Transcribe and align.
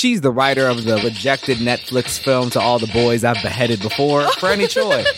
She's 0.00 0.22
the 0.22 0.30
writer 0.30 0.66
of 0.66 0.84
the 0.84 0.96
rejected 0.96 1.58
Netflix 1.58 2.18
film 2.18 2.48
To 2.52 2.58
All 2.58 2.78
the 2.78 2.86
Boys 2.86 3.22
I've 3.22 3.42
Beheaded 3.42 3.82
Before, 3.82 4.22
Franny 4.38 4.66
Choi. 4.66 5.04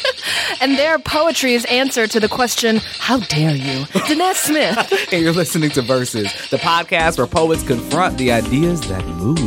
And 0.60 0.76
their 0.76 0.98
poetry's 0.98 1.64
answer 1.66 2.06
to 2.08 2.18
the 2.18 2.28
question, 2.28 2.76
How 2.98 3.18
dare 3.20 3.54
you? 3.54 3.84
Danez 3.86 4.34
Smith. 4.34 5.08
and 5.12 5.22
you're 5.22 5.32
listening 5.32 5.70
to 5.70 5.82
Verses, 5.82 6.32
the 6.50 6.56
podcast 6.56 7.18
where 7.18 7.28
poets 7.28 7.62
confront 7.64 8.18
the 8.18 8.32
ideas 8.32 8.80
that 8.88 9.04
move 9.06 9.38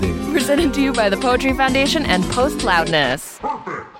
them. 0.00 0.32
Presented 0.32 0.72
to 0.74 0.80
you 0.80 0.92
by 0.92 1.08
the 1.08 1.16
Poetry 1.16 1.52
Foundation 1.54 2.06
and 2.06 2.22
Postloudness. 2.24 3.40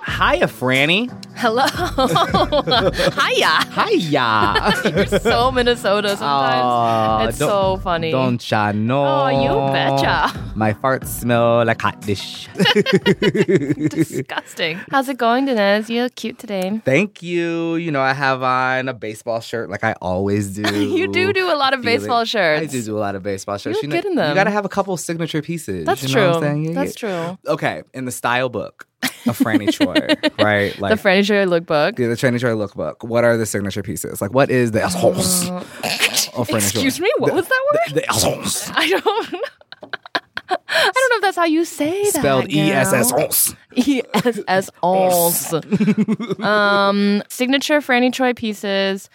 Hiya, 0.05 0.45
Franny. 0.47 1.09
Hello. 1.35 1.65
Hiya. 3.19 3.53
Hiya. 3.73 4.73
You're 4.95 5.19
so 5.19 5.51
Minnesota 5.51 6.15
sometimes. 6.15 7.29
It's 7.29 7.37
so 7.39 7.77
funny. 7.77 8.11
Don't 8.11 8.39
ya 8.49 8.71
know? 8.71 9.03
Oh, 9.03 9.27
you 9.27 9.73
betcha. 9.73 10.31
My 10.55 10.73
farts 10.73 11.07
smell 11.07 11.65
like 11.65 11.81
hot 11.81 11.99
dish. 12.01 12.47
Disgusting. 13.89 14.79
How's 14.91 15.09
it 15.09 15.17
going, 15.17 15.47
Danez? 15.47 15.89
You 15.89 16.03
look 16.03 16.15
cute 16.15 16.37
today. 16.37 16.79
Thank 16.85 17.23
you. 17.23 17.75
You 17.75 17.91
know, 17.91 18.01
I 18.01 18.13
have 18.13 18.43
on 18.43 18.87
a 18.87 18.93
baseball 18.93 19.41
shirt 19.41 19.69
like 19.69 19.83
I 19.83 19.93
always 20.01 20.55
do. 20.55 20.61
You 20.85 21.07
do 21.11 21.33
do 21.33 21.51
a 21.51 21.57
lot 21.57 21.73
of 21.73 21.81
Feeling- 21.81 21.99
baseball 21.99 22.25
shirts. 22.25 22.61
I 22.61 22.65
do 22.67 22.81
do 22.83 22.95
a 22.95 22.99
lot 22.99 23.15
of 23.15 23.23
baseball 23.23 23.57
shirts. 23.57 23.81
look 23.81 23.89
know, 23.89 23.95
good 23.95 24.05
in 24.05 24.15
them. 24.15 24.29
You 24.29 24.35
got 24.35 24.45
to 24.45 24.51
have 24.51 24.65
a 24.65 24.69
couple 24.69 24.95
signature 24.97 25.41
pieces. 25.41 25.85
That's 25.85 26.03
you 26.03 26.09
true. 26.09 26.21
know 26.21 26.27
what 26.27 26.35
I'm 26.37 26.41
saying? 26.43 26.63
Yeah, 26.65 26.71
That's 26.73 27.01
yeah. 27.01 27.35
true. 27.43 27.53
Okay, 27.53 27.83
in 27.93 28.05
the 28.05 28.11
style 28.11 28.49
book 28.49 28.87
Franny 29.33 29.71
Choi, 29.71 29.93
right? 30.43 30.77
Like 30.79 30.91
the 30.91 30.97
furniture 30.97 31.45
lookbook. 31.45 31.99
yeah, 31.99 32.07
the 32.07 32.15
Franny 32.15 32.39
Choi 32.39 32.51
lookbook. 32.51 33.07
What 33.07 33.23
are 33.23 33.37
the 33.37 33.45
signature 33.45 33.83
pieces? 33.83 34.21
Like, 34.21 34.33
what 34.33 34.49
is 34.49 34.71
the 34.71 34.81
assholes 34.81 35.49
of 35.49 36.47
Choi? 36.47 36.57
Excuse 36.57 36.99
me, 36.99 37.11
what 37.17 37.33
was 37.33 37.47
that 37.47 37.63
word? 37.73 37.81
The, 37.89 38.01
the 38.01 38.09
assholes. 38.09 38.69
I 38.75 38.89
don't. 38.89 39.33
know. 39.33 39.39
I 40.47 40.91
don't 40.93 41.09
know 41.09 41.15
if 41.15 41.21
that's 41.21 41.37
how 41.37 41.45
you 41.45 41.65
say 41.65 42.03
that. 42.03 42.13
Spelled 42.13 42.51
E 42.51 42.71
S 42.71 42.93
S 42.93 43.11
os. 43.11 43.55
E 43.75 44.01
S 44.13 44.39
S 44.47 44.69
O's. 44.83 45.53
um, 46.39 47.23
signature 47.29 47.79
Franny 47.79 48.13
Choi 48.13 48.33
pieces. 48.33 49.09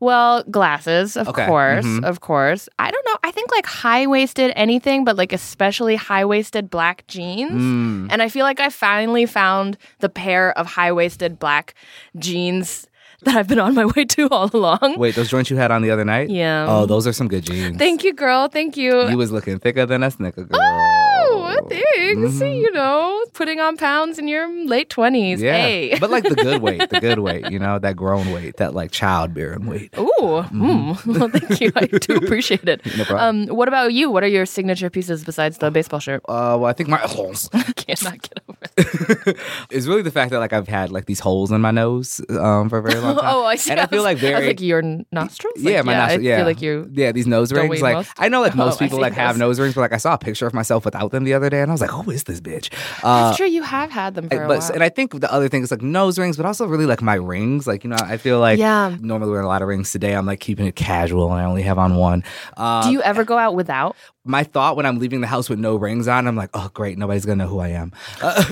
Well, 0.00 0.42
glasses, 0.44 1.16
of 1.16 1.28
Okay, 1.28 1.46
course, 1.46 1.84
mhm. 1.84 2.04
of 2.04 2.20
course. 2.20 2.68
I 2.78 2.90
don't 2.90 3.06
know. 3.06 3.16
I 3.24 3.30
think 3.30 3.50
like 3.50 3.66
high 3.66 4.06
waisted 4.06 4.52
anything, 4.56 5.04
but 5.04 5.16
like 5.16 5.32
especially 5.32 5.96
high 5.96 6.24
waisted 6.24 6.68
black 6.70 7.06
jeans. 7.06 7.52
Mm. 7.52 8.08
And 8.10 8.22
I 8.22 8.28
feel 8.28 8.44
like 8.44 8.60
I 8.60 8.68
finally 8.68 9.26
found 9.26 9.78
the 10.00 10.08
pair 10.08 10.56
of 10.58 10.66
high 10.66 10.92
waisted 10.92 11.38
black 11.38 11.74
jeans 12.18 12.86
that 13.22 13.34
I've 13.34 13.48
been 13.48 13.58
on 13.58 13.74
my 13.74 13.86
way 13.86 14.04
to 14.04 14.28
all 14.28 14.50
along. 14.52 14.96
Wait, 14.98 15.14
those 15.14 15.30
joints 15.30 15.50
you 15.50 15.56
had 15.56 15.70
on 15.70 15.80
the 15.80 15.90
other 15.90 16.04
night? 16.04 16.28
Yeah. 16.28 16.66
Oh, 16.68 16.84
those 16.84 17.06
are 17.06 17.12
some 17.14 17.28
good 17.28 17.44
jeans. 17.44 17.78
Thank 17.78 18.04
you, 18.04 18.12
girl. 18.12 18.48
Thank 18.48 18.76
you. 18.76 19.08
You 19.08 19.16
was 19.16 19.32
looking 19.32 19.58
thicker 19.58 19.86
than 19.86 20.02
a 20.02 20.10
snicker 20.10 20.44
girl. 20.44 20.60
Oh, 20.60 21.05
thanks. 21.68 22.40
You 22.40 22.72
know, 22.72 23.24
putting 23.32 23.60
on 23.60 23.76
pounds 23.76 24.18
in 24.18 24.28
your 24.28 24.48
late 24.66 24.88
20s. 24.90 25.34
Mm-hmm. 25.34 25.44
Yeah, 25.44 25.56
Hey. 25.56 25.98
but 25.98 26.10
like 26.10 26.24
the 26.24 26.34
good 26.34 26.62
weight, 26.62 26.88
the 26.90 27.00
good 27.00 27.18
weight, 27.20 27.50
you 27.50 27.58
know, 27.64 27.78
that 27.78 27.96
grown 27.96 28.30
weight, 28.32 28.56
that 28.56 28.74
like 28.74 28.90
childbearing 28.90 29.66
weight. 29.66 29.94
Ooh, 29.98 30.04
mm. 30.20 31.06
well, 31.18 31.28
thank 31.28 31.60
you. 31.60 31.72
I 31.76 31.86
do 31.86 32.16
appreciate 32.22 32.68
it. 32.68 32.82
Mm-hmm. 32.82 32.98
No 32.98 33.04
problem. 33.04 33.48
Um, 33.50 33.56
what 33.56 33.68
about 33.68 33.92
you? 33.92 34.10
What 34.10 34.22
are 34.24 34.28
your 34.28 34.46
signature 34.46 34.90
pieces 34.90 35.24
besides 35.24 35.58
the 35.58 35.70
baseball 35.70 36.00
shirt? 36.00 36.22
Uh, 36.28 36.56
well, 36.58 36.66
I 36.66 36.72
think 36.72 36.88
my 36.88 36.98
I 37.02 37.62
cannot 37.72 38.22
get 38.22 38.40
over 38.48 38.58
it. 39.26 39.36
is 39.70 39.88
really 39.88 40.02
the 40.02 40.10
fact 40.10 40.30
that 40.32 40.38
like 40.38 40.52
I've 40.52 40.68
had 40.68 40.90
like 40.90 41.06
these 41.06 41.20
holes 41.20 41.50
in 41.50 41.60
my 41.60 41.70
nose 41.70 42.20
um 42.30 42.68
for 42.68 42.78
a 42.78 42.82
very 42.82 43.00
long 43.00 43.16
time. 43.20 43.24
Oh, 43.26 43.44
I 43.44 43.56
see. 43.56 43.70
And 43.70 43.80
I 43.80 43.86
feel 43.86 43.98
was- 43.98 44.04
like 44.04 44.18
very 44.18 44.46
like 44.48 44.60
your 44.60 44.82
nostrils. 45.12 45.54
yeah, 45.58 45.76
Like, 45.78 45.84
my 45.86 45.94
nostril, 45.94 46.22
yeah, 46.24 46.34
I 46.34 46.36
feel 46.38 46.46
like 46.46 46.62
you. 46.62 46.90
yeah 46.92 47.12
these 47.12 47.26
nose 47.26 47.52
rings. 47.52 47.80
Like 47.82 47.96
most. 47.96 48.12
I 48.18 48.28
know 48.28 48.40
like 48.40 48.52
Oh, 48.56 48.58
most 48.58 48.80
I 48.80 48.86
people 48.86 49.00
like 49.00 49.12
have 49.14 49.38
nose 49.38 49.58
rings, 49.60 49.74
but 49.74 49.80
like 49.82 49.92
I 49.92 49.96
saw 49.98 50.14
a 50.14 50.18
picture 50.18 50.46
of 50.46 50.54
myself 50.54 50.84
without 50.84 51.10
them 51.10 51.24
the 51.24 51.34
other 51.34 51.50
day, 51.50 51.60
and 51.62 51.70
I 51.70 51.74
was 51.74 51.80
like, 51.80 51.90
who 51.90 52.10
is 52.10 52.24
this 52.24 52.40
bitch? 52.40 52.72
Uh, 53.04 53.30
I'm 53.30 53.34
sure 53.36 53.46
you 53.46 53.62
have 53.62 53.90
had 53.90 54.14
them 54.14 54.28
for 54.28 54.42
a 54.44 54.48
but 54.48 54.58
while. 54.60 54.72
and 54.72 54.82
I 54.82 54.88
think 54.88 55.18
the 55.20 55.32
other 55.32 55.48
thing 55.48 55.62
is 55.62 55.70
like 55.70 55.82
nose 55.82 56.18
rings, 56.18 56.36
but 56.36 56.46
also 56.46 56.66
really 56.66 56.86
like 56.86 57.02
my 57.02 57.14
rings. 57.14 57.66
Like 57.66 57.84
you 57.84 57.90
know, 57.90 57.96
I 58.00 58.16
feel 58.18 58.40
like 58.40 58.58
Yeah. 58.58 58.96
normally 59.00 59.30
wearing 59.30 59.44
a 59.46 59.48
lot 59.48 59.62
of 59.62 59.68
rings 59.68 59.90
today. 59.92 60.14
I'm 60.14 60.26
like 60.26 60.40
keeping 60.40 60.66
it 60.66 60.76
casual, 60.76 61.30
and 61.32 61.40
I 61.40 61.44
only 61.44 61.62
have 61.62 61.78
on 61.78 61.96
one. 61.96 62.24
Uh, 62.56 62.82
Do 62.84 62.92
you 62.92 63.02
ever 63.02 63.24
go 63.24 63.38
out 63.38 63.54
without? 63.54 63.96
My 64.26 64.44
thought 64.44 64.76
when 64.76 64.86
I'm 64.86 64.98
leaving 64.98 65.20
the 65.20 65.26
house 65.26 65.48
with 65.48 65.58
no 65.58 65.76
rings 65.76 66.08
on, 66.08 66.26
I'm 66.26 66.36
like, 66.36 66.50
oh 66.54 66.70
great, 66.74 66.98
nobody's 66.98 67.24
gonna 67.24 67.44
know 67.44 67.48
who 67.48 67.60
I 67.60 67.68
am. 67.68 67.92
Uh, 68.20 68.44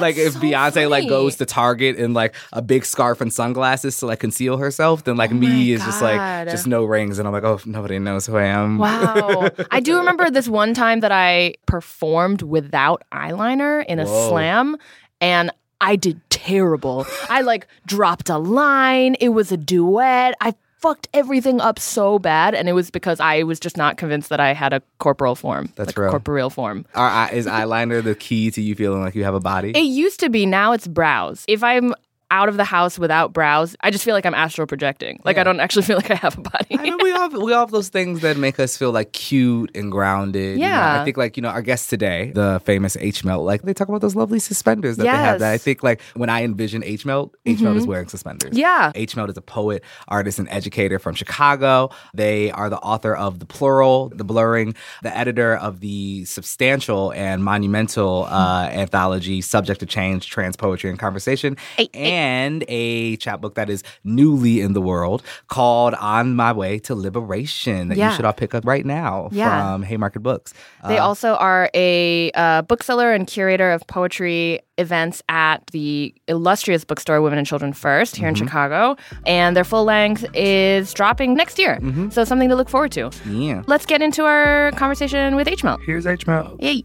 like 0.00 0.16
if 0.16 0.34
so 0.34 0.40
Beyonce 0.40 0.88
like 0.88 1.08
goes 1.08 1.36
to 1.36 1.46
Target 1.46 1.96
in 1.96 2.12
like 2.14 2.34
a 2.52 2.62
big 2.62 2.84
scarf 2.84 3.20
and 3.20 3.32
sunglasses 3.32 3.98
to 3.98 4.06
like 4.06 4.20
conceal 4.20 4.56
herself, 4.56 5.04
then 5.04 5.16
like 5.16 5.30
Oh 5.30 5.34
me 5.34 5.72
is 5.72 5.84
just 5.84 6.02
like 6.02 6.48
just 6.48 6.66
no 6.66 6.84
rings, 6.84 7.18
and 7.18 7.26
I'm 7.26 7.32
like, 7.32 7.44
oh 7.44 7.60
nobody 7.64 7.98
knows 7.98 8.26
who 8.26 8.36
I 8.36 8.44
am. 8.44 8.78
Wow. 8.78 9.50
I 9.70 9.80
do 9.80 9.98
remember 9.98 10.30
this 10.30 10.48
one 10.48 10.74
time 10.74 11.00
that 11.00 11.12
I 11.12 11.54
performed 11.66 12.42
without 12.42 13.02
eyeliner 13.12 13.84
in 13.86 13.98
a 13.98 14.04
Whoa. 14.04 14.28
slam 14.28 14.76
and 15.20 15.50
I 15.80 15.96
did 15.96 16.20
terrible. 16.30 17.06
I 17.28 17.42
like 17.42 17.66
dropped 17.86 18.28
a 18.28 18.38
line. 18.38 19.16
It 19.20 19.30
was 19.30 19.52
a 19.52 19.56
duet. 19.56 20.34
I 20.40 20.54
fucked 20.84 21.08
everything 21.14 21.62
up 21.62 21.78
so 21.78 22.18
bad 22.18 22.54
and 22.54 22.68
it 22.68 22.74
was 22.74 22.90
because 22.90 23.18
I 23.18 23.42
was 23.44 23.58
just 23.58 23.78
not 23.78 23.96
convinced 23.96 24.28
that 24.28 24.38
I 24.38 24.52
had 24.52 24.74
a 24.74 24.82
corporal 24.98 25.34
form. 25.34 25.70
That's 25.76 25.88
like 25.88 25.96
real. 25.96 26.08
a 26.08 26.10
corporeal 26.10 26.50
form. 26.50 26.84
Are 26.94 27.08
eye- 27.08 27.30
is 27.32 27.46
eyeliner 27.46 28.04
the 28.04 28.14
key 28.14 28.50
to 28.50 28.60
you 28.60 28.74
feeling 28.74 29.00
like 29.00 29.14
you 29.14 29.24
have 29.24 29.32
a 29.32 29.40
body? 29.40 29.70
It 29.70 29.78
used 29.86 30.20
to 30.20 30.28
be, 30.28 30.44
now 30.44 30.72
it's 30.72 30.86
brows. 30.86 31.46
If 31.48 31.64
I'm 31.64 31.94
out 32.34 32.48
of 32.48 32.56
the 32.56 32.64
house 32.64 32.98
without 32.98 33.32
brows, 33.32 33.76
I 33.80 33.92
just 33.92 34.04
feel 34.04 34.12
like 34.14 34.26
I'm 34.26 34.34
astral 34.34 34.66
projecting. 34.66 35.20
Like 35.24 35.36
Yeah. 35.36 35.42
I 35.42 35.44
don't 35.44 35.60
actually 35.60 35.82
feel 35.88 35.96
like 35.96 36.10
I 36.10 36.16
have 36.16 36.36
a 36.36 36.40
body. 36.40 36.66
I 36.72 36.82
mean, 36.82 36.96
we 37.00 37.12
all 37.12 37.30
have, 37.30 37.32
we 37.32 37.52
all 37.52 37.60
have 37.60 37.70
those 37.70 37.90
things 37.90 38.20
that 38.22 38.36
make 38.36 38.58
us 38.58 38.76
feel 38.76 38.90
like 38.90 39.12
cute 39.12 39.70
and 39.76 39.90
grounded. 39.92 40.56
you 40.58 40.64
know? 40.64 40.66
Yeah. 40.66 41.00
I 41.00 41.04
think 41.04 41.16
like 41.16 41.36
you 41.36 41.42
know 41.42 41.48
our 41.50 41.62
guest 41.62 41.90
today, 41.90 42.32
the 42.34 42.60
famous 42.64 42.96
H 42.98 43.24
Melt, 43.24 43.44
like 43.44 43.62
they 43.62 43.72
talk 43.72 43.88
about 43.88 44.00
those 44.00 44.16
lovely 44.16 44.40
suspenders 44.40 44.96
that 44.96 45.04
they 45.04 45.08
have. 45.08 45.38
That 45.38 45.52
I 45.52 45.58
think 45.58 45.82
like 45.84 46.00
when 46.14 46.28
I 46.28 46.42
envision 46.42 46.82
H 46.82 47.06
Melt, 47.06 47.34
H 47.46 47.60
Melt 47.60 47.76
is 47.76 47.86
wearing 47.86 48.08
suspenders. 48.08 48.56
Yeah. 48.58 48.90
H 48.96 49.14
Melt 49.14 49.30
is 49.30 49.36
a 49.36 49.42
poet, 49.42 49.84
artist, 50.08 50.40
and 50.40 50.48
educator 50.50 50.98
from 50.98 51.14
Chicago. 51.14 51.90
They 52.14 52.50
are 52.50 52.68
the 52.68 52.78
author 52.78 53.14
of 53.14 53.38
The 53.38 53.46
Plural, 53.46 54.10
The 54.14 54.24
Blurring, 54.24 54.74
the 55.02 55.16
editor 55.16 55.54
of 55.56 55.80
the 55.80 56.24
substantial 56.24 57.12
and 57.12 57.44
monumental 57.44 58.24
uh, 58.24 58.68
anthology 58.72 59.40
Subject 59.40 59.78
to 59.80 59.86
Change, 59.86 60.28
Trans 60.28 60.56
Poetry 60.56 60.90
and 60.90 60.98
Conversation, 60.98 61.56
hey. 61.76 61.88
And 62.24 62.64
a 62.68 63.16
chapbook 63.16 63.54
that 63.54 63.68
is 63.68 63.82
newly 64.04 64.60
in 64.60 64.72
the 64.72 64.80
world 64.80 65.22
called 65.48 65.94
On 65.94 66.34
My 66.34 66.52
Way 66.52 66.78
to 66.86 66.94
Liberation 66.94 67.88
that 67.88 67.98
Yeah. 67.98 68.10
you 68.10 68.16
should 68.16 68.24
all 68.24 68.32
pick 68.32 68.54
up 68.54 68.64
right 68.64 68.86
now 68.86 69.28
Yeah. 69.32 69.72
from 69.74 69.82
Haymarket 69.82 70.22
Books. 70.22 70.54
They 70.88 70.98
Uh, 70.98 71.04
also 71.08 71.34
are 71.34 71.70
a 71.74 72.30
uh, 72.34 72.62
bookseller 72.62 73.12
and 73.12 73.26
curator 73.26 73.70
of 73.72 73.86
poetry 73.86 74.60
events 74.78 75.22
at 75.28 75.58
the 75.72 76.14
illustrious 76.26 76.84
bookstore 76.84 77.20
Women 77.22 77.38
and 77.38 77.46
Children 77.46 77.72
First 77.72 78.16
here 78.16 78.28
in 78.28 78.34
Chicago. 78.34 78.96
And 79.26 79.54
their 79.56 79.64
full 79.64 79.84
length 79.84 80.24
is 80.34 80.92
dropping 80.94 81.34
next 81.34 81.58
year. 81.58 81.78
So, 82.10 82.24
something 82.24 82.48
to 82.48 82.56
look 82.56 82.68
forward 82.68 82.92
to. 82.92 83.10
yeah. 83.28 83.62
Let's 83.66 83.86
get 83.86 84.00
into 84.02 84.24
our 84.24 84.72
conversation 84.72 85.36
with 85.36 85.46
H 85.48 85.62
Melt. 85.62 85.80
Here's 85.86 86.06
H 86.06 86.26
Melt. 86.26 86.60
Yay. 86.60 86.84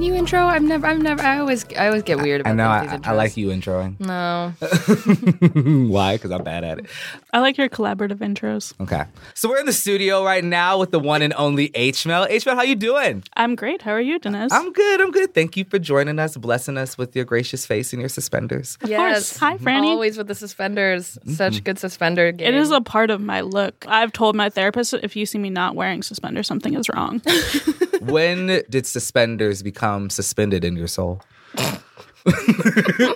Can 0.00 0.06
you 0.06 0.14
intro? 0.14 0.46
I've 0.46 0.62
never, 0.62 0.86
I've 0.86 1.02
never, 1.02 1.20
I 1.20 1.40
always, 1.40 1.66
I 1.76 1.88
always 1.88 2.02
get 2.02 2.22
weird 2.22 2.40
about 2.40 2.52
I 2.52 2.54
know 2.54 2.90
these 2.90 3.06
I, 3.06 3.10
I 3.10 3.14
like 3.14 3.36
you 3.36 3.48
introing. 3.48 4.00
No. 4.00 4.54
Why? 5.92 6.14
Because 6.14 6.30
I'm 6.30 6.42
bad 6.42 6.64
at 6.64 6.78
it. 6.78 6.86
I 7.34 7.40
like 7.40 7.58
your 7.58 7.68
collaborative 7.68 8.16
intros. 8.16 8.72
Okay. 8.80 9.04
So 9.34 9.50
we're 9.50 9.60
in 9.60 9.66
the 9.66 9.74
studio 9.74 10.24
right 10.24 10.42
now 10.42 10.78
with 10.78 10.90
the 10.90 10.98
one 10.98 11.20
and 11.20 11.34
only 11.34 11.70
H 11.74 12.06
Melt. 12.06 12.30
H 12.30 12.46
Melt, 12.46 12.56
how 12.56 12.64
you 12.64 12.76
doing? 12.76 13.24
I'm 13.36 13.54
great. 13.54 13.82
How 13.82 13.90
are 13.90 14.00
you, 14.00 14.18
Danez? 14.18 14.48
I'm 14.52 14.72
good. 14.72 15.02
I'm 15.02 15.10
good. 15.10 15.34
Thank 15.34 15.58
you 15.58 15.66
for 15.66 15.78
joining 15.78 16.18
us, 16.18 16.34
blessing 16.34 16.78
us 16.78 16.96
with 16.96 17.14
your 17.14 17.26
gracious 17.26 17.66
face 17.66 17.92
and 17.92 18.00
your 18.00 18.08
suspenders. 18.08 18.78
of 18.80 18.88
course. 18.88 19.36
Hi, 19.36 19.58
Franny. 19.58 19.88
Always 19.88 20.16
with 20.16 20.28
the 20.28 20.34
suspenders. 20.34 21.18
Such 21.26 21.56
mm-hmm. 21.56 21.64
good 21.64 21.78
suspender 21.78 22.32
game. 22.32 22.48
It 22.48 22.54
is 22.54 22.70
a 22.70 22.80
part 22.80 23.10
of 23.10 23.20
my 23.20 23.42
look. 23.42 23.84
I've 23.86 24.12
told 24.12 24.34
my 24.34 24.48
therapist 24.48 24.94
if 24.94 25.14
you 25.14 25.26
see 25.26 25.36
me 25.36 25.50
not 25.50 25.74
wearing 25.74 26.02
suspenders, 26.02 26.46
something 26.46 26.72
is 26.72 26.88
wrong. 26.88 27.20
when 28.00 28.62
did 28.70 28.86
suspenders 28.86 29.62
become 29.62 29.89
suspended 30.10 30.64
in 30.64 30.76
your 30.76 30.86
soul? 30.86 31.22
I 32.26 33.14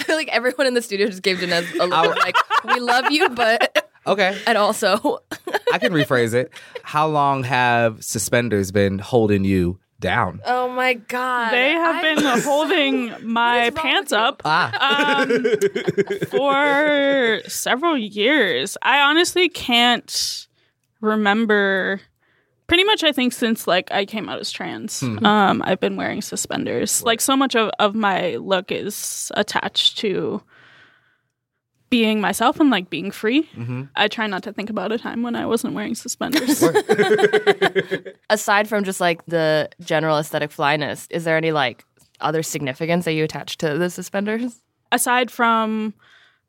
feel 0.00 0.16
like 0.16 0.28
everyone 0.28 0.66
in 0.66 0.74
the 0.74 0.82
studio 0.82 1.06
just 1.06 1.22
gave 1.22 1.38
Danez 1.38 1.72
a 1.78 1.84
look 1.86 2.16
like, 2.16 2.34
we 2.64 2.80
love 2.80 3.10
you, 3.10 3.28
but, 3.30 3.90
Okay. 4.06 4.38
and 4.46 4.58
also, 4.58 5.20
I 5.72 5.78
can 5.78 5.92
rephrase 5.92 6.34
it. 6.34 6.52
How 6.82 7.06
long 7.06 7.44
have 7.44 8.02
suspenders 8.04 8.72
been 8.72 8.98
holding 8.98 9.44
you 9.44 9.78
down? 10.00 10.40
oh 10.44 10.68
my 10.68 10.94
God. 10.94 11.50
they 11.52 11.70
have 11.70 11.96
I- 11.96 12.02
been 12.14 12.24
holding 12.42 13.06
my 13.26 13.56
What 13.56 13.66
is 13.68 13.74
wrong 13.76 13.82
pants 13.84 14.12
up 14.12 14.42
Ah. 14.44 15.22
um, 15.22 15.28
for 16.26 17.40
several 17.48 17.96
years. 17.96 18.76
I 18.82 19.00
honestly 19.00 19.48
can't 19.48 20.46
remember. 21.00 22.00
Pretty 22.66 22.84
much, 22.84 23.04
I 23.04 23.12
think 23.12 23.32
since 23.32 23.66
like 23.66 23.90
I 23.92 24.04
came 24.06 24.28
out 24.28 24.38
as 24.40 24.50
trans, 24.50 25.02
um, 25.02 25.62
I've 25.64 25.80
been 25.80 25.96
wearing 25.96 26.22
suspenders. 26.22 27.02
Like 27.02 27.20
so 27.20 27.36
much 27.36 27.54
of, 27.54 27.70
of 27.78 27.94
my 27.94 28.36
look 28.36 28.72
is 28.72 29.30
attached 29.36 29.98
to 29.98 30.42
being 31.90 32.20
myself 32.20 32.58
and 32.58 32.70
like 32.70 32.88
being 32.90 33.10
free. 33.10 33.48
I 33.94 34.08
try 34.08 34.26
not 34.26 34.42
to 34.44 34.52
think 34.52 34.70
about 34.70 34.90
a 34.92 34.98
time 34.98 35.22
when 35.22 35.36
I 35.36 35.46
wasn't 35.46 35.74
wearing 35.74 35.94
suspenders. 35.94 36.62
Aside 38.30 38.68
from 38.68 38.84
just 38.84 39.00
like 39.00 39.24
the 39.26 39.68
general 39.80 40.18
aesthetic 40.18 40.50
flyness, 40.50 41.06
is 41.10 41.24
there 41.24 41.36
any 41.36 41.52
like 41.52 41.84
other 42.20 42.42
significance 42.42 43.04
that 43.04 43.12
you 43.12 43.24
attach 43.24 43.58
to 43.58 43.76
the 43.78 43.90
suspenders? 43.90 44.60
Aside 44.90 45.30
from 45.30 45.94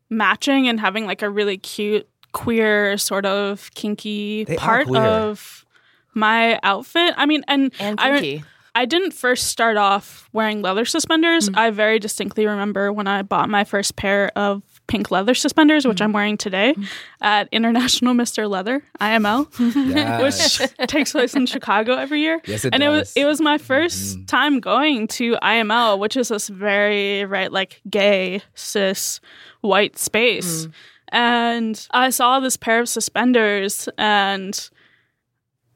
matching 0.10 0.68
and 0.68 0.80
having 0.80 1.06
like 1.06 1.22
a 1.22 1.30
really 1.30 1.58
cute 1.58 2.08
queer 2.32 2.98
sort 2.98 3.26
of 3.26 3.70
kinky 3.76 4.46
They 4.46 4.56
are 4.56 4.60
part 4.60 4.88
queer. 4.88 5.02
of 5.02 5.65
my 6.16 6.60
outfit. 6.64 7.14
I 7.18 7.26
mean, 7.26 7.44
and, 7.48 7.72
And 7.80 8.00
I. 8.00 8.44
I 8.78 8.84
didn't 8.84 9.12
first 9.12 9.48
start 9.48 9.78
off 9.78 10.30
wearing 10.34 10.62
leather 10.62 10.84
suspenders. 10.84 11.50
Mm. 11.50 11.58
I 11.58 11.70
very 11.72 11.98
distinctly 11.98 12.46
remember 12.46 12.92
when 12.92 13.08
I 13.08 13.22
bought 13.22 13.48
my 13.48 13.64
first 13.64 13.96
pair 13.96 14.38
of 14.38 14.64
pink 14.88 15.12
leather 15.12 15.34
suspenders, 15.34 15.88
which 15.88 16.02
I'm 16.02 16.12
wearing 16.12 16.36
today 16.36 16.76
at 17.22 17.48
International 17.54 18.14
Mr. 18.14 18.50
Leather 18.50 18.84
(IML), 19.00 19.48
Yes. 19.96 20.60
which 20.60 20.90
takes 20.90 21.14
place 21.14 21.36
in 21.36 21.46
Chicago 21.46 21.94
every 21.94 22.20
year. 22.20 22.42
Yes, 22.46 22.66
it 22.66 22.74
and 22.74 22.84
it 22.84 22.90
was. 22.90 23.12
Mm-hmm. 23.12 23.20
it 23.20 23.26
was 23.26 23.40
my 23.40 23.58
1st 23.58 24.28
time 24.28 24.60
going 24.60 25.08
to 25.08 25.38
IML, 25.42 25.98
which 25.98 26.18
is 26.18 26.28
this 26.28 26.50
very 26.50 27.24
right 27.24 27.54
like 27.54 27.80
gay 27.90 28.42
cis 28.56 29.22
white 29.62 29.98
space. 29.98 30.68
And 31.10 31.88
I 31.92 32.10
saw 32.10 32.42
this 32.42 32.58
pair 32.58 32.82
of 32.82 32.90
suspenders 32.90 33.88
and 33.98 34.70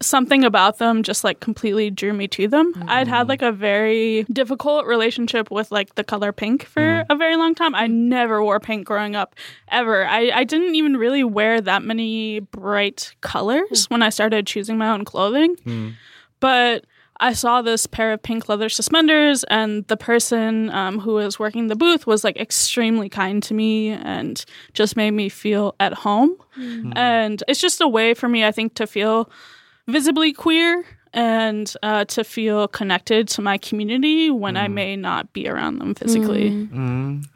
something 0.02 0.46
about 0.46 0.78
them 0.78 1.04
just 1.04 1.24
like 1.24 1.40
completely 1.40 1.90
drew 1.90 2.14
me 2.14 2.28
to 2.30 2.48
them. 2.48 2.74
Mm. 2.74 2.90
I'd 2.90 3.08
had 3.08 3.28
like 3.28 3.42
a 3.42 3.52
very 3.52 4.24
difficult 4.32 4.86
relationship 4.86 5.52
with 5.52 5.72
like 5.72 5.96
the 5.96 6.04
color 6.04 6.32
pink 6.32 6.66
for 6.66 6.82
mm. 6.82 7.06
a 7.10 7.16
very 7.16 7.36
long 7.36 7.54
time. 7.54 7.76
I 7.76 7.88
never 7.88 8.44
wore 8.44 8.60
pink 8.60 8.88
growing 8.88 9.16
up 9.16 9.36
ever. 9.68 10.06
I, 10.06 10.32
I 10.34 10.44
didn't 10.46 10.76
even 10.76 10.96
really 10.98 11.24
wear 11.24 11.60
that 11.62 11.84
many 11.84 12.40
bright 12.40 13.14
colors 13.22 13.88
mm. 13.88 13.92
when 13.92 14.02
I 14.02 14.10
started 14.10 14.48
choosing 14.48 14.78
my 14.78 14.90
own 14.90 15.04
clothing. 15.06 15.58
But 16.40 16.86
I 17.22 17.34
saw 17.34 17.62
this 17.62 17.86
pair 17.86 18.14
of 18.14 18.24
pink 18.24 18.48
leather 18.48 18.70
suspenders, 18.70 19.44
and 19.46 19.86
the 19.88 19.98
person 19.98 20.70
um, 20.70 21.00
who 21.00 21.16
was 21.16 21.38
working 21.38 21.68
the 21.68 21.76
booth 21.76 22.08
was 22.08 22.24
like 22.24 22.38
extremely 22.38 23.10
kind 23.10 23.44
to 23.44 23.54
me 23.54 23.90
and 23.90 24.46
just 24.74 24.96
made 24.96 25.12
me 25.12 25.28
feel 25.28 25.76
at 25.82 25.94
home. 25.94 26.38
And 26.96 27.44
it's 27.50 27.60
just 27.60 27.82
a 27.82 27.88
way 27.90 28.14
for 28.14 28.30
me, 28.30 28.46
I 28.46 28.54
think, 28.54 28.76
to 28.76 28.88
feel 28.88 29.30
visibly 29.90 30.34
queer 30.34 30.86
and 31.14 31.74
uh, 31.82 32.06
to 32.06 32.24
feel 32.24 32.68
connected 32.68 33.28
to 33.30 33.42
my 33.42 33.58
community 33.58 34.30
when 34.30 34.58
I 34.58 34.68
may 34.68 34.96
not 34.96 35.34
be 35.34 35.48
around 35.48 35.80
them 35.80 35.96
physically. 35.96 36.68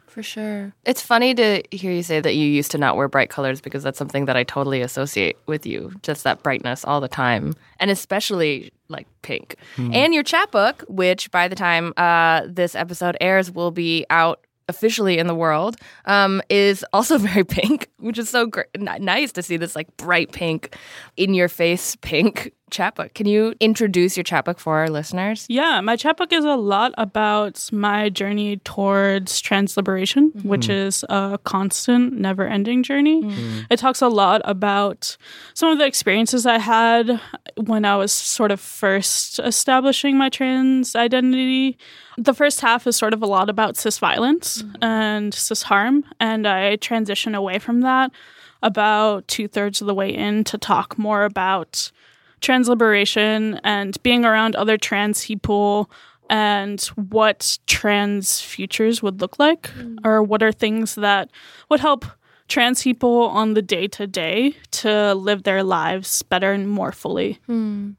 For 0.06 0.22
sure. 0.22 0.72
It's 0.84 1.02
funny 1.02 1.34
to 1.34 1.60
hear 1.72 1.90
you 1.90 2.04
say 2.04 2.20
that 2.20 2.36
you 2.36 2.46
used 2.46 2.70
to 2.70 2.78
not 2.78 2.96
wear 2.96 3.08
bright 3.08 3.30
colors 3.30 3.60
because 3.60 3.82
that's 3.82 3.98
something 3.98 4.26
that 4.26 4.36
I 4.36 4.44
totally 4.44 4.80
associate 4.80 5.36
with 5.46 5.66
you. 5.66 5.92
Just 6.02 6.22
that 6.22 6.40
brightness 6.44 6.84
all 6.84 7.00
the 7.00 7.08
time. 7.08 7.54
And 7.80 7.90
especially 7.90 8.72
like 8.86 9.08
pink. 9.22 9.56
And 9.76 10.14
your 10.14 10.22
chapbook, 10.22 10.84
which 10.86 11.32
by 11.32 11.48
the 11.48 11.56
time 11.56 11.92
uh, 11.96 12.42
this 12.46 12.76
episode 12.76 13.16
airs 13.20 13.50
will 13.50 13.72
be 13.72 14.06
out 14.08 14.43
officially 14.68 15.18
in 15.18 15.26
the 15.26 15.34
world, 15.34 15.76
um, 16.06 16.42
is 16.48 16.84
also 16.92 17.18
very 17.30 17.44
pink, 17.44 17.90
which 17.98 18.18
is 18.18 18.28
so 18.28 18.46
great. 18.46 18.66
nice 18.78 19.32
to 19.32 19.42
see 19.42 19.56
this 19.56 19.76
like 19.76 19.94
bright 19.96 20.32
pink, 20.32 20.76
in 21.16 21.34
your 21.34 21.48
face 21.48 21.96
pink 21.96 22.52
chapbook. 22.74 23.14
Can 23.14 23.26
you 23.26 23.54
introduce 23.60 24.16
your 24.16 24.24
chapbook 24.24 24.58
for 24.58 24.78
our 24.78 24.90
listeners? 24.90 25.46
Yeah, 25.48 25.80
my 25.80 25.96
chapbook 25.96 26.32
is 26.32 26.44
a 26.44 26.56
lot 26.56 26.92
about 26.98 27.70
my 27.72 28.08
journey 28.08 28.58
towards 28.58 29.40
trans 29.40 29.76
liberation, 29.76 30.32
mm-hmm. 30.32 30.48
which 30.48 30.68
is 30.68 31.04
a 31.08 31.38
constant, 31.44 32.14
never 32.14 32.46
ending 32.46 32.82
journey. 32.82 33.22
Mm-hmm. 33.22 33.30
Mm-hmm. 33.30 33.60
It 33.70 33.78
talks 33.78 34.02
a 34.02 34.08
lot 34.08 34.42
about 34.44 35.16
some 35.54 35.70
of 35.70 35.78
the 35.78 35.86
experiences 35.86 36.46
I 36.46 36.58
had 36.58 37.20
when 37.56 37.84
I 37.84 37.96
was 37.96 38.12
sort 38.12 38.50
of 38.50 38.60
first 38.60 39.38
establishing 39.38 40.18
my 40.18 40.28
trans 40.28 40.96
identity. 40.96 41.78
The 42.18 42.34
first 42.34 42.60
half 42.60 42.86
is 42.86 42.96
sort 42.96 43.14
of 43.14 43.22
a 43.22 43.26
lot 43.26 43.48
about 43.48 43.76
cis 43.76 43.98
violence 43.98 44.64
and 44.82 45.32
cis 45.32 45.62
harm, 45.62 46.04
and 46.18 46.46
I 46.46 46.76
transition 46.76 47.34
away 47.34 47.58
from 47.58 47.80
that 47.82 48.10
about 48.62 49.28
two 49.28 49.46
thirds 49.46 49.80
of 49.82 49.86
the 49.86 49.94
way 49.94 50.08
in 50.08 50.42
to 50.42 50.56
talk 50.56 50.98
more 50.98 51.24
about 51.24 51.92
trans 52.44 52.68
liberation 52.68 53.58
and 53.64 54.00
being 54.02 54.24
around 54.24 54.54
other 54.54 54.76
trans 54.76 55.24
people 55.24 55.90
and 56.28 56.80
what 57.08 57.58
trans 57.66 58.40
futures 58.40 59.02
would 59.02 59.20
look 59.20 59.38
like 59.38 59.62
mm. 59.62 59.96
or 60.04 60.22
what 60.22 60.42
are 60.42 60.52
things 60.52 60.94
that 60.94 61.30
would 61.70 61.80
help 61.80 62.04
trans 62.48 62.82
people 62.82 63.28
on 63.28 63.54
the 63.54 63.62
day 63.62 63.86
to 63.88 64.06
day 64.06 64.54
to 64.70 65.14
live 65.14 65.44
their 65.44 65.62
lives 65.62 66.22
better 66.22 66.52
and 66.52 66.68
more 66.68 66.92
fully. 66.92 67.40
Hmm. 67.46 67.92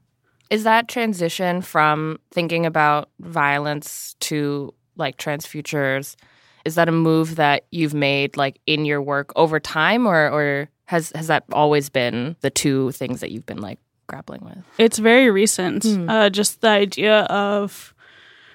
Is 0.48 0.62
that 0.62 0.86
transition 0.86 1.60
from 1.60 2.20
thinking 2.30 2.66
about 2.66 3.10
violence 3.18 4.14
to 4.20 4.72
like 4.94 5.16
trans 5.16 5.44
futures? 5.44 6.16
Is 6.64 6.76
that 6.76 6.88
a 6.88 6.92
move 6.92 7.34
that 7.34 7.66
you've 7.72 7.94
made 7.94 8.36
like 8.36 8.60
in 8.66 8.84
your 8.84 9.02
work 9.02 9.32
over 9.34 9.58
time, 9.58 10.06
or 10.06 10.30
or 10.30 10.68
has 10.84 11.10
has 11.16 11.26
that 11.26 11.44
always 11.52 11.90
been 11.90 12.36
the 12.42 12.50
two 12.50 12.92
things 12.92 13.20
that 13.20 13.32
you've 13.32 13.46
been 13.46 13.60
like 13.60 13.80
grappling 14.06 14.44
with? 14.44 14.58
It's 14.78 14.98
very 14.98 15.30
recent. 15.30 15.84
Hmm. 15.84 16.08
Uh, 16.08 16.30
just 16.30 16.60
the 16.60 16.68
idea 16.68 17.20
of 17.22 17.94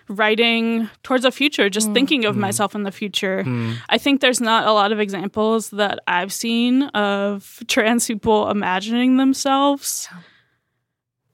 writing 0.07 0.89
towards 1.03 1.23
a 1.23 1.31
future, 1.31 1.69
just 1.69 1.87
hmm. 1.87 1.93
thinking 1.93 2.25
of 2.25 2.35
hmm. 2.35 2.41
myself 2.41 2.75
in 2.75 2.83
the 2.83 2.91
future. 2.91 3.43
I 3.89 3.97
think 3.97 4.21
there's 4.21 4.41
not 4.41 4.67
a 4.67 4.73
lot 4.73 4.91
of 4.91 4.99
examples 4.99 5.69
that 5.71 5.99
I've 6.07 6.33
seen 6.33 6.83
of 6.83 7.61
trans 7.67 8.07
people 8.07 8.49
imagining 8.49 9.17
themselves 9.17 10.09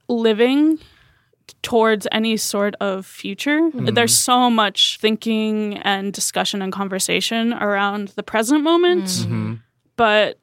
living 0.08 0.78
towards 1.62 2.06
any 2.12 2.36
sort 2.36 2.74
of 2.80 3.04
future. 3.06 3.70
There's 3.74 4.16
so 4.16 4.50
much 4.50 4.98
thinking 5.00 5.78
and 5.78 6.12
discussion 6.12 6.62
and 6.62 6.72
conversation 6.72 7.52
around 7.52 8.08
the 8.08 8.22
present 8.22 8.62
moment, 8.62 9.04
mm-hmm. 9.04 9.54
but 9.96 10.38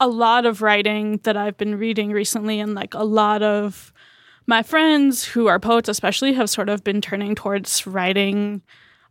a 0.00 0.08
lot 0.08 0.46
of 0.46 0.62
writing 0.62 1.20
that 1.24 1.36
I've 1.36 1.56
been 1.56 1.78
reading 1.78 2.10
recently, 2.10 2.58
and 2.58 2.74
like 2.74 2.94
a 2.94 3.04
lot 3.04 3.42
of 3.42 3.92
my 4.46 4.62
friends 4.62 5.24
who 5.24 5.46
are 5.46 5.60
poets, 5.60 5.88
especially, 5.88 6.32
have 6.32 6.50
sort 6.50 6.68
of 6.68 6.82
been 6.82 7.00
turning 7.00 7.34
towards 7.34 7.86
writing 7.86 8.62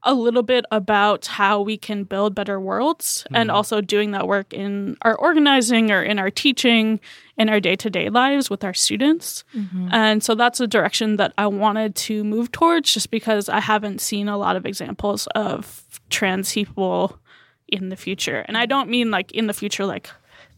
a 0.03 0.13
little 0.13 0.43
bit 0.43 0.65
about 0.71 1.25
how 1.25 1.61
we 1.61 1.77
can 1.77 2.03
build 2.03 2.33
better 2.33 2.59
worlds 2.59 3.25
and 3.33 3.49
mm-hmm. 3.49 3.55
also 3.55 3.81
doing 3.81 4.11
that 4.11 4.27
work 4.27 4.53
in 4.53 4.95
our 5.01 5.15
organizing 5.15 5.91
or 5.91 6.01
in 6.01 6.17
our 6.19 6.29
teaching 6.29 6.99
in 7.37 7.49
our 7.49 7.59
day-to-day 7.59 8.09
lives 8.09 8.49
with 8.49 8.63
our 8.63 8.73
students. 8.73 9.43
Mm-hmm. 9.53 9.89
And 9.91 10.23
so 10.23 10.35
that's 10.35 10.59
a 10.59 10.67
direction 10.67 11.17
that 11.17 11.33
i 11.37 11.47
wanted 11.47 11.95
to 11.95 12.23
move 12.23 12.51
towards 12.51 12.93
just 12.93 13.11
because 13.11 13.49
i 13.49 13.59
haven't 13.59 13.99
seen 13.99 14.27
a 14.27 14.37
lot 14.37 14.55
of 14.55 14.65
examples 14.65 15.27
of 15.35 15.83
trans 16.09 16.53
people 16.53 17.19
in 17.67 17.89
the 17.89 17.97
future. 17.97 18.45
And 18.47 18.57
i 18.57 18.65
don't 18.65 18.89
mean 18.89 19.11
like 19.11 19.31
in 19.31 19.47
the 19.47 19.53
future 19.53 19.85
like 19.85 20.09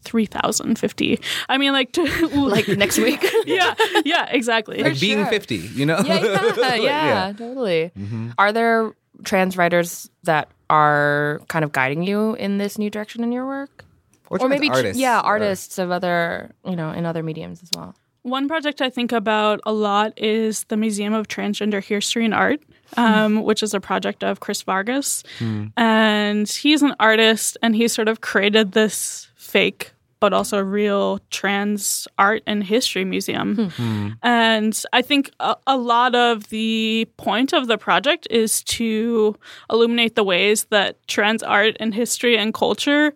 3050 0.02 1.20
i 1.48 1.58
mean 1.58 1.72
like 1.72 1.92
to 1.92 2.02
Like 2.52 2.68
next 2.68 2.98
week? 2.98 3.24
yeah 3.46 3.74
yeah 4.04 4.26
exactly 4.30 4.82
like 4.82 5.00
being 5.00 5.18
sure. 5.18 5.26
50, 5.26 5.56
you 5.56 5.86
know? 5.86 5.98
yeah, 6.04 6.20
yeah, 6.56 6.74
yeah, 6.76 7.32
totally. 7.36 7.90
Mm-hmm. 7.98 8.30
Are 8.38 8.52
there 8.52 8.92
trans 9.24 9.56
writers 9.56 10.10
that 10.24 10.48
are 10.68 11.40
kind 11.48 11.64
of 11.64 11.72
guiding 11.72 12.02
you 12.02 12.34
in 12.34 12.58
this 12.58 12.78
new 12.78 12.90
direction 12.90 13.22
in 13.22 13.32
your 13.32 13.46
work? 13.46 13.84
Or, 14.28 14.38
Or 14.40 14.48
maybe, 14.48 14.68
tr- 14.68 14.74
artists. 14.74 15.00
yeah, 15.00 15.20
or- 15.20 15.24
artists 15.38 15.78
of 15.78 15.90
other, 15.90 16.50
you 16.64 16.76
know, 16.76 16.90
in 16.90 17.06
other 17.06 17.22
mediums 17.22 17.62
as 17.62 17.70
well. 17.76 17.94
One 18.22 18.48
project 18.48 18.80
I 18.82 18.90
think 18.90 19.12
about 19.12 19.60
a 19.66 19.72
lot 19.72 20.12
is 20.16 20.64
the 20.64 20.76
Museum 20.76 21.12
of 21.12 21.28
Transgender 21.28 21.82
History 21.82 22.24
and 22.24 22.34
Art, 22.34 22.60
um, 22.96 23.36
hmm. 23.36 23.42
which 23.42 23.62
is 23.62 23.74
a 23.74 23.80
project 23.80 24.22
of 24.24 24.40
Chris 24.40 24.62
Vargas. 24.62 25.22
Hmm. 25.38 25.66
And 25.76 26.48
he's 26.48 26.82
an 26.82 26.94
artist 27.00 27.56
and 27.62 27.74
he 27.76 27.88
sort 27.88 28.08
of 28.08 28.20
created 28.20 28.72
this 28.72 29.28
fake 29.36 29.91
but 30.22 30.32
also 30.32 30.58
a 30.58 30.62
real 30.62 31.18
trans 31.30 32.06
art 32.16 32.44
and 32.46 32.62
history 32.62 33.04
museum. 33.04 33.56
Hmm. 33.56 33.66
Hmm. 33.82 34.08
And 34.22 34.82
I 34.92 35.02
think 35.02 35.32
a, 35.40 35.56
a 35.66 35.76
lot 35.76 36.14
of 36.14 36.48
the 36.50 37.08
point 37.16 37.52
of 37.52 37.66
the 37.66 37.76
project 37.76 38.28
is 38.30 38.62
to 38.78 39.34
illuminate 39.68 40.14
the 40.14 40.22
ways 40.22 40.66
that 40.70 41.04
trans 41.08 41.42
art 41.42 41.76
and 41.80 41.92
history 41.92 42.38
and 42.38 42.54
culture 42.54 43.12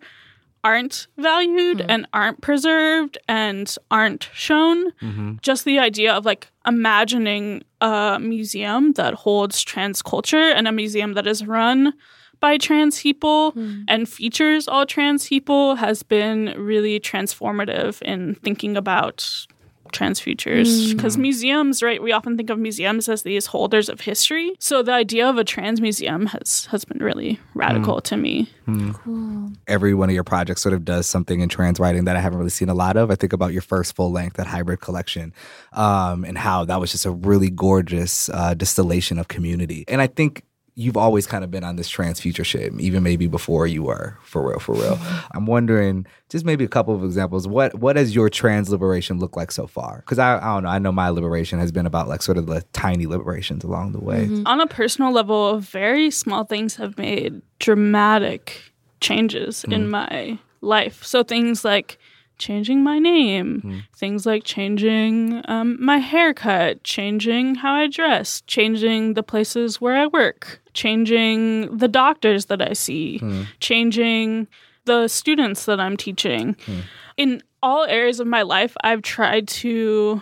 aren't 0.65 1.07
valued 1.17 1.79
hmm. 1.79 1.89
and 1.89 2.07
aren't 2.11 2.41
preserved 2.41 3.17
and 3.29 3.73
aren't 3.89 4.27
shown. 4.33 4.91
Mm-hmm. 5.01 5.35
Just 5.41 5.63
the 5.63 5.79
idea 5.79 6.13
of 6.13 6.25
like 6.25 6.51
imagining 6.65 7.63
a 7.79 8.19
museum 8.19 8.91
that 8.99 9.13
holds 9.13 9.63
trans 9.63 10.01
culture 10.01 10.51
and 10.51 10.67
a 10.67 10.73
museum 10.73 11.13
that 11.13 11.25
is 11.25 11.47
run 11.47 11.93
by 12.39 12.57
trans 12.57 13.01
people 13.01 13.53
and 13.87 14.07
features 14.07 14.67
all 14.67 14.85
trans 14.85 15.27
people 15.27 15.75
has 15.75 16.03
been 16.03 16.53
really 16.57 16.99
transformative 16.99 18.01
in 18.01 18.35
thinking 18.35 18.77
about 18.77 19.47
trans 19.91 20.19
futures. 20.19 20.93
Because 20.93 21.17
museums 21.17 21.81
right 21.81 22.01
we 22.01 22.11
often 22.11 22.37
think 22.37 22.49
of 22.49 22.59
museums 22.59 23.09
as 23.09 23.23
these 23.23 23.45
holders 23.45 23.89
of 23.89 24.01
history. 24.01 24.53
So 24.59 24.83
the 24.83 24.93
idea 24.93 25.27
of 25.27 25.37
a 25.37 25.43
trans 25.43 25.81
museum 25.81 26.25
has 26.27 26.65
has 26.71 26.85
been 26.85 26.99
really 26.99 27.39
radical 27.53 28.01
to 28.01 28.17
me. 28.17 28.49
Cool. 28.67 29.53
every 29.67 29.93
one 29.93 30.09
of 30.09 30.13
your 30.13 30.25
projects 30.25 30.61
sort 30.61 30.73
of 30.73 30.83
does 30.83 31.07
something 31.07 31.39
in 31.39 31.47
trans 31.47 31.79
writing 31.79 32.03
that 32.03 32.17
I 32.17 32.19
haven't 32.19 32.37
really 32.37 32.49
seen 32.49 32.67
a 32.67 32.73
lot 32.73 32.97
of. 32.97 33.09
I 33.09 33.15
think 33.15 33.31
about 33.31 33.53
your 33.53 33.61
first 33.61 33.95
full 33.95 34.11
length, 34.11 34.35
that 34.35 34.47
hybrid 34.47 34.81
collection, 34.81 35.33
um, 35.71 36.25
and 36.25 36.37
how 36.37 36.65
that 36.65 36.79
was 36.79 36.91
just 36.91 37.05
a 37.05 37.11
really 37.11 37.49
gorgeous 37.49 38.29
uh, 38.29 38.53
distillation 38.55 39.19
of 39.19 39.29
community. 39.29 39.85
And 39.87 40.01
I 40.01 40.07
think 40.07 40.43
you've 40.77 40.95
always 40.95 41.25
kind 41.25 41.43
of 41.43 41.49
been 41.49 41.63
on 41.63 41.75
this 41.75 41.89
trans 41.89 42.19
future 42.19 42.43
shit, 42.43 42.71
even 42.79 43.01
maybe 43.01 43.25
before 43.25 43.65
you 43.65 43.81
were 43.81 44.15
for 44.21 44.47
real, 44.47 44.59
for 44.59 44.75
real. 44.75 44.99
I'm 45.31 45.47
wondering, 45.47 46.05
just 46.29 46.45
maybe 46.45 46.63
a 46.63 46.67
couple 46.67 46.93
of 46.93 47.03
examples. 47.03 47.47
What 47.47 47.75
what 47.75 47.95
has 47.95 48.13
your 48.13 48.29
trans 48.29 48.69
liberation 48.69 49.17
look 49.17 49.35
like 49.35 49.51
so 49.51 49.65
far? 49.65 49.97
Because 49.97 50.19
I, 50.19 50.37
I 50.37 50.53
don't 50.53 50.63
know. 50.63 50.69
I 50.69 50.79
know 50.79 50.91
my 50.91 51.09
liberation 51.09 51.57
has 51.59 51.71
been 51.71 51.87
about 51.87 52.07
like 52.07 52.21
sort 52.21 52.37
of 52.37 52.45
the 52.45 52.61
tiny 52.73 53.07
liberations 53.07 53.63
along 53.63 53.91
the 53.91 53.99
way. 53.99 54.25
Mm-hmm. 54.27 54.47
on 54.47 54.61
a 54.61 54.67
personal 54.67 55.11
level 55.11 55.59
very 55.59 56.11
small 56.11 56.43
things 56.43 56.75
have 56.75 56.97
made 56.97 57.41
dramatic 57.59 58.61
changes 59.01 59.63
in 59.65 59.87
mm. 59.87 59.89
my 59.89 60.39
life 60.61 61.03
so 61.03 61.23
things 61.23 61.65
like 61.65 61.97
changing 62.37 62.83
my 62.83 62.99
name 62.99 63.61
hmm. 63.61 63.77
things 63.95 64.25
like 64.25 64.43
changing 64.43 65.41
um, 65.45 65.77
my 65.83 65.97
haircut 65.97 66.83
changing 66.83 67.55
how 67.55 67.73
i 67.73 67.87
dress 67.87 68.41
changing 68.47 69.13
the 69.13 69.23
places 69.23 69.81
where 69.81 69.95
i 69.95 70.07
work 70.07 70.61
changing 70.73 71.75
the 71.75 71.87
doctors 71.87 72.45
that 72.45 72.61
i 72.61 72.73
see 72.73 73.17
hmm. 73.19 73.43
changing 73.59 74.47
the 74.85 75.07
students 75.07 75.65
that 75.65 75.79
i'm 75.79 75.97
teaching. 75.97 76.55
Hmm. 76.65 76.79
In 77.17 77.43
all 77.61 77.85
areas 77.85 78.19
of 78.19 78.27
my 78.27 78.43
life 78.43 78.75
i've 78.83 79.01
tried 79.01 79.47
to 79.47 80.21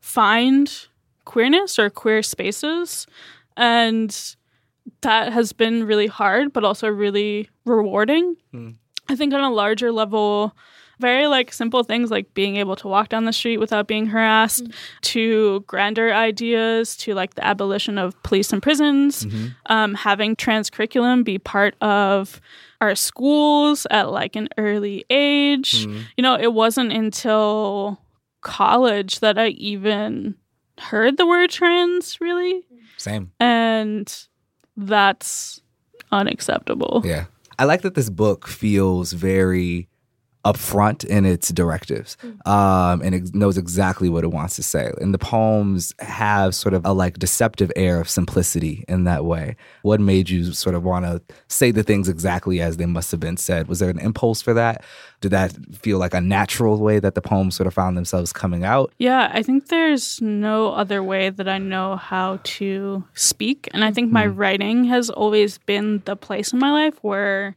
find 0.00 0.86
queerness 1.24 1.78
or 1.78 1.88
queer 1.88 2.22
spaces 2.22 3.06
and 3.56 4.36
that 5.00 5.32
has 5.32 5.52
been 5.52 5.84
really 5.84 6.06
hard 6.06 6.52
but 6.52 6.64
also 6.64 6.88
really 6.88 7.48
rewarding. 7.64 8.36
I 9.08 9.16
think 9.16 9.34
on 9.34 9.40
a 9.40 9.50
larger 9.50 9.92
level 9.92 10.56
very 11.00 11.26
like 11.26 11.52
simple 11.52 11.82
things 11.82 12.10
like 12.10 12.32
being 12.34 12.56
able 12.56 12.76
to 12.76 12.88
walk 12.88 13.08
down 13.08 13.24
the 13.24 13.32
street 13.32 13.58
without 13.58 13.86
being 13.86 14.06
harassed 14.06 14.64
mm-hmm. 14.64 14.98
to 15.02 15.60
grander 15.66 16.12
ideas 16.12 16.96
to 16.96 17.14
like 17.14 17.34
the 17.34 17.44
abolition 17.44 17.98
of 17.98 18.20
police 18.22 18.52
and 18.52 18.62
prisons 18.62 19.24
mm-hmm. 19.24 19.46
um, 19.66 19.94
having 19.94 20.36
trans 20.36 20.70
curriculum 20.70 21.22
be 21.22 21.38
part 21.38 21.74
of 21.80 22.40
our 22.80 22.94
schools 22.94 23.86
at 23.90 24.10
like 24.10 24.36
an 24.36 24.48
early 24.58 25.04
age 25.10 25.86
mm-hmm. 25.86 26.02
you 26.16 26.22
know 26.22 26.36
it 26.38 26.52
wasn't 26.52 26.92
until 26.92 28.00
college 28.42 29.20
that 29.20 29.38
i 29.38 29.48
even 29.48 30.34
heard 30.78 31.16
the 31.16 31.26
word 31.26 31.50
trans 31.50 32.20
really 32.20 32.62
Same. 32.98 33.30
and 33.40 34.26
that's 34.76 35.62
unacceptable. 36.14 37.02
Yeah. 37.04 37.26
I 37.58 37.64
like 37.64 37.82
that 37.82 37.94
this 37.94 38.10
book 38.10 38.48
feels 38.48 39.12
very 39.12 39.88
upfront 40.44 41.04
in 41.04 41.24
its 41.24 41.50
directives 41.50 42.16
um, 42.44 43.00
and 43.02 43.14
it 43.14 43.34
knows 43.34 43.56
exactly 43.56 44.08
what 44.08 44.24
it 44.24 44.28
wants 44.28 44.56
to 44.56 44.62
say. 44.62 44.92
And 45.00 45.14
the 45.14 45.18
poems 45.18 45.94
have 46.00 46.54
sort 46.54 46.74
of 46.74 46.84
a 46.84 46.92
like 46.92 47.18
deceptive 47.18 47.72
air 47.76 48.00
of 48.00 48.08
simplicity 48.08 48.84
in 48.88 49.04
that 49.04 49.24
way. 49.24 49.56
What 49.82 50.00
made 50.00 50.28
you 50.28 50.52
sort 50.52 50.74
of 50.74 50.84
want 50.84 51.06
to 51.06 51.22
say 51.48 51.70
the 51.70 51.82
things 51.82 52.08
exactly 52.08 52.60
as 52.60 52.76
they 52.76 52.86
must 52.86 53.10
have 53.10 53.20
been 53.20 53.36
said? 53.36 53.68
Was 53.68 53.78
there 53.78 53.90
an 53.90 53.98
impulse 53.98 54.42
for 54.42 54.54
that? 54.54 54.84
Did 55.20 55.30
that 55.30 55.56
feel 55.74 55.98
like 55.98 56.12
a 56.12 56.20
natural 56.20 56.78
way 56.78 56.98
that 56.98 57.14
the 57.14 57.22
poems 57.22 57.54
sort 57.56 57.66
of 57.66 57.74
found 57.74 57.96
themselves 57.96 58.32
coming 58.32 58.64
out? 58.64 58.92
Yeah, 58.98 59.30
I 59.32 59.42
think 59.42 59.68
there's 59.68 60.20
no 60.20 60.72
other 60.72 61.02
way 61.02 61.30
that 61.30 61.48
I 61.48 61.58
know 61.58 61.96
how 61.96 62.40
to 62.44 63.04
speak. 63.14 63.68
And 63.72 63.84
I 63.84 63.90
think 63.90 64.12
my 64.12 64.26
writing 64.26 64.84
has 64.84 65.08
always 65.08 65.58
been 65.58 66.02
the 66.04 66.16
place 66.16 66.52
in 66.52 66.58
my 66.58 66.70
life 66.70 66.98
where 67.02 67.56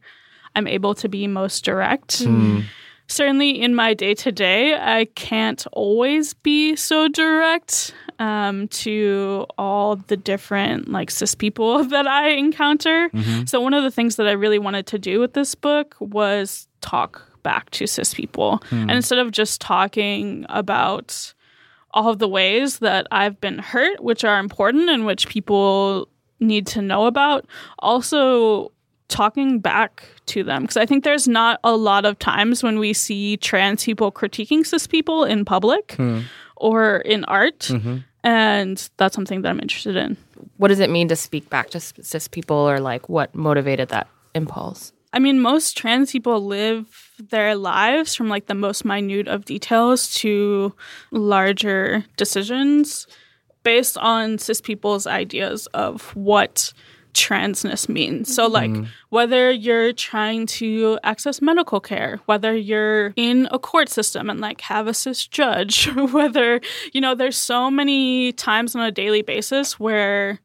I'm 0.58 0.66
able 0.66 0.94
to 0.96 1.08
be 1.08 1.26
most 1.26 1.64
direct. 1.64 2.22
Hmm. 2.22 2.60
Certainly 3.06 3.62
in 3.62 3.74
my 3.74 3.94
day 3.94 4.12
to 4.14 4.32
day, 4.32 4.74
I 4.74 5.06
can't 5.14 5.64
always 5.72 6.34
be 6.34 6.76
so 6.76 7.08
direct 7.08 7.94
um, 8.18 8.68
to 8.68 9.46
all 9.56 9.96
the 9.96 10.16
different 10.16 10.90
like 10.90 11.10
cis 11.10 11.34
people 11.34 11.84
that 11.94 12.06
I 12.06 12.30
encounter. 12.30 13.08
Mm-hmm. 13.08 13.44
So 13.46 13.60
one 13.60 13.72
of 13.72 13.84
the 13.84 13.90
things 13.90 14.16
that 14.16 14.26
I 14.26 14.32
really 14.32 14.58
wanted 14.58 14.86
to 14.88 14.98
do 14.98 15.20
with 15.20 15.32
this 15.32 15.54
book 15.54 15.96
was 16.00 16.68
talk 16.80 17.22
back 17.42 17.70
to 17.70 17.86
cis 17.86 18.12
people, 18.12 18.58
hmm. 18.68 18.82
and 18.82 18.90
instead 18.90 19.18
of 19.18 19.30
just 19.30 19.60
talking 19.60 20.44
about 20.48 21.32
all 21.92 22.10
of 22.10 22.18
the 22.18 22.28
ways 22.28 22.80
that 22.80 23.06
I've 23.10 23.40
been 23.40 23.58
hurt, 23.58 24.02
which 24.02 24.24
are 24.24 24.38
important 24.38 24.90
and 24.90 25.06
which 25.06 25.28
people 25.28 26.08
need 26.40 26.66
to 26.68 26.82
know 26.82 27.06
about, 27.06 27.46
also 27.78 28.72
talking 29.08 29.58
back 29.58 30.04
to 30.26 30.42
them. 30.42 30.62
Because 30.62 30.76
I 30.76 30.86
think 30.86 31.04
there's 31.04 31.26
not 31.26 31.60
a 31.64 31.74
lot 31.76 32.04
of 32.04 32.18
times 32.18 32.62
when 32.62 32.78
we 32.78 32.92
see 32.92 33.36
trans 33.38 33.84
people 33.84 34.12
critiquing 34.12 34.64
cis 34.64 34.86
people 34.86 35.24
in 35.24 35.44
public 35.44 35.92
hmm. 35.92 36.20
or 36.56 36.98
in 36.98 37.24
art. 37.24 37.60
Mm-hmm. 37.60 37.98
And 38.24 38.90
that's 38.96 39.14
something 39.14 39.42
that 39.42 39.48
I'm 39.48 39.60
interested 39.60 39.96
in. 39.96 40.16
What 40.56 40.68
does 40.68 40.80
it 40.80 40.90
mean 40.90 41.08
to 41.08 41.16
speak 41.16 41.48
back 41.48 41.70
to 41.70 41.80
cis 41.80 42.28
people, 42.28 42.56
or 42.56 42.80
like 42.80 43.08
what 43.08 43.34
motivated 43.34 43.88
that 43.90 44.08
impulse? 44.34 44.92
I 45.12 45.20
mean, 45.20 45.40
most 45.40 45.76
trans 45.76 46.12
people 46.12 46.44
live 46.44 47.12
their 47.30 47.54
lives 47.54 48.14
from 48.14 48.28
like 48.28 48.46
the 48.46 48.54
most 48.54 48.84
minute 48.84 49.28
of 49.28 49.44
details 49.44 50.12
to 50.16 50.74
larger 51.10 52.04
decisions 52.16 53.06
based 53.62 53.96
on 53.98 54.38
cis 54.38 54.60
people's 54.60 55.06
ideas 55.06 55.66
of 55.68 56.14
what 56.14 56.72
transness 57.14 57.88
means. 57.88 58.34
So, 58.34 58.48
mm-hmm. 58.50 58.52
like, 58.80 58.90
whether 59.10 59.50
you're 59.50 59.92
trying 59.92 60.46
to 60.46 60.98
access 61.02 61.40
medical 61.42 61.80
care, 61.80 62.20
whether 62.26 62.54
you're 62.54 63.12
in 63.16 63.48
a 63.50 63.58
court 63.58 63.88
system 63.88 64.30
and 64.30 64.40
like 64.40 64.60
have 64.62 64.86
a 64.86 64.94
cis 64.94 65.26
judge, 65.26 65.86
whether, 65.94 66.60
you 66.92 67.00
know, 67.00 67.14
there's 67.14 67.36
so 67.36 67.70
many 67.70 68.32
times 68.32 68.74
on 68.74 68.82
a 68.82 68.90
daily 68.92 69.22
basis 69.22 69.78
where 69.78 70.40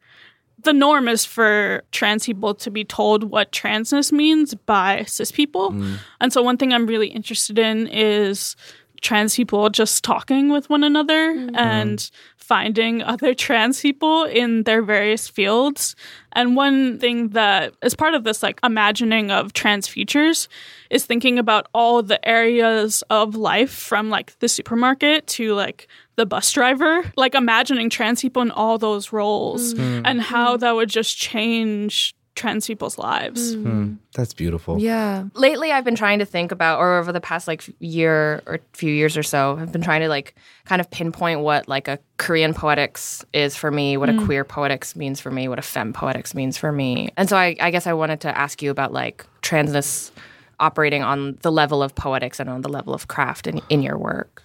the 0.64 0.74
norm 0.74 1.08
is 1.08 1.26
for 1.26 1.84
trans 1.92 2.26
people 2.26 2.56
to 2.56 2.72
be 2.72 2.84
told 2.86 3.26
what 3.26 3.52
transness 3.52 4.12
means 4.12 4.56
by 4.56 5.04
cis 5.04 5.32
people. 5.32 5.72
Mm. 5.72 5.98
And 6.22 6.34
so, 6.34 6.42
one 6.42 6.58
thing 6.58 6.74
I'm 6.74 6.88
really 6.88 7.08
interested 7.08 7.60
in 7.60 7.88
is 7.88 8.56
trans 9.04 9.36
people 9.36 9.70
just 9.70 10.04
talking 10.04 10.50
with 10.50 10.70
one 10.70 10.84
another 10.84 11.36
mm-hmm. 11.36 11.56
and 11.56 12.10
finding 12.38 13.02
other 13.04 13.34
trans 13.34 13.82
people 13.82 14.24
in 14.24 14.64
their 14.64 14.82
various 14.82 15.28
fields. 15.28 15.96
And 16.32 16.56
one 16.56 17.00
thing 17.00 17.30
that 17.30 17.74
is 17.84 17.96
part 17.96 18.16
of 18.16 18.24
this 18.24 18.42
like 18.42 18.60
imagining 18.64 19.30
of 19.30 19.54
trans 19.54 19.88
futures 19.88 20.50
is 20.90 21.06
thinking 21.06 21.38
about 21.38 21.68
all 21.74 22.02
the 22.02 22.26
areas 22.28 23.04
of 23.10 23.36
life 23.36 23.72
from 23.72 24.10
like 24.10 24.38
the 24.40 24.50
supermarket 24.50 25.28
to 25.28 25.54
like 25.54 25.88
the 26.16 26.26
bus 26.26 26.52
driver, 26.52 27.12
like 27.16 27.36
imagining 27.36 27.90
trans 27.90 28.22
people 28.22 28.42
in 28.42 28.52
all 28.52 28.78
those 28.78 29.14
roles 29.14 29.74
mm-hmm. 29.74 30.06
and 30.06 30.22
how 30.22 30.54
mm-hmm. 30.54 30.62
that 30.62 30.76
would 30.76 30.90
just 30.90 31.18
change 31.18 32.16
trans 32.36 32.66
people's 32.66 32.98
lives. 32.98 33.54
Hmm. 33.54 33.64
Hmm. 33.64 33.94
That's 34.16 34.34
beautiful. 34.34 34.80
Yeah. 34.80 35.26
Lately, 35.36 35.72
I've 35.72 35.84
been 35.84 35.96
trying 35.96 36.20
to 36.20 36.26
think 36.26 36.52
about, 36.52 36.80
or 36.80 36.98
over 36.98 37.12
the 37.12 37.22
past 37.22 37.48
like 37.48 37.64
year 37.80 38.42
or 38.46 38.60
few 38.74 38.92
years 38.92 39.16
or 39.18 39.24
so, 39.24 39.58
I've 39.60 39.72
been 39.72 39.82
trying 39.82 40.02
to 40.02 40.10
like 40.10 40.36
kind 40.66 40.80
of 40.80 40.90
pinpoint 40.90 41.42
what 41.42 41.68
like 41.68 41.88
a 41.88 42.00
Korean 42.18 42.54
poetics 42.54 43.24
is 43.34 43.56
for 43.56 43.70
me, 43.70 43.98
what 43.98 44.10
a 44.10 44.14
hmm. 44.14 44.26
queer 44.26 44.44
poetics 44.44 44.96
means 44.96 45.20
for 45.20 45.32
me, 45.32 45.48
what 45.48 45.60
a 45.60 45.64
femme 45.64 45.94
poetics 45.94 46.34
means 46.34 46.58
for 46.58 46.72
me. 46.72 47.10
And 47.18 47.30
so 47.30 47.38
I, 47.38 47.56
I 47.60 47.72
guess 47.72 47.86
I 47.86 47.94
wanted 47.94 48.22
to 48.22 48.36
ask 48.38 48.62
you 48.62 48.72
about 48.72 48.92
like 48.92 49.26
transness 49.42 50.12
operating 50.60 51.04
on 51.04 51.38
the 51.42 51.52
level 51.52 51.84
of 51.84 51.94
poetics 51.94 52.40
and 52.40 52.50
on 52.50 52.62
the 52.62 52.70
level 52.70 52.94
of 52.94 53.08
craft 53.08 53.48
in, 53.48 53.62
in 53.70 53.82
your 53.82 53.98
work. 53.98 54.44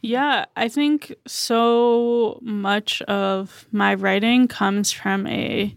Yeah, 0.00 0.46
I 0.56 0.68
think 0.68 1.14
so 1.28 2.40
much 2.42 3.02
of 3.02 3.66
my 3.70 3.94
writing 3.94 4.48
comes 4.48 4.90
from 4.90 5.28
a 5.28 5.74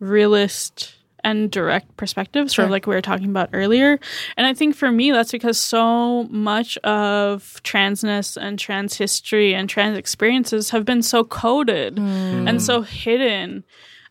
realist 0.00 0.94
and 1.24 1.50
direct 1.50 1.96
perspective, 1.96 2.50
sort 2.50 2.64
of 2.66 2.70
like 2.70 2.86
we 2.86 2.94
were 2.94 3.02
talking 3.02 3.30
about 3.30 3.50
earlier. 3.52 3.98
And 4.36 4.46
I 4.46 4.54
think 4.54 4.76
for 4.76 4.90
me, 4.90 5.10
that's 5.10 5.32
because 5.32 5.58
so 5.58 6.24
much 6.24 6.78
of 6.78 7.60
transness 7.64 8.36
and 8.40 8.58
trans 8.58 8.96
history 8.96 9.54
and 9.54 9.68
trans 9.68 9.98
experiences 9.98 10.70
have 10.70 10.84
been 10.84 11.02
so 11.02 11.24
coded 11.24 11.98
hmm. 11.98 12.48
and 12.48 12.62
so 12.62 12.82
hidden 12.82 13.64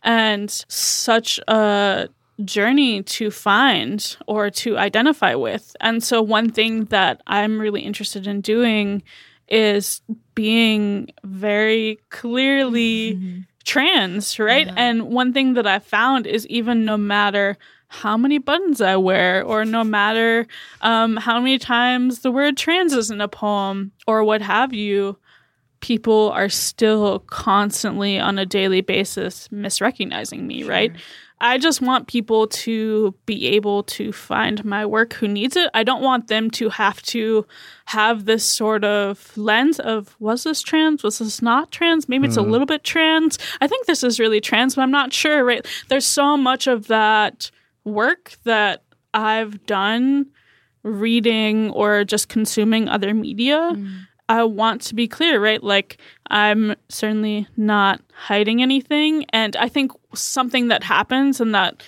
and 0.04 0.52
such 0.68 1.40
a 1.48 2.10
journey 2.44 3.04
to 3.04 3.32
find 3.32 4.18
or 4.28 4.50
to 4.52 4.78
identify 4.78 5.36
with. 5.36 5.76
And 5.82 6.04
so, 6.04 6.22
one 6.22 6.50
thing 6.52 6.86
that 6.86 7.22
I'm 7.28 7.60
really 7.60 7.82
interested 7.82 8.28
in 8.28 8.42
doing 8.42 9.02
is 9.48 10.02
being 10.36 11.10
very 11.24 12.00
clearly 12.10 13.16
mm-hmm. 13.16 13.40
Trans, 13.68 14.40
right? 14.40 14.68
And 14.78 15.10
one 15.10 15.34
thing 15.34 15.54
that 15.54 15.68
I 15.68 15.80
found 15.80 16.26
is 16.26 16.48
even 16.48 16.86
no 16.86 16.98
matter 16.98 17.58
how 17.90 18.18
many 18.18 18.38
buttons 18.38 18.82
I 18.82 18.96
wear, 18.98 19.44
or 19.44 19.64
no 19.66 19.84
matter 19.84 20.48
um, 20.82 21.18
how 21.18 21.40
many 21.40 21.58
times 21.60 22.20
the 22.20 22.32
word 22.32 22.58
trans 22.58 22.94
is 22.94 23.12
in 23.12 23.22
a 23.22 23.28
poem, 23.28 23.92
or 24.08 24.24
what 24.24 24.42
have 24.42 24.74
you, 24.74 25.18
people 25.80 26.32
are 26.32 26.50
still 26.50 27.20
constantly 27.20 28.20
on 28.20 28.40
a 28.40 28.46
daily 28.46 28.82
basis 28.82 29.48
misrecognizing 29.50 30.42
me, 30.48 30.64
right? 30.64 30.92
I 31.40 31.60
just 31.60 31.82
want 31.82 32.08
people 32.08 32.48
to 32.48 33.14
be 33.28 33.48
able 33.48 33.84
to 33.84 34.12
find 34.12 34.66
my 34.66 34.86
work 34.86 35.14
who 35.14 35.28
needs 35.28 35.56
it. 35.56 35.70
I 35.74 35.84
don't 35.84 36.02
want 36.02 36.28
them 36.28 36.50
to 36.52 36.70
have 36.70 37.02
to 37.04 37.46
have 37.86 38.26
this 38.26 38.44
sort 38.44 38.84
of 38.84 39.38
lens 39.38 39.80
of 39.80 40.16
was 40.20 40.44
this 40.44 40.62
trans? 40.62 41.04
Was 41.04 41.20
this 41.20 41.42
not 41.42 41.72
trans? 41.72 42.10
Maybe 42.10 42.28
it's 42.28 42.38
a 42.38 42.44
hmm. 42.44 42.50
little 42.50 42.66
bit 42.66 42.84
trans. 42.84 43.38
I 43.62 43.68
think 43.68 43.86
this 43.86 44.04
is 44.04 44.20
really 44.20 44.42
trans, 44.42 44.76
but 44.76 44.82
I'm 44.82 44.92
not 44.92 45.14
sure, 45.14 45.46
right? 45.46 45.66
There's 45.90 46.08
so 46.08 46.38
much 46.38 46.66
of 46.66 46.88
that 46.88 47.52
work 47.84 48.34
that 48.44 48.84
I've 49.14 49.64
done 49.68 50.28
reading 50.82 51.70
or 51.72 52.04
just 52.04 52.30
consuming 52.30 52.90
other 52.90 53.14
media. 53.14 53.74
Hmm. 53.76 53.88
I 54.30 54.44
want 54.44 54.82
to 54.84 54.96
be 54.96 55.08
clear, 55.08 55.42
right? 55.42 55.64
Like, 55.64 56.00
I'm 56.30 56.76
certainly 56.90 57.48
not 57.56 58.02
hiding 58.14 58.62
anything. 58.62 59.26
And 59.30 59.56
I 59.56 59.70
think 59.70 59.92
something 60.20 60.68
that 60.70 60.84
happens 60.84 61.40
and 61.40 61.54
that 61.56 61.84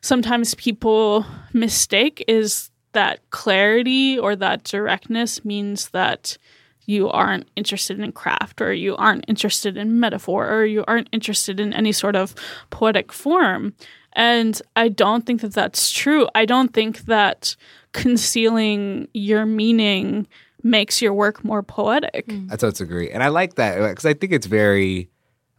sometimes 0.00 0.54
people 0.54 1.24
mistake 1.52 2.24
is 2.28 2.70
that 2.92 3.20
clarity 3.30 4.18
or 4.18 4.36
that 4.36 4.64
directness 4.64 5.44
means 5.44 5.90
that 5.90 6.36
you 6.84 7.08
aren't 7.08 7.48
interested 7.56 8.00
in 8.00 8.12
craft 8.12 8.60
or 8.60 8.72
you 8.72 8.96
aren't 8.96 9.24
interested 9.28 9.76
in 9.76 10.00
metaphor 10.00 10.48
or 10.48 10.64
you 10.64 10.84
aren't 10.88 11.08
interested 11.12 11.60
in 11.60 11.72
any 11.72 11.92
sort 11.92 12.16
of 12.16 12.34
poetic 12.70 13.12
form. 13.12 13.72
And 14.14 14.60
I 14.76 14.88
don't 14.88 15.24
think 15.24 15.40
that 15.40 15.54
that's 15.54 15.90
true. 15.90 16.28
I 16.34 16.44
don't 16.44 16.74
think 16.74 17.02
that 17.06 17.56
concealing 17.92 19.08
your 19.14 19.46
meaning 19.46 20.26
makes 20.62 21.00
your 21.00 21.14
work 21.14 21.44
more 21.44 21.62
poetic. 21.62 22.30
I 22.50 22.56
totally 22.56 22.84
agree, 22.84 23.10
and 23.10 23.22
I 23.22 23.28
like 23.28 23.54
that 23.56 23.78
because 23.88 24.06
I 24.06 24.14
think 24.14 24.32
it's 24.32 24.46
very 24.46 25.08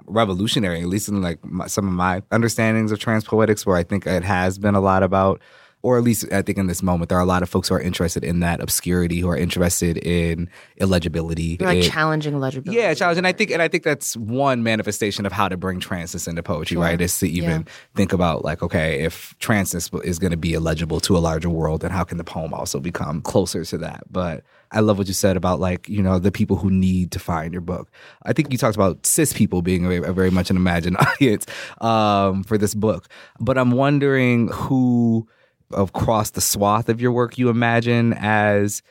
revolutionary, 0.06 0.82
at 0.82 0.88
least 0.88 1.10
in 1.10 1.22
like 1.22 1.44
my, 1.46 1.68
some 1.68 1.88
of 1.88 1.94
my 1.94 2.22
understandings 2.32 2.92
of 2.92 3.00
trans 3.00 3.24
poetics, 3.24 3.66
where 3.66 3.78
I 3.78 3.84
think 3.84 4.06
it 4.08 4.24
has 4.24 4.58
been 4.58 4.76
a 4.76 4.82
lot 4.82 5.04
about, 5.04 5.42
or 5.82 5.98
at 5.98 6.04
least 6.04 6.32
I 6.32 6.42
think 6.42 6.58
in 6.58 6.68
this 6.68 6.82
moment 6.82 7.10
there 7.10 7.18
are 7.18 7.22
a 7.22 7.26
lot 7.26 7.44
of 7.44 7.50
folks 7.50 7.68
who 7.68 7.76
are 7.76 7.80
interested 7.82 8.24
in 8.24 8.40
that 8.40 8.62
obscurity, 8.62 9.20
who 9.20 9.28
are 9.30 9.36
interested 9.38 9.98
in 9.98 10.50
illegibility, 10.78 11.58
Like 11.60 11.78
in- 11.78 11.84
challenging 11.84 12.40
legibility. 12.40 12.80
yeah, 12.82 12.94
challenge, 12.94 13.18
and 13.18 13.28
I 13.28 13.32
think, 13.34 13.52
and 13.52 13.62
I 13.62 13.68
think 13.68 13.84
that's 13.84 14.16
one 14.16 14.64
manifestation 14.64 15.26
of 15.26 15.32
how 15.32 15.48
to 15.50 15.58
bring 15.58 15.80
transness 15.80 16.28
into 16.28 16.44
poetry, 16.44 16.78
right? 16.78 17.00
Is 17.00 17.18
to 17.20 17.28
even 17.28 17.66
think 17.96 18.14
about 18.14 18.46
like, 18.46 18.62
okay, 18.64 19.02
if 19.04 19.36
transness 19.40 19.90
is 20.06 20.20
going 20.20 20.32
to 20.32 20.38
be 20.38 20.54
illegible 20.54 21.00
to 21.02 21.18
a 21.18 21.20
larger 21.20 21.50
world, 21.50 21.82
then 21.82 21.92
how 21.92 22.04
can 22.04 22.18
the 22.18 22.24
poem 22.24 22.54
also 22.54 22.80
become 22.80 23.22
closer 23.22 23.66
to 23.66 23.78
that? 23.80 24.04
But 24.10 24.44
I 24.74 24.80
love 24.80 24.98
what 24.98 25.08
you 25.08 25.14
said 25.14 25.38
about 25.38 25.60
like, 25.60 25.88
you 25.88 26.02
know, 26.02 26.20
the 26.20 26.32
people 26.32 26.58
who 26.58 26.70
need 26.70 27.12
to 27.12 27.20
find 27.20 27.54
your 27.54 27.62
book. 27.62 27.92
I 28.24 28.34
think 28.34 28.52
you 28.52 28.58
talked 28.58 28.76
about 28.76 29.06
cis 29.06 29.32
people 29.32 29.62
being 29.62 29.86
a, 29.86 30.02
a 30.02 30.14
very 30.14 30.32
much 30.32 30.50
an 30.50 30.58
imagined 30.58 30.98
audience 31.00 31.46
um, 31.80 32.44
for 32.44 32.58
this 32.58 32.74
book, 32.74 33.08
but 33.40 33.58
I'm 33.58 33.72
wondering 33.72 34.50
who 34.50 35.28
across 35.72 36.32
the 36.32 36.42
swath 36.42 36.90
of 36.90 37.02
your 37.02 37.12
work 37.12 37.38
you 37.38 37.50
imagine 37.50 38.14
as 38.14 38.84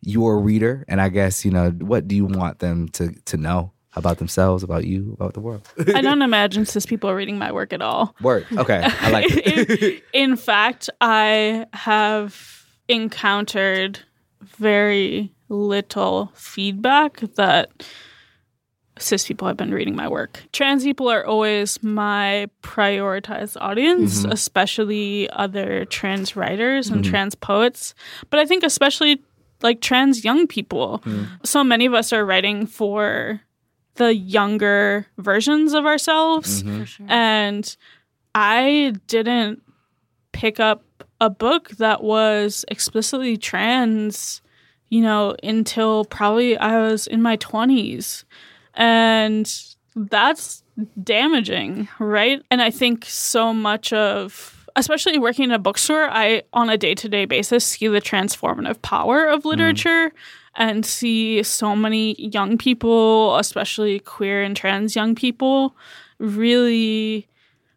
your 0.00 0.40
reader 0.40 0.84
and 0.88 1.00
i 1.00 1.08
guess 1.08 1.44
you 1.44 1.50
know 1.50 1.70
what 1.70 2.08
do 2.08 2.16
you 2.16 2.24
want 2.24 2.58
them 2.58 2.88
to 2.88 3.12
to 3.24 3.36
know 3.36 3.72
about 3.94 4.18
themselves 4.18 4.64
about 4.64 4.84
you 4.84 5.12
about 5.12 5.34
the 5.34 5.40
world 5.40 5.62
I 5.94 6.00
don't 6.00 6.22
imagine 6.22 6.66
cis 6.66 6.86
people 6.86 7.14
reading 7.14 7.38
my 7.38 7.52
work 7.52 7.72
at 7.72 7.80
all. 7.80 8.16
Work. 8.20 8.50
okay 8.52 8.82
i 8.84 9.10
like 9.10 9.26
it 9.28 9.80
in, 9.80 10.00
in 10.32 10.36
fact, 10.36 10.90
I 11.00 11.66
have 11.72 12.66
encountered 12.88 14.00
very 14.44 15.32
little 15.48 16.32
feedback 16.34 17.20
that 17.36 17.84
cis 18.98 19.26
people 19.26 19.48
have 19.48 19.56
been 19.56 19.72
reading 19.72 19.96
my 19.96 20.08
work. 20.08 20.44
Trans 20.52 20.84
people 20.84 21.08
are 21.08 21.24
always 21.26 21.82
my 21.82 22.48
prioritized 22.62 23.56
audience, 23.60 24.22
mm-hmm. 24.22 24.32
especially 24.32 25.28
other 25.30 25.84
trans 25.86 26.36
writers 26.36 26.88
and 26.88 27.02
mm-hmm. 27.02 27.10
trans 27.10 27.34
poets. 27.34 27.94
But 28.30 28.40
I 28.40 28.46
think 28.46 28.62
especially 28.62 29.22
like 29.62 29.80
trans 29.80 30.24
young 30.24 30.46
people. 30.46 31.00
Mm. 31.04 31.26
So 31.44 31.64
many 31.64 31.86
of 31.86 31.94
us 31.94 32.12
are 32.12 32.24
writing 32.24 32.66
for 32.66 33.40
the 33.94 34.14
younger 34.14 35.06
versions 35.18 35.72
of 35.72 35.86
ourselves. 35.86 36.62
Mm-hmm. 36.62 37.10
And 37.10 37.76
I 38.34 38.94
didn't 39.06 39.62
pick 40.32 40.60
up 40.60 40.83
a 41.24 41.30
book 41.30 41.70
that 41.78 42.02
was 42.02 42.66
explicitly 42.68 43.38
trans, 43.38 44.42
you 44.90 45.00
know, 45.00 45.34
until 45.42 46.04
probably 46.04 46.58
I 46.58 46.78
was 46.86 47.06
in 47.06 47.22
my 47.22 47.38
20s. 47.38 48.24
And 48.74 49.50
that's 49.96 50.62
damaging, 51.02 51.88
right? 51.98 52.42
And 52.50 52.60
I 52.60 52.70
think 52.70 53.06
so 53.06 53.54
much 53.54 53.90
of, 53.94 54.68
especially 54.76 55.18
working 55.18 55.44
in 55.44 55.52
a 55.52 55.58
bookstore, 55.58 56.10
I, 56.10 56.42
on 56.52 56.68
a 56.68 56.76
day 56.76 56.94
to 56.94 57.08
day 57.08 57.24
basis, 57.24 57.64
see 57.64 57.88
the 57.88 58.02
transformative 58.02 58.82
power 58.82 59.24
of 59.24 59.40
mm-hmm. 59.40 59.48
literature 59.48 60.12
and 60.56 60.84
see 60.84 61.42
so 61.42 61.74
many 61.74 62.16
young 62.18 62.58
people, 62.58 63.38
especially 63.38 63.98
queer 63.98 64.42
and 64.42 64.54
trans 64.54 64.94
young 64.94 65.14
people, 65.14 65.74
really 66.18 67.26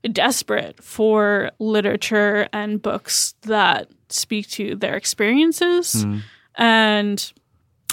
desperate 0.07 0.83
for 0.83 1.51
literature 1.59 2.47
and 2.53 2.81
books 2.81 3.35
that 3.41 3.89
speak 4.09 4.47
to 4.49 4.75
their 4.75 4.95
experiences. 4.95 6.03
Hmm. 6.03 6.17
And 6.55 7.33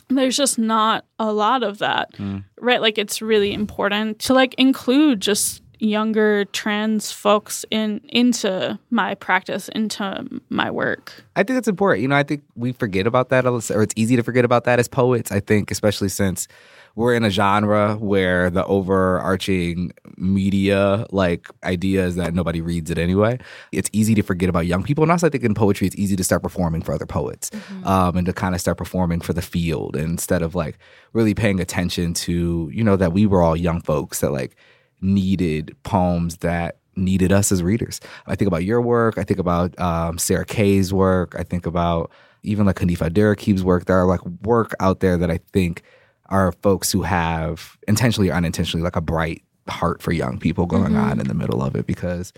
there's 0.09 0.37
just 0.37 0.59
not 0.59 1.05
a 1.18 1.33
lot 1.33 1.62
of 1.62 1.79
that. 1.79 2.14
Hmm. 2.16 2.38
Right? 2.61 2.81
Like 2.81 2.98
it's 2.98 3.22
really 3.22 3.53
important 3.53 4.18
to 4.20 4.35
like 4.35 4.55
include 4.55 5.20
just 5.20 5.62
younger 5.79 6.44
trans 6.46 7.12
folks 7.12 7.64
in 7.70 8.00
into 8.09 8.79
my 8.90 9.14
practice, 9.14 9.68
into 9.70 10.27
my 10.48 10.70
work. 10.70 11.24
i 11.37 11.42
think 11.42 11.57
that's 11.57 11.68
important 11.68 12.00
you 12.00 12.09
know 12.09 12.16
i 12.16 12.22
think 12.22 12.42
we 12.55 12.72
forget 12.72 13.07
about 13.07 13.29
that 13.29 13.44
or 13.44 13.83
it's 13.83 13.94
easy 13.96 14.16
to 14.16 14.22
forget 14.22 14.44
about 14.44 14.64
that 14.64 14.79
as 14.79 14.88
poets 14.88 15.31
i 15.33 15.40
think 15.40 15.70
especially 15.70 16.09
since 16.09 16.48
we're 16.96 17.14
in 17.14 17.24
a 17.24 17.30
genre 17.30 17.96
where 17.96 18.50
the 18.50 18.64
overarching 18.66 19.92
media 20.16 21.07
like 21.11 21.48
idea 21.64 22.04
is 22.07 22.14
that 22.16 22.35
nobody 22.35 22.61
reads 22.61 22.90
it 22.90 22.98
anyway. 22.98 23.38
It's 23.72 23.90
easy 23.92 24.14
to 24.14 24.22
forget 24.22 24.48
about 24.48 24.66
young 24.66 24.85
people. 24.85 25.02
And 25.02 25.11
also, 25.11 25.26
I 25.26 25.30
think 25.30 25.42
in 25.42 25.54
poetry, 25.54 25.87
it's 25.87 25.96
easy 25.96 26.14
to 26.16 26.24
start 26.24 26.42
performing 26.42 26.83
for 26.83 26.94
other 26.94 27.07
poets 27.07 27.50
um, 27.85 28.16
and 28.16 28.26
to 28.26 28.33
kind 28.33 28.54
of 28.54 28.61
start 28.61 28.78
performing 28.78 29.20
for 29.20 29.33
the 29.33 29.42
field 29.42 29.96
instead 29.96 30.42
of 30.42 30.54
like 30.54 30.78
really 31.12 31.35
paying 31.35 31.59
attention 31.59 32.14
to, 32.14 32.70
you 32.72 32.85
know, 32.85 32.96
that 32.96 33.12
we 33.12 33.26
were 33.26 33.42
all 33.42 33.57
young 33.57 33.80
folks 33.80 34.20
that 34.20 34.30
like 34.30 34.57
needed 35.00 35.76
poems 35.83 36.38
that 36.38 36.78
needed 36.96 37.33
us 37.33 37.50
as 37.50 37.61
readers. 37.61 38.00
I 38.26 38.37
think 38.37 38.46
about 38.46 38.64
your 38.64 38.80
work. 38.80 39.18
I 39.18 39.24
think 39.24 39.40
about 39.40 39.78
um, 39.80 40.16
Sarah 40.18 40.44
Kay's 40.44 40.92
work. 40.92 41.35
I 41.37 41.42
think 41.42 41.66
about 41.66 42.12
even 42.44 42.66
like 42.66 42.76
Hanif 42.76 42.98
Abdurraqib's 42.98 43.64
work. 43.64 43.87
There 43.87 43.98
are 43.98 44.07
like 44.07 44.24
work 44.42 44.74
out 44.78 45.00
there 45.00 45.16
that 45.16 45.30
I 45.30 45.40
think 45.52 45.83
are 46.31 46.53
folks 46.53 46.91
who 46.93 47.03
have 47.03 47.77
intentionally 47.89 48.31
or 48.31 48.35
unintentionally 48.35 48.83
like 48.85 48.97
a 48.97 49.01
bright 49.01 49.43
heart 49.69 50.03
for 50.03 50.13
young 50.13 50.39
people 50.39 50.67
going 50.67 50.97
on 50.97 51.19
in 51.21 51.27
the 51.29 51.35
middle 51.35 51.63
of 51.63 51.75
it 51.75 51.87
because 51.87 52.33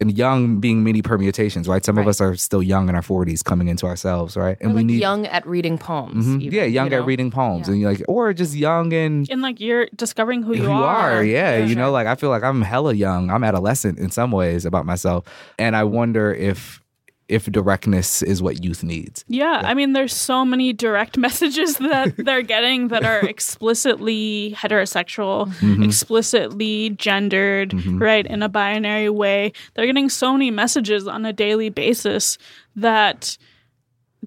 and 0.00 0.16
young 0.16 0.60
being 0.60 0.82
many 0.82 1.02
permutations, 1.02 1.68
right? 1.68 1.84
Some 1.84 1.98
of 1.98 2.08
us 2.08 2.20
are 2.20 2.34
still 2.36 2.62
young 2.62 2.88
in 2.88 2.94
our 2.94 3.02
40s 3.02 3.44
coming 3.44 3.68
into 3.68 3.86
ourselves, 3.86 4.34
right? 4.36 4.56
And 4.60 4.72
Or, 4.72 4.76
we 4.76 4.84
need 4.84 4.98
young 5.00 5.26
at 5.26 5.46
reading 5.46 5.76
poems. 5.78 6.26
Mhm. 6.26 6.40
even, 6.40 6.54
yeah, 6.58 6.64
young 6.64 6.86
you 6.90 6.96
at 6.96 7.00
know? 7.00 7.04
reading 7.06 7.30
poems 7.30 7.68
Yeah. 7.68 7.72
and 7.72 7.80
you're 7.82 7.90
like 7.92 8.02
or 8.08 8.32
just 8.32 8.54
young 8.54 8.92
and 8.94 9.28
And 9.30 9.42
like 9.42 9.60
you're 9.60 9.86
discovering 9.94 10.42
who 10.42 10.54
you, 10.54 10.62
who 10.62 10.68
you 10.68 10.74
are. 10.74 11.22
Yeah, 11.22 11.58
For 11.60 11.64
you 11.66 11.74
know, 11.74 11.92
like 11.92 12.06
I 12.06 12.14
feel 12.14 12.30
like 12.30 12.42
I'm 12.42 12.62
hella 12.62 12.94
young. 12.94 13.30
I'm 13.30 13.44
adolescent 13.44 13.98
in 13.98 14.10
some 14.10 14.30
ways 14.32 14.64
about 14.64 14.86
myself, 14.86 15.24
and 15.58 15.76
I 15.76 15.84
wonder 15.84 16.32
if 16.32 16.80
if 17.28 17.46
directness 17.46 18.22
is 18.22 18.42
what 18.42 18.62
youth 18.62 18.82
needs. 18.82 19.24
Yeah, 19.28 19.62
I 19.64 19.74
mean, 19.74 19.92
there's 19.92 20.14
so 20.14 20.44
many 20.44 20.72
direct 20.72 21.16
messages 21.26 21.78
that 21.78 22.16
they're 22.18 22.42
getting 22.42 22.88
that 22.88 23.04
are 23.04 23.20
explicitly 23.20 24.54
heterosexual, 24.56 25.48
mm-hmm. 25.48 25.82
explicitly 25.82 26.90
gendered, 26.90 27.70
mm-hmm. 27.70 27.98
right, 27.98 28.26
in 28.26 28.42
a 28.42 28.48
binary 28.48 29.08
way. 29.08 29.52
They're 29.74 29.86
getting 29.86 30.08
so 30.08 30.32
many 30.32 30.50
messages 30.50 31.06
on 31.06 31.24
a 31.24 31.32
daily 31.32 31.70
basis 31.70 32.38
that 32.76 33.38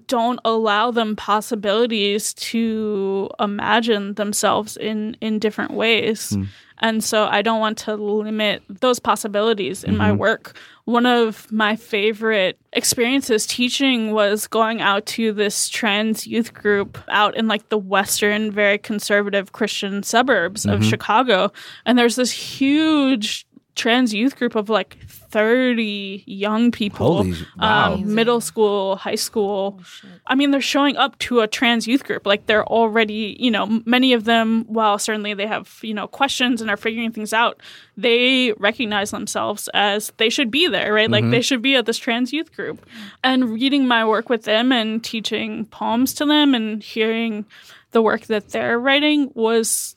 don't 0.06 0.40
allow 0.44 0.90
them 0.90 1.16
possibilities 1.16 2.32
to 2.34 3.28
imagine 3.40 4.14
themselves 4.14 4.76
in 4.76 5.16
in 5.20 5.38
different 5.38 5.72
ways. 5.72 6.30
Hmm. 6.30 6.44
And 6.80 7.02
so 7.02 7.26
I 7.26 7.42
don't 7.42 7.60
want 7.60 7.78
to 7.78 7.96
limit 7.96 8.62
those 8.68 9.00
possibilities 9.00 9.82
in 9.82 9.96
my 9.96 10.10
mm-hmm. 10.10 10.18
work. 10.18 10.56
One 10.88 11.04
of 11.04 11.52
my 11.52 11.76
favorite 11.76 12.58
experiences 12.72 13.46
teaching 13.46 14.12
was 14.12 14.46
going 14.46 14.80
out 14.80 15.04
to 15.04 15.34
this 15.34 15.68
trans 15.68 16.26
youth 16.26 16.54
group 16.54 16.96
out 17.08 17.36
in 17.36 17.46
like 17.46 17.68
the 17.68 17.76
western, 17.76 18.50
very 18.50 18.78
conservative 18.78 19.52
Christian 19.52 20.02
suburbs 20.02 20.64
of 20.64 20.80
mm-hmm. 20.80 20.88
Chicago. 20.88 21.52
And 21.84 21.98
there's 21.98 22.16
this 22.16 22.30
huge 22.30 23.46
trans 23.78 24.12
youth 24.12 24.36
group 24.36 24.54
of 24.56 24.68
like 24.68 24.98
30 25.08 26.24
young 26.26 26.70
people 26.70 27.18
Holy- 27.18 27.34
wow. 27.56 27.94
um, 27.94 28.14
middle 28.14 28.40
school 28.40 28.96
high 28.96 29.14
school. 29.14 29.80
I 30.26 30.34
mean 30.34 30.50
they're 30.50 30.60
showing 30.60 30.96
up 30.96 31.16
to 31.20 31.40
a 31.40 31.46
trans 31.46 31.86
youth 31.86 32.04
group. 32.04 32.26
Like 32.26 32.46
they're 32.46 32.66
already 32.66 33.36
you 33.38 33.50
know 33.50 33.80
many 33.86 34.12
of 34.12 34.24
them 34.24 34.64
while 34.66 34.98
certainly 34.98 35.32
they 35.34 35.46
have 35.46 35.78
you 35.82 35.94
know 35.94 36.06
questions 36.08 36.60
and 36.60 36.68
are 36.70 36.76
figuring 36.76 37.12
things 37.12 37.32
out 37.32 37.60
they 37.96 38.52
recognize 38.58 39.10
themselves 39.10 39.68
as 39.74 40.12
they 40.18 40.28
should 40.28 40.50
be 40.50 40.68
there 40.68 40.92
right? 40.92 41.10
Like 41.10 41.30
they 41.30 41.40
should 41.42 41.62
be 41.62 41.76
at 41.76 41.86
this 41.86 41.98
trans 41.98 42.32
youth 42.32 42.54
group. 42.54 42.84
And 43.22 43.50
reading 43.50 43.86
my 43.86 44.04
work 44.04 44.28
with 44.28 44.42
them 44.44 44.72
and 44.72 45.02
teaching 45.04 45.66
poems 45.66 46.14
to 46.14 46.24
them 46.26 46.54
and 46.54 46.82
hearing 46.82 47.44
the 47.92 48.02
work 48.02 48.26
that 48.26 48.50
they're 48.50 48.78
writing 48.78 49.30
was 49.34 49.96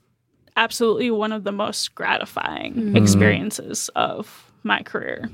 absolutely 0.56 1.12
one 1.12 1.32
of 1.32 1.44
the 1.44 1.52
most 1.52 1.96
gratifying 1.96 2.96
experiences 2.96 3.90
of 3.96 4.52
my 4.64 4.82
career. 4.84 5.30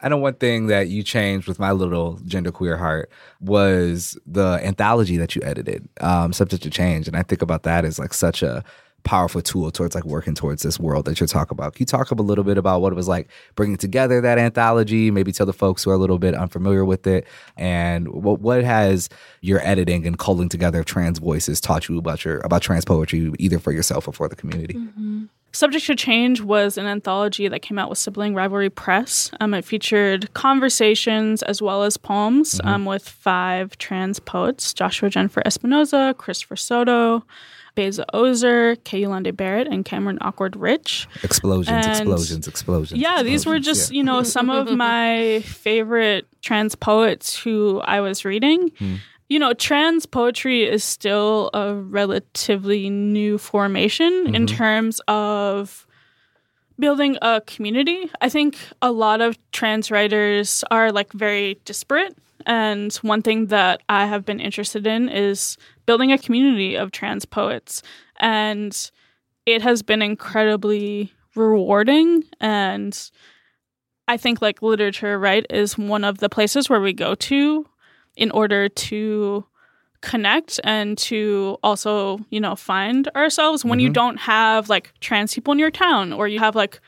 I 0.00 0.08
know 0.08 0.18
one 0.18 0.34
thing 0.34 0.66
that 0.66 0.88
you 0.88 1.02
changed 1.02 1.48
with 1.48 1.58
my 1.58 1.72
little 1.72 2.18
genderqueer 2.26 2.76
heart 2.76 3.10
was 3.40 4.18
the 4.26 4.60
anthology 4.62 5.16
that 5.16 5.34
you 5.34 5.42
edited, 5.44 5.88
um, 6.00 6.32
Subject 6.32 6.62
to 6.64 6.70
Change. 6.70 7.08
And 7.08 7.16
I 7.16 7.22
think 7.22 7.40
about 7.40 7.62
that 7.62 7.84
as 7.84 7.98
like 7.98 8.12
such 8.12 8.42
a 8.42 8.62
powerful 9.04 9.40
tool 9.42 9.70
towards 9.70 9.94
like 9.94 10.04
working 10.04 10.34
towards 10.34 10.62
this 10.62 10.80
world 10.80 11.04
that 11.04 11.20
you're 11.20 11.26
talking 11.26 11.54
about. 11.54 11.74
Can 11.74 11.82
you 11.82 11.86
talk 11.86 12.10
a 12.10 12.14
little 12.14 12.44
bit 12.44 12.58
about 12.58 12.80
what 12.80 12.92
it 12.92 12.96
was 12.96 13.06
like 13.06 13.28
bringing 13.54 13.76
together 13.76 14.20
that 14.20 14.38
anthology? 14.38 15.10
Maybe 15.10 15.30
tell 15.30 15.46
the 15.46 15.52
folks 15.52 15.84
who 15.84 15.90
are 15.90 15.94
a 15.94 15.98
little 15.98 16.18
bit 16.18 16.34
unfamiliar 16.34 16.84
with 16.84 17.06
it, 17.06 17.26
and 17.56 18.08
what 18.08 18.40
what 18.40 18.64
has 18.64 19.08
your 19.40 19.60
editing 19.60 20.06
and 20.06 20.18
culling 20.18 20.48
together 20.48 20.80
of 20.80 20.86
trans 20.86 21.18
voices 21.18 21.60
taught 21.60 21.88
you 21.88 21.98
about 21.98 22.24
your 22.24 22.40
about 22.40 22.62
trans 22.62 22.84
poetry, 22.84 23.32
either 23.38 23.58
for 23.58 23.72
yourself 23.72 24.08
or 24.08 24.12
for 24.12 24.28
the 24.28 24.36
community? 24.36 24.74
Subject 25.52 25.86
to 25.86 25.94
Change 25.94 26.40
was 26.40 26.76
an 26.76 26.86
anthology 26.86 27.46
that 27.46 27.62
came 27.62 27.78
out 27.78 27.88
with 27.88 27.98
Sibling 27.98 28.34
Rivalry 28.34 28.70
Press. 28.70 29.30
Um, 29.38 29.54
it 29.54 29.64
featured 29.64 30.34
conversations 30.34 31.44
as 31.44 31.62
well 31.62 31.84
as 31.84 31.96
poems 31.96 32.60
um, 32.64 32.84
with 32.86 33.08
five 33.08 33.78
trans 33.78 34.18
poets 34.18 34.74
Joshua 34.74 35.10
Jennifer 35.10 35.42
Espinoza, 35.46 36.16
Christopher 36.16 36.56
Soto, 36.56 37.24
Beza 37.74 38.04
Ozer, 38.14 38.76
Kay 38.76 39.02
Ulanday 39.02 39.36
Barrett, 39.36 39.68
and 39.68 39.84
Cameron 39.84 40.18
Awkward 40.20 40.56
Rich. 40.56 41.08
Explosions, 41.22 41.86
And- 41.86 41.96
explosions, 41.96 42.48
explosions. 42.48 43.00
Yeah, 43.00 43.22
these 43.22 43.46
were 43.46 43.58
just, 43.58 43.90
yeah. 43.90 43.98
you 43.98 44.04
know, 44.04 44.22
some 44.22 44.50
of 44.50 44.70
my 44.76 45.42
favorite 45.44 46.26
trans 46.42 46.74
poets 46.74 47.36
who 47.38 47.80
I 47.80 48.00
was 48.00 48.24
reading. 48.24 48.70
Hmm. 48.78 48.94
You 49.28 49.38
know, 49.38 49.54
trans 49.54 50.06
poetry 50.06 50.64
is 50.64 50.84
still 50.84 51.50
a 51.54 51.74
relatively 51.74 52.90
new 52.90 53.38
formation 53.38 54.34
in 54.34 54.46
mm-hmm. 54.46 54.56
terms 54.56 55.00
of 55.08 55.86
building 56.78 57.16
a 57.22 57.40
community. 57.46 58.10
I 58.20 58.28
think 58.28 58.58
a 58.82 58.92
lot 58.92 59.20
of 59.20 59.38
trans 59.52 59.90
writers 59.90 60.64
are 60.70 60.92
like 60.92 61.12
very 61.12 61.58
disparate. 61.64 62.16
And 62.46 62.92
one 62.96 63.22
thing 63.22 63.46
that 63.46 63.82
I 63.88 64.06
have 64.06 64.24
been 64.24 64.40
interested 64.40 64.86
in 64.86 65.08
is 65.08 65.56
building 65.86 66.12
a 66.12 66.18
community 66.18 66.76
of 66.76 66.92
trans 66.92 67.24
poets. 67.24 67.82
And 68.18 68.90
it 69.46 69.62
has 69.62 69.82
been 69.82 70.02
incredibly 70.02 71.12
rewarding. 71.34 72.24
And 72.40 73.10
I 74.08 74.16
think 74.16 74.40
like 74.42 74.62
literature, 74.62 75.18
right, 75.18 75.46
is 75.50 75.78
one 75.78 76.04
of 76.04 76.18
the 76.18 76.28
places 76.28 76.68
where 76.68 76.80
we 76.80 76.92
go 76.92 77.14
to 77.14 77.66
in 78.16 78.30
order 78.30 78.68
to 78.68 79.44
connect 80.00 80.60
and 80.62 80.96
to 80.98 81.56
also, 81.62 82.20
you 82.30 82.38
know, 82.38 82.54
find 82.54 83.08
ourselves 83.16 83.64
when 83.64 83.80
you 83.80 83.88
mm-hmm. 83.88 83.94
don't 83.94 84.16
have 84.18 84.68
like 84.68 84.92
trans 85.00 85.34
people 85.34 85.52
in 85.52 85.58
your 85.58 85.70
town 85.70 86.12
or 86.12 86.28
you 86.28 86.38
have 86.38 86.54
like 86.54 86.80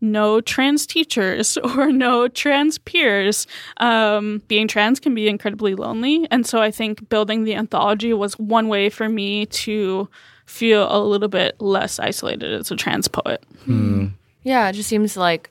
no 0.00 0.40
trans 0.40 0.86
teachers 0.86 1.56
or 1.76 1.92
no 1.92 2.28
trans 2.28 2.78
peers. 2.78 3.46
Um, 3.78 4.42
being 4.48 4.68
trans 4.68 5.00
can 5.00 5.14
be 5.14 5.28
incredibly 5.28 5.74
lonely. 5.74 6.26
And 6.30 6.46
so 6.46 6.60
I 6.60 6.70
think 6.70 7.08
building 7.08 7.44
the 7.44 7.54
anthology 7.54 8.12
was 8.12 8.38
one 8.38 8.68
way 8.68 8.90
for 8.90 9.08
me 9.08 9.46
to 9.46 10.08
feel 10.46 10.86
a 10.90 11.00
little 11.02 11.28
bit 11.28 11.60
less 11.60 11.98
isolated 11.98 12.52
as 12.52 12.70
a 12.70 12.76
trans 12.76 13.08
poet. 13.08 13.44
Yeah, 14.42 14.68
it 14.68 14.74
just 14.74 14.88
seems 14.88 15.16
like 15.16 15.50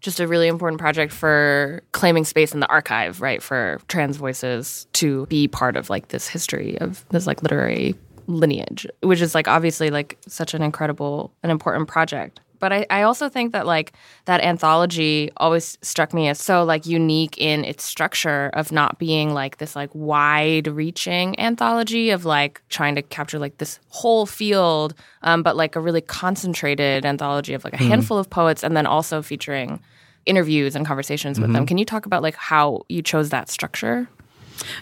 just 0.00 0.20
a 0.20 0.26
really 0.26 0.46
important 0.46 0.80
project 0.80 1.12
for 1.12 1.82
claiming 1.92 2.24
space 2.24 2.52
in 2.52 2.60
the 2.60 2.68
archive, 2.68 3.20
right? 3.20 3.42
For 3.42 3.80
trans 3.88 4.16
voices 4.16 4.86
to 4.92 5.26
be 5.26 5.48
part 5.48 5.76
of 5.76 5.88
like 5.88 6.08
this 6.08 6.28
history 6.28 6.78
of 6.80 7.04
this 7.08 7.26
like 7.26 7.42
literary 7.42 7.94
lineage, 8.26 8.86
which 9.02 9.20
is 9.20 9.34
like 9.34 9.48
obviously 9.48 9.90
like 9.90 10.18
such 10.26 10.52
an 10.54 10.62
incredible 10.62 11.32
and 11.42 11.50
important 11.50 11.88
project. 11.88 12.40
But 12.58 12.72
I, 12.72 12.86
I 12.90 13.02
also 13.02 13.28
think 13.28 13.52
that 13.52 13.66
like 13.66 13.92
that 14.24 14.40
anthology 14.40 15.30
always 15.36 15.78
struck 15.82 16.12
me 16.14 16.28
as 16.28 16.40
so 16.40 16.64
like 16.64 16.86
unique 16.86 17.36
in 17.38 17.64
its 17.64 17.84
structure 17.84 18.50
of 18.54 18.72
not 18.72 18.98
being 18.98 19.34
like 19.34 19.58
this 19.58 19.76
like 19.76 19.90
wide 19.92 20.66
reaching 20.66 21.38
anthology 21.38 22.10
of 22.10 22.24
like 22.24 22.62
trying 22.68 22.94
to 22.94 23.02
capture 23.02 23.38
like 23.38 23.58
this 23.58 23.78
whole 23.88 24.26
field, 24.26 24.94
um, 25.22 25.42
but 25.42 25.56
like 25.56 25.76
a 25.76 25.80
really 25.80 26.00
concentrated 26.00 27.04
anthology 27.04 27.54
of 27.54 27.64
like 27.64 27.74
a 27.74 27.78
handful 27.78 28.18
of 28.18 28.28
poets 28.30 28.62
and 28.62 28.76
then 28.76 28.86
also 28.86 29.22
featuring 29.22 29.80
interviews 30.26 30.74
and 30.74 30.84
conversations 30.84 31.38
with 31.38 31.52
them. 31.52 31.66
Can 31.66 31.78
you 31.78 31.84
talk 31.84 32.04
about 32.04 32.22
like 32.22 32.34
how 32.34 32.82
you 32.88 33.00
chose 33.00 33.30
that 33.30 33.48
structure? 33.48 34.08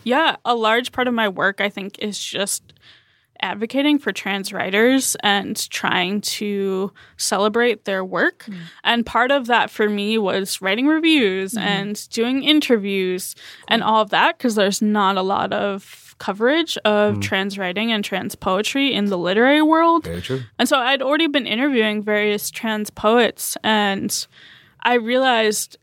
Yeah, 0.03 0.37
a 0.45 0.55
large 0.55 0.93
part 0.93 1.09
of 1.09 1.15
my 1.15 1.29
work, 1.29 1.61
I 1.61 1.69
think, 1.69 1.99
is 1.99 2.19
just 2.19 2.73
advocating 3.45 3.99
for 3.99 4.11
trans 4.11 4.53
writers 4.53 5.17
and 5.21 5.69
trying 5.71 6.23
to 6.23 6.91
celebrate 7.19 7.85
their 7.85 8.05
work. 8.05 8.47
Mm. 8.47 8.57
And 8.83 9.07
part 9.07 9.31
of 9.31 9.47
that 9.47 9.71
for 9.71 9.89
me 9.89 10.17
was 10.19 10.63
writing 10.63 10.87
reviews 10.87 11.53
mm-hmm. 11.53 11.67
and 11.67 12.09
doing 12.09 12.43
interviews 12.43 13.37
and 13.69 13.83
all 13.83 14.01
of 14.01 14.11
that 14.11 14.39
because 14.39 14.55
there's 14.55 14.81
not 14.81 15.17
a 15.17 15.23
lot 15.23 15.53
of 15.53 16.17
coverage 16.19 16.79
of 16.85 17.17
mm. 17.17 17.23
trans 17.23 17.59
writing 17.59 17.93
and 17.93 18.03
trans 18.03 18.35
poetry 18.35 18.95
in 18.95 19.07
the 19.07 19.19
literary 19.19 19.63
world. 19.63 20.07
And 20.59 20.67
so 20.69 20.79
I'd 20.79 21.03
already 21.03 21.27
been 21.27 21.47
interviewing 21.47 22.03
various 22.03 22.51
trans 22.51 22.89
poets, 22.89 23.57
and 23.63 24.27
I 24.83 24.95
realized 24.95 25.77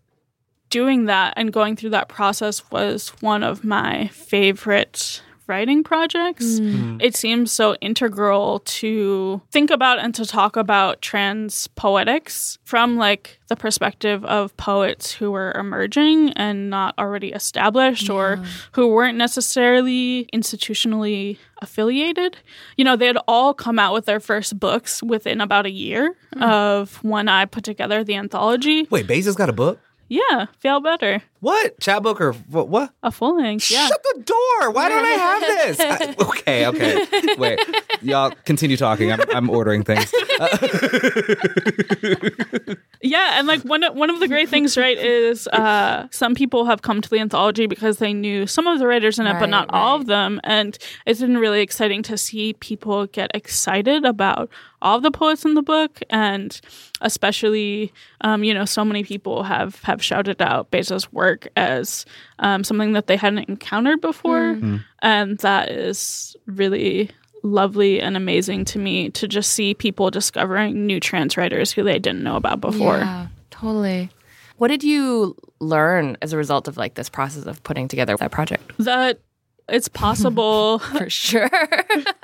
doing 0.69 1.05
that 1.05 1.33
and 1.35 1.53
going 1.53 1.75
through 1.75 1.91
that 1.91 2.07
process 2.07 2.71
was 2.71 3.09
one 3.19 3.43
of 3.43 3.63
my 3.63 4.07
favorite 4.07 5.21
writing 5.51 5.83
projects. 5.83 6.59
Hmm. 6.59 6.71
Hmm. 6.71 6.97
It 7.01 7.13
seems 7.13 7.51
so 7.51 7.75
integral 7.81 8.59
to 8.81 9.41
think 9.51 9.69
about 9.69 9.99
and 9.99 10.15
to 10.15 10.25
talk 10.25 10.55
about 10.55 11.01
trans 11.01 11.67
poetics 11.75 12.57
from 12.63 12.95
like 12.95 13.37
the 13.49 13.57
perspective 13.57 14.23
of 14.23 14.55
poets 14.55 15.11
who 15.11 15.31
were 15.31 15.51
emerging 15.51 16.31
and 16.37 16.69
not 16.69 16.95
already 16.97 17.33
established 17.33 18.09
or 18.09 18.39
who 18.71 18.87
weren't 18.87 19.17
necessarily 19.17 20.29
institutionally 20.33 21.37
affiliated. 21.61 22.37
You 22.77 22.85
know, 22.85 22.95
they 22.95 23.07
had 23.07 23.17
all 23.27 23.53
come 23.53 23.77
out 23.77 23.93
with 23.93 24.05
their 24.05 24.21
first 24.21 24.57
books 24.57 25.03
within 25.03 25.41
about 25.41 25.65
a 25.65 25.71
year 25.71 26.15
hmm. 26.33 26.41
of 26.41 27.03
when 27.03 27.27
I 27.27 27.43
put 27.43 27.65
together 27.65 28.05
the 28.05 28.15
anthology. 28.15 28.87
Wait, 28.89 29.05
Basil's 29.05 29.35
got 29.35 29.49
a 29.49 29.53
book? 29.53 29.79
Yeah, 30.11 30.47
feel 30.59 30.81
better. 30.81 31.23
What? 31.39 31.79
Chapbook 31.79 32.19
or 32.19 32.33
what? 32.33 32.67
what? 32.67 32.93
A 33.01 33.11
full 33.11 33.37
length. 33.37 33.71
Yeah. 33.71 33.87
Shut 33.87 34.03
the 34.13 34.23
door. 34.23 34.71
Why 34.71 34.89
don't 34.89 35.05
I 35.05 35.09
have 35.11 35.39
this? 35.41 35.79
I- 36.19 36.25
okay, 36.27 36.67
okay. 36.67 37.35
Wait. 37.37 37.59
Y'all 38.01 38.33
continue 38.43 38.75
talking. 38.75 39.09
I'm, 39.09 39.21
I'm 39.33 39.49
ordering 39.49 39.85
things. 39.85 40.11
Yeah, 43.03 43.39
and 43.39 43.47
like 43.47 43.61
one 43.63 43.83
of, 43.83 43.95
one 43.95 44.11
of 44.11 44.19
the 44.19 44.27
great 44.27 44.47
things, 44.47 44.77
right, 44.77 44.97
is 44.97 45.47
uh, 45.47 46.07
some 46.11 46.35
people 46.35 46.65
have 46.65 46.83
come 46.83 47.01
to 47.01 47.09
the 47.09 47.17
anthology 47.19 47.65
because 47.65 47.97
they 47.97 48.13
knew 48.13 48.45
some 48.45 48.67
of 48.67 48.77
the 48.77 48.85
writers 48.85 49.17
in 49.17 49.25
it, 49.25 49.33
but 49.33 49.41
Right, 49.41 49.49
not 49.49 49.69
all 49.71 49.95
right. 49.95 50.01
of 50.01 50.07
them. 50.07 50.39
And 50.43 50.77
it's 51.07 51.19
been 51.19 51.37
really 51.39 51.61
exciting 51.61 52.03
to 52.03 52.17
see 52.17 52.53
people 52.53 53.07
get 53.07 53.31
excited 53.33 54.05
about 54.05 54.51
all 54.83 55.01
the 55.01 55.09
poets 55.09 55.45
in 55.45 55.55
the 55.55 55.63
book, 55.63 55.99
and 56.11 56.61
especially, 57.01 57.91
um, 58.21 58.43
you 58.43 58.53
know, 58.53 58.65
so 58.65 58.85
many 58.85 59.03
people 59.03 59.43
have 59.43 59.81
have 59.83 60.03
shouted 60.03 60.39
out 60.41 60.69
Beza's 60.69 61.11
work 61.11 61.47
as 61.55 62.05
um, 62.37 62.63
something 62.63 62.93
that 62.93 63.07
they 63.07 63.17
hadn't 63.17 63.49
encountered 63.49 63.99
before, 64.01 64.59
and 65.01 65.39
that 65.39 65.71
is 65.71 66.35
really 66.45 67.09
lovely 67.43 68.01
and 68.01 68.15
amazing 68.15 68.65
to 68.65 68.79
me 68.79 69.09
to 69.11 69.27
just 69.27 69.51
see 69.51 69.73
people 69.73 70.11
discovering 70.11 70.85
new 70.85 70.99
trans 70.99 71.37
writers 71.37 71.71
who 71.71 71.83
they 71.83 71.99
didn't 71.99 72.23
know 72.23 72.35
about 72.35 72.61
before. 72.61 72.97
Yeah, 72.97 73.27
totally. 73.49 74.09
What 74.57 74.67
did 74.67 74.83
you 74.83 75.35
learn 75.59 76.17
as 76.21 76.33
a 76.33 76.37
result 76.37 76.67
of 76.67 76.77
like 76.77 76.93
this 76.93 77.09
process 77.09 77.45
of 77.45 77.63
putting 77.63 77.87
together 77.87 78.15
that 78.17 78.31
project? 78.31 78.71
that 78.77 79.19
it's 79.67 79.87
possible. 79.87 80.79
For 80.97 81.09
sure. 81.09 81.49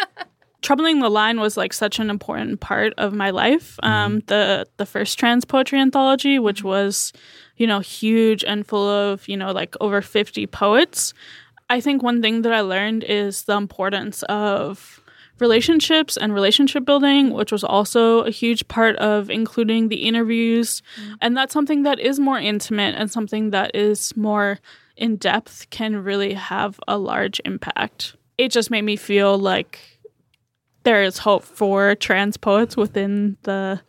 Troubling 0.62 1.00
the 1.00 1.10
line 1.10 1.40
was 1.40 1.56
like 1.56 1.72
such 1.72 1.98
an 2.00 2.10
important 2.10 2.60
part 2.60 2.94
of 2.98 3.14
my 3.14 3.30
life. 3.30 3.80
Um, 3.84 4.22
the 4.28 4.68
the 4.78 4.86
first 4.86 5.18
trans 5.18 5.46
poetry 5.46 5.80
anthology, 5.80 6.40
which 6.40 6.64
was, 6.64 7.14
you 7.56 7.68
know, 7.68 7.80
huge 7.80 8.44
and 8.44 8.66
full 8.68 8.88
of 8.88 9.28
you 9.28 9.38
know 9.38 9.52
like 9.52 9.76
over 9.80 10.02
fifty 10.02 10.46
poets. 10.46 11.14
I 11.70 11.80
think 11.80 12.02
one 12.02 12.22
thing 12.22 12.42
that 12.42 12.54
I 12.54 12.62
learned 12.62 13.04
is 13.04 13.44
the 13.44 13.56
importance 13.56 14.24
of 14.24 15.02
relationships 15.40 16.18
and 16.18 16.34
relationship 16.34 16.86
building, 16.86 17.32
which 17.32 17.52
was 17.52 17.64
also 17.64 18.22
a 18.22 18.32
huge 18.32 18.68
part 18.68 18.96
of 18.98 19.30
including 19.30 19.90
the 19.90 20.08
interviews. 20.08 20.82
Mm-hmm. 21.00 21.14
And 21.22 21.38
that's 21.38 21.54
something 21.54 21.84
that 21.84 22.00
is 22.00 22.20
more 22.20 22.40
intimate 22.40 22.96
and 22.96 23.12
something 23.12 23.52
that 23.52 23.76
is 23.76 24.16
more 24.16 24.60
in 24.96 25.16
depth 25.18 25.70
can 25.70 26.04
really 26.04 26.34
have 26.34 26.80
a 26.88 26.98
large 26.98 27.40
impact. 27.46 28.16
It 28.38 28.52
just 28.52 28.72
made 28.72 28.84
me 28.84 28.96
feel 28.96 29.38
like 29.38 29.80
there 30.84 31.04
is 31.04 31.20
hope 31.20 31.44
for 31.44 31.96
trans 31.96 32.38
poets 32.38 32.78
within 32.78 33.38
the 33.44 33.82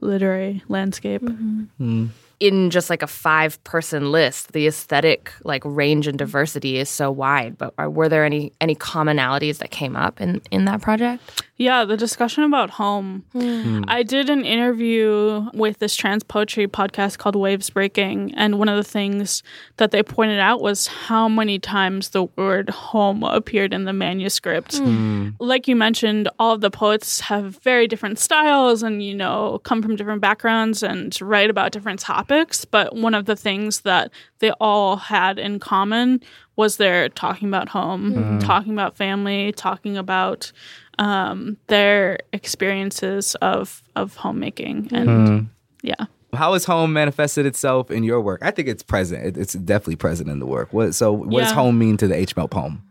literary 0.00 0.62
landscape. 0.68 1.22
Mm-hmm. 1.22 1.62
Hmm. 1.78 2.06
In 2.40 2.70
just 2.70 2.90
like 2.90 3.02
a 3.02 3.06
five 3.06 3.62
person 3.64 4.12
list 4.12 4.52
the 4.52 4.66
aesthetic 4.66 5.32
like 5.44 5.62
range 5.64 6.06
and 6.06 6.18
diversity 6.18 6.78
is 6.78 6.88
so 6.88 7.10
wide 7.10 7.56
but 7.56 7.72
are, 7.78 7.88
were 7.88 8.08
there 8.08 8.24
any 8.24 8.52
any 8.60 8.74
commonalities 8.74 9.58
that 9.58 9.70
came 9.70 9.96
up 9.96 10.20
in 10.20 10.40
in 10.50 10.66
that 10.66 10.80
project 10.82 11.22
Yeah, 11.58 11.86
the 11.86 11.96
discussion 11.96 12.44
about 12.44 12.70
home. 12.70 13.24
Hmm. 13.32 13.82
I 13.88 14.02
did 14.02 14.28
an 14.28 14.44
interview 14.44 15.48
with 15.54 15.78
this 15.78 15.96
trans 15.96 16.22
poetry 16.22 16.68
podcast 16.68 17.16
called 17.16 17.34
Waves 17.34 17.70
Breaking, 17.70 18.34
and 18.34 18.58
one 18.58 18.68
of 18.68 18.76
the 18.76 18.88
things 18.88 19.42
that 19.78 19.90
they 19.90 20.02
pointed 20.02 20.38
out 20.38 20.60
was 20.60 20.86
how 20.86 21.28
many 21.28 21.58
times 21.58 22.10
the 22.10 22.24
word 22.24 22.68
home 22.68 23.22
appeared 23.22 23.72
in 23.72 23.84
the 23.84 23.94
manuscript. 23.94 24.76
Hmm. 24.76 25.06
Hmm. 25.06 25.28
Like 25.40 25.66
you 25.68 25.76
mentioned, 25.76 26.28
all 26.38 26.52
of 26.52 26.60
the 26.60 26.70
poets 26.70 27.20
have 27.20 27.58
very 27.62 27.86
different 27.86 28.18
styles 28.18 28.82
and, 28.82 29.02
you 29.02 29.14
know, 29.14 29.60
come 29.64 29.82
from 29.82 29.96
different 29.96 30.20
backgrounds 30.20 30.82
and 30.82 31.18
write 31.22 31.50
about 31.50 31.72
different 31.72 32.00
topics. 32.00 32.64
But 32.64 32.94
one 32.94 33.14
of 33.14 33.24
the 33.24 33.36
things 33.36 33.80
that 33.80 34.10
they 34.40 34.50
all 34.60 34.96
had 34.96 35.38
in 35.38 35.58
common 35.58 36.20
was 36.56 36.78
they're 36.78 37.08
talking 37.10 37.48
about 37.48 37.68
home, 37.68 38.38
talking 38.40 38.72
about 38.72 38.96
family, 38.96 39.52
talking 39.52 39.96
about 39.96 40.50
um, 40.98 41.56
their 41.66 42.18
experiences 42.32 43.34
of 43.36 43.82
of 43.94 44.16
homemaking 44.16 44.88
and 44.92 45.48
yeah 45.82 46.06
How 46.32 46.54
has 46.54 46.64
home 46.64 46.92
manifested 46.92 47.46
itself 47.46 47.90
in 47.90 48.02
your 48.02 48.20
work? 48.20 48.40
I 48.42 48.50
think 48.50 48.68
it's 48.68 48.82
present. 48.82 49.36
It's 49.36 49.52
definitely 49.54 49.96
present 49.96 50.28
in 50.30 50.38
the 50.38 50.46
work. 50.46 50.72
What, 50.72 50.94
so, 50.94 51.12
what 51.12 51.42
does 51.42 51.52
home 51.52 51.78
mean 51.78 51.96
to 51.98 52.08
the 52.08 52.14
H. 52.14 52.36
Melt 52.36 52.50
poem? 52.50 52.82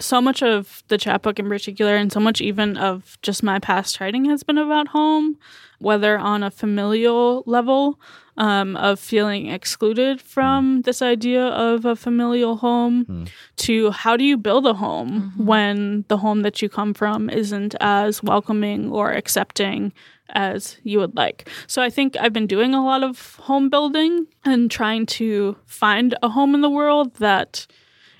So 0.00 0.20
much 0.20 0.42
of 0.42 0.82
the 0.88 0.98
chapbook 0.98 1.38
in 1.38 1.48
particular 1.48 1.96
and 1.96 2.12
so 2.12 2.20
much 2.20 2.40
even 2.40 2.76
of 2.76 3.18
just 3.22 3.42
my 3.42 3.58
past 3.58 4.00
writing 4.00 4.24
has 4.26 4.42
been 4.42 4.58
about 4.58 4.88
home 4.88 5.38
whether 5.78 6.18
on 6.18 6.42
a 6.42 6.50
familial 6.50 7.42
level 7.46 8.00
um, 8.38 8.76
of 8.76 9.00
feeling 9.00 9.48
excluded 9.48 10.20
from 10.20 10.76
hmm. 10.76 10.80
this 10.82 11.00
idea 11.00 11.42
of 11.42 11.84
a 11.84 11.96
familial 11.96 12.56
home 12.56 13.04
hmm. 13.04 13.24
to 13.56 13.90
how 13.90 14.16
do 14.16 14.24
you 14.24 14.36
build 14.36 14.66
a 14.66 14.74
home 14.74 15.32
mm-hmm. 15.32 15.46
when 15.46 16.04
the 16.08 16.18
home 16.18 16.42
that 16.42 16.60
you 16.60 16.68
come 16.68 16.92
from 16.92 17.30
isn't 17.30 17.74
as 17.80 18.22
welcoming 18.22 18.90
or 18.90 19.12
accepting 19.12 19.92
as 20.30 20.76
you 20.82 20.98
would 20.98 21.16
like. 21.16 21.48
So 21.66 21.82
I 21.82 21.88
think 21.88 22.16
I've 22.16 22.32
been 22.32 22.48
doing 22.48 22.74
a 22.74 22.84
lot 22.84 23.02
of 23.02 23.36
home 23.36 23.70
building 23.70 24.26
and 24.44 24.70
trying 24.70 25.06
to 25.06 25.56
find 25.66 26.16
a 26.22 26.28
home 26.28 26.54
in 26.54 26.62
the 26.62 26.70
world 26.70 27.14
that 27.16 27.66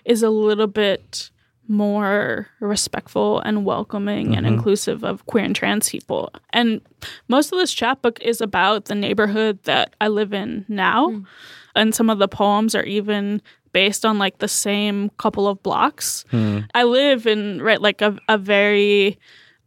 is 0.04 0.22
a 0.22 0.30
little 0.30 0.68
bit 0.68 1.30
more 1.68 2.48
respectful 2.60 3.40
and 3.40 3.64
welcoming 3.64 4.36
and 4.36 4.46
mm-hmm. 4.46 4.54
inclusive 4.54 5.04
of 5.04 5.24
queer 5.26 5.44
and 5.44 5.56
trans 5.56 5.88
people. 5.88 6.30
And 6.50 6.80
most 7.28 7.52
of 7.52 7.58
this 7.58 7.72
chapbook 7.72 8.20
is 8.20 8.40
about 8.40 8.86
the 8.86 8.94
neighborhood 8.94 9.62
that 9.64 9.94
I 10.00 10.08
live 10.08 10.32
in 10.32 10.64
now. 10.68 11.08
Mm. 11.08 11.26
And 11.74 11.94
some 11.94 12.08
of 12.08 12.18
the 12.18 12.28
poems 12.28 12.74
are 12.74 12.84
even 12.84 13.42
based 13.72 14.06
on 14.06 14.18
like 14.18 14.38
the 14.38 14.48
same 14.48 15.10
couple 15.18 15.46
of 15.46 15.62
blocks. 15.62 16.24
Hmm. 16.30 16.60
I 16.74 16.84
live 16.84 17.26
in 17.26 17.60
right 17.60 17.80
like 17.80 18.00
a, 18.00 18.18
a 18.26 18.38
very 18.38 19.18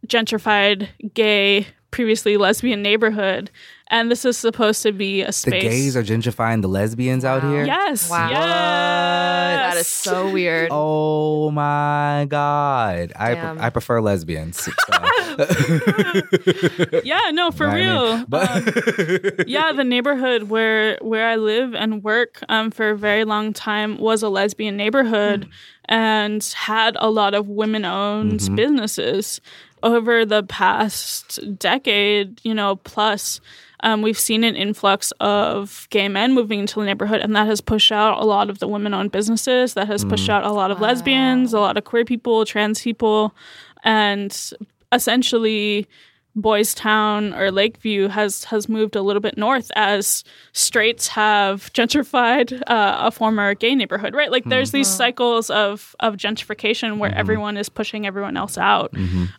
gentrified 0.07 0.87
gay 1.13 1.67
previously 1.91 2.35
lesbian 2.35 2.81
neighborhood 2.81 3.51
and 3.89 4.11
this 4.11 4.23
is 4.25 4.37
supposed 4.37 4.83
to 4.83 4.91
be 4.91 5.21
a 5.21 5.31
space. 5.31 5.63
The 5.63 5.69
gays 5.69 5.97
are 5.97 6.03
gentrifying 6.03 6.61
the 6.61 6.67
lesbians 6.67 7.25
out 7.25 7.43
here? 7.43 7.65
yes 7.65 8.09
Wow. 8.09 8.29
yes. 8.29 9.73
that 9.73 9.77
is 9.77 9.87
so 9.87 10.31
weird 10.31 10.69
Oh 10.71 11.51
my 11.51 12.25
God. 12.29 13.11
I, 13.15 13.33
Damn. 13.33 13.59
I 13.59 13.69
prefer 13.69 14.01
lesbians. 14.01 14.61
So. 14.61 14.71
yeah 17.03 17.31
no 17.31 17.51
for 17.51 17.67
I 17.67 17.75
mean, 17.75 17.83
real 17.85 18.25
but 18.27 18.49
Um, 18.49 19.45
yeah 19.47 19.71
the 19.71 19.83
neighborhood 19.83 20.43
where 20.43 20.97
where 21.01 21.27
i 21.27 21.35
live 21.35 21.73
and 21.73 22.03
work 22.03 22.41
um, 22.49 22.71
for 22.71 22.89
a 22.91 22.97
very 22.97 23.23
long 23.23 23.53
time 23.53 23.97
was 23.97 24.21
a 24.23 24.29
lesbian 24.29 24.75
neighborhood 24.77 25.47
and 25.85 26.43
had 26.55 26.95
a 26.99 27.09
lot 27.09 27.33
of 27.33 27.47
women 27.47 27.85
owned 27.85 28.49
businesses 28.55 29.39
over 29.81 30.25
the 30.25 30.43
past 30.43 31.39
decade 31.57 32.39
you 32.43 32.53
know 32.53 32.75
plus 32.77 33.39
um, 33.81 34.01
we've 34.01 34.19
seen 34.19 34.43
an 34.43 34.55
influx 34.55 35.11
of 35.19 35.87
gay 35.89 36.07
men 36.09 36.33
moving 36.33 36.59
into 36.59 36.79
the 36.79 36.85
neighborhood, 36.85 37.21
and 37.21 37.35
that 37.35 37.47
has 37.47 37.61
pushed 37.61 37.91
out 37.91 38.21
a 38.21 38.25
lot 38.25 38.49
of 38.49 38.59
the 38.59 38.67
women 38.67 38.93
owned 38.93 39.11
businesses. 39.11 39.73
That 39.75 39.87
has 39.87 40.03
pushed 40.05 40.29
out 40.29 40.43
a 40.43 40.51
lot 40.51 40.71
of 40.71 40.81
lesbians, 40.81 41.53
a 41.53 41.59
lot 41.59 41.77
of 41.77 41.83
queer 41.83 42.05
people, 42.05 42.45
trans 42.45 42.81
people, 42.81 43.33
and 43.83 44.51
essentially 44.91 45.87
Boys 46.35 46.73
Town 46.75 47.33
or 47.33 47.51
Lakeview 47.51 48.07
has 48.07 48.45
has 48.45 48.69
moved 48.69 48.95
a 48.95 49.01
little 49.01 49.19
bit 49.19 49.37
north 49.37 49.71
as 49.75 50.23
straights 50.53 51.07
have 51.09 51.71
gentrified 51.73 52.61
uh, 52.67 52.97
a 52.99 53.11
former 53.11 53.55
gay 53.55 53.75
neighborhood, 53.75 54.13
right? 54.13 54.31
Like 54.31 54.45
there's 54.45 54.71
these 54.71 54.87
cycles 54.87 55.49
of 55.49 55.95
of 55.99 56.15
gentrification 56.15 56.97
where 56.97 57.13
everyone 57.13 57.57
is 57.57 57.67
pushing 57.67 58.05
everyone 58.05 58.37
else 58.37 58.57
out, 58.57 58.91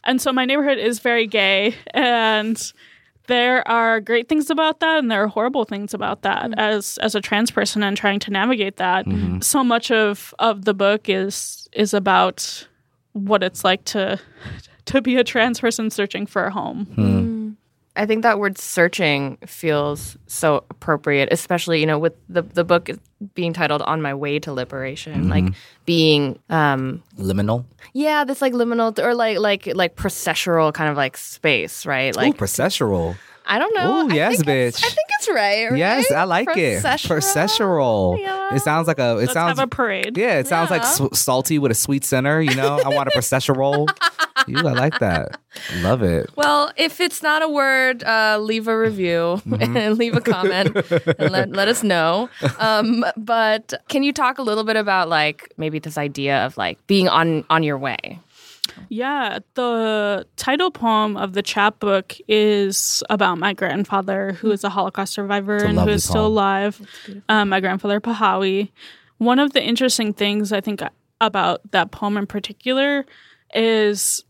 and 0.04 0.20
so 0.20 0.32
my 0.32 0.44
neighborhood 0.44 0.78
is 0.78 0.98
very 0.98 1.26
gay, 1.26 1.74
and 1.94 2.72
there 3.30 3.66
are 3.68 4.00
great 4.00 4.28
things 4.28 4.50
about 4.50 4.80
that 4.80 4.98
and 4.98 5.10
there 5.10 5.22
are 5.22 5.28
horrible 5.28 5.64
things 5.64 5.94
about 5.94 6.22
that 6.22 6.50
mm-hmm. 6.50 6.58
as 6.58 6.98
as 6.98 7.14
a 7.14 7.20
trans 7.20 7.50
person 7.50 7.82
and 7.82 7.96
trying 7.96 8.18
to 8.18 8.30
navigate 8.30 8.76
that. 8.76 9.06
Mm-hmm. 9.06 9.40
So 9.40 9.62
much 9.62 9.90
of 9.90 10.34
of 10.38 10.64
the 10.64 10.74
book 10.74 11.08
is 11.08 11.68
is 11.72 11.94
about 11.94 12.66
what 13.12 13.42
it's 13.42 13.64
like 13.64 13.84
to 13.84 14.18
to 14.86 15.00
be 15.00 15.16
a 15.16 15.24
trans 15.24 15.60
person 15.60 15.90
searching 15.90 16.26
for 16.26 16.44
a 16.44 16.50
home 16.50 16.86
hmm. 16.86 17.29
I 17.96 18.06
think 18.06 18.22
that 18.22 18.38
word 18.38 18.56
searching 18.56 19.36
feels 19.46 20.16
so 20.26 20.64
appropriate, 20.70 21.28
especially, 21.32 21.80
you 21.80 21.86
know, 21.86 21.98
with 21.98 22.14
the, 22.28 22.42
the 22.42 22.62
book 22.64 22.88
being 23.34 23.52
titled 23.52 23.82
On 23.82 24.00
My 24.00 24.14
Way 24.14 24.38
to 24.40 24.52
Liberation, 24.52 25.28
like 25.28 25.44
being 25.86 26.38
um 26.50 27.02
liminal. 27.18 27.64
yeah, 27.92 28.24
this 28.24 28.40
like 28.40 28.52
liminal 28.52 28.96
or 28.98 29.14
like 29.14 29.38
like 29.38 29.66
like 29.74 29.96
processual 29.96 30.72
kind 30.72 30.88
of 30.90 30.96
like 30.96 31.16
space, 31.16 31.84
right? 31.84 32.14
Like, 32.14 32.26
Like 32.26 32.42
Ooh, 32.42 32.44
processual. 32.44 33.16
I 33.46 33.58
don't 33.58 33.74
know. 33.74 34.02
Oh 34.08 34.14
yes, 34.14 34.36
think 34.36 34.46
bitch. 34.48 34.84
I 34.84 34.88
think 34.88 35.08
it's 35.18 35.28
right. 35.28 35.68
right? 35.70 35.76
Yes, 35.78 36.12
I 36.12 36.22
like 36.24 36.48
it. 36.56 36.82
Processual? 36.84 37.16
Processual. 37.18 38.20
Yeah. 38.20 38.54
It 38.54 38.60
sounds 38.62 38.86
like 38.86 39.00
a. 39.00 39.12
It 39.12 39.14
let's 39.16 39.32
sounds. 39.32 39.58
have 39.58 39.66
a 39.66 39.68
parade 39.68 40.16
yeah, 40.16 40.38
it 40.38 40.46
sounds 40.46 40.70
like 40.70 40.82
s- 40.82 41.00
salty 41.14 41.58
with 41.58 41.72
a 41.72 41.74
sweet 41.74 42.04
center. 42.04 42.40
You 42.40 42.54
know, 42.54 42.78
I 42.84 42.88
want 42.90 43.08
a 43.08 43.10
processual. 43.18 43.88
Ooh, 44.48 44.56
I 44.66 44.72
like 44.72 44.98
that. 45.00 45.38
Love 45.82 46.02
it. 46.02 46.30
Well, 46.36 46.72
if 46.76 47.00
it's 47.00 47.22
not 47.22 47.42
a 47.42 47.48
word, 47.48 48.02
uh, 48.04 48.38
leave 48.40 48.68
a 48.68 48.78
review 48.78 49.40
Mm-hmm. 49.46 49.76
and 49.76 49.98
leave 49.98 50.14
a 50.16 50.20
comment 50.20 50.74
and 51.18 51.30
let, 51.30 51.50
let 51.50 51.68
us 51.68 51.82
know. 51.82 52.28
Um, 52.58 53.04
but 53.16 53.74
can 53.88 54.02
you 54.02 54.12
talk 54.12 54.38
a 54.38 54.42
little 54.42 54.64
bit 54.64 54.76
about 54.76 55.08
like 55.08 55.52
maybe 55.56 55.78
this 55.78 55.98
idea 55.98 56.44
of 56.46 56.56
like 56.56 56.84
being 56.86 57.08
on 57.08 57.44
on 57.50 57.62
your 57.62 57.78
way? 57.78 58.18
Yeah, 58.88 59.40
the 59.54 60.26
title 60.36 60.70
poem 60.70 61.16
of 61.16 61.32
the 61.32 61.42
chapbook 61.42 62.14
is 62.28 63.02
about 63.10 63.38
my 63.38 63.52
grandfather, 63.52 64.32
who 64.40 64.50
is 64.52 64.62
a 64.64 64.68
Holocaust 64.70 65.12
survivor 65.12 65.56
a 65.56 65.68
and 65.68 65.72
who 65.72 65.74
is 65.74 65.76
lovely 65.78 65.92
is 65.94 66.04
still 66.04 66.26
alive. 66.26 66.80
Um, 67.28 67.48
my 67.48 67.60
grandfather 67.60 68.00
Pahawi. 68.00 68.70
One 69.18 69.38
of 69.38 69.52
the 69.52 69.62
interesting 69.62 70.12
things 70.14 70.52
I 70.52 70.60
think 70.60 70.80
about 71.20 71.60
that 71.72 71.90
poem 71.90 72.16
in 72.16 72.26
particular 72.26 73.04
is 73.52 74.24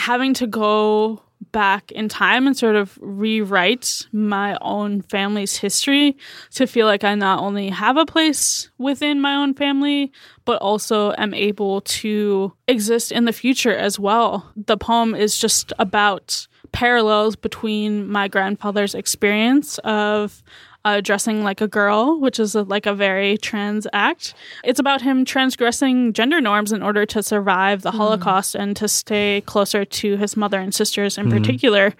having 0.00 0.34
to 0.34 0.46
go 0.46 1.22
back 1.52 1.90
in 1.92 2.08
time 2.08 2.46
and 2.46 2.56
sort 2.56 2.76
of 2.76 2.98
rewrite 3.00 4.06
my 4.12 4.56
own 4.60 5.02
family's 5.02 5.56
history 5.56 6.16
to 6.52 6.66
feel 6.66 6.86
like 6.86 7.02
I 7.02 7.14
not 7.14 7.40
only 7.40 7.70
have 7.70 7.96
a 7.96 8.06
place 8.06 8.70
within 8.78 9.20
my 9.20 9.34
own 9.34 9.54
family, 9.54 10.12
but 10.44 10.60
also 10.60 11.12
am 11.18 11.34
able 11.34 11.80
to 11.82 12.52
exist 12.68 13.10
in 13.10 13.24
the 13.24 13.32
future 13.32 13.74
as 13.74 13.98
well. 13.98 14.50
The 14.56 14.76
poem 14.76 15.14
is 15.14 15.38
just 15.38 15.72
about 15.78 16.46
parallels 16.72 17.36
between 17.36 18.08
my 18.08 18.28
grandfather's 18.28 18.94
experience 18.94 19.78
of 19.78 20.42
uh, 20.84 21.00
dressing 21.00 21.42
like 21.44 21.60
a 21.60 21.68
girl, 21.68 22.18
which 22.18 22.40
is 22.40 22.54
a, 22.54 22.62
like 22.62 22.86
a 22.86 22.94
very 22.94 23.36
trans 23.36 23.86
act. 23.92 24.34
It's 24.64 24.80
about 24.80 25.02
him 25.02 25.24
transgressing 25.24 26.12
gender 26.12 26.40
norms 26.40 26.72
in 26.72 26.82
order 26.82 27.04
to 27.06 27.22
survive 27.22 27.82
the 27.82 27.90
Holocaust 27.92 28.54
and 28.54 28.76
to 28.76 28.88
stay 28.88 29.42
closer 29.46 29.84
to 29.84 30.16
his 30.16 30.36
mother 30.36 30.58
and 30.58 30.74
sisters 30.74 31.18
in 31.18 31.30
particular. 31.30 31.94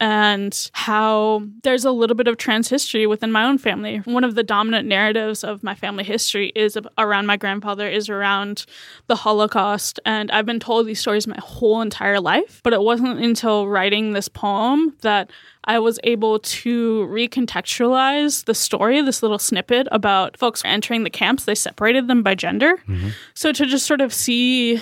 And 0.00 0.70
how 0.72 1.42
there's 1.62 1.84
a 1.84 1.90
little 1.90 2.16
bit 2.16 2.28
of 2.28 2.36
trans 2.36 2.68
history 2.68 3.06
within 3.06 3.32
my 3.32 3.44
own 3.44 3.58
family. 3.58 3.98
One 3.98 4.24
of 4.24 4.34
the 4.34 4.42
dominant 4.42 4.86
narratives 4.86 5.42
of 5.42 5.62
my 5.62 5.74
family 5.74 6.04
history 6.04 6.52
is 6.54 6.78
around 6.96 7.26
my 7.26 7.36
grandfather, 7.36 7.88
is 7.88 8.08
around 8.08 8.64
the 9.08 9.16
Holocaust. 9.16 9.98
And 10.04 10.30
I've 10.30 10.46
been 10.46 10.60
told 10.60 10.86
these 10.86 11.00
stories 11.00 11.26
my 11.26 11.38
whole 11.38 11.80
entire 11.80 12.20
life. 12.20 12.60
But 12.62 12.72
it 12.72 12.82
wasn't 12.82 13.18
until 13.18 13.66
writing 13.68 14.12
this 14.12 14.28
poem 14.28 14.94
that 15.00 15.30
I 15.64 15.78
was 15.78 15.98
able 16.04 16.38
to 16.38 17.06
recontextualize 17.10 18.44
the 18.44 18.54
story, 18.54 19.02
this 19.02 19.22
little 19.22 19.38
snippet 19.38 19.88
about 19.90 20.36
folks 20.36 20.62
entering 20.64 21.02
the 21.02 21.10
camps. 21.10 21.44
They 21.44 21.54
separated 21.54 22.08
them 22.08 22.22
by 22.22 22.34
gender. 22.34 22.76
Mm-hmm. 22.88 23.08
So 23.34 23.52
to 23.52 23.66
just 23.66 23.86
sort 23.86 24.00
of 24.00 24.14
see 24.14 24.80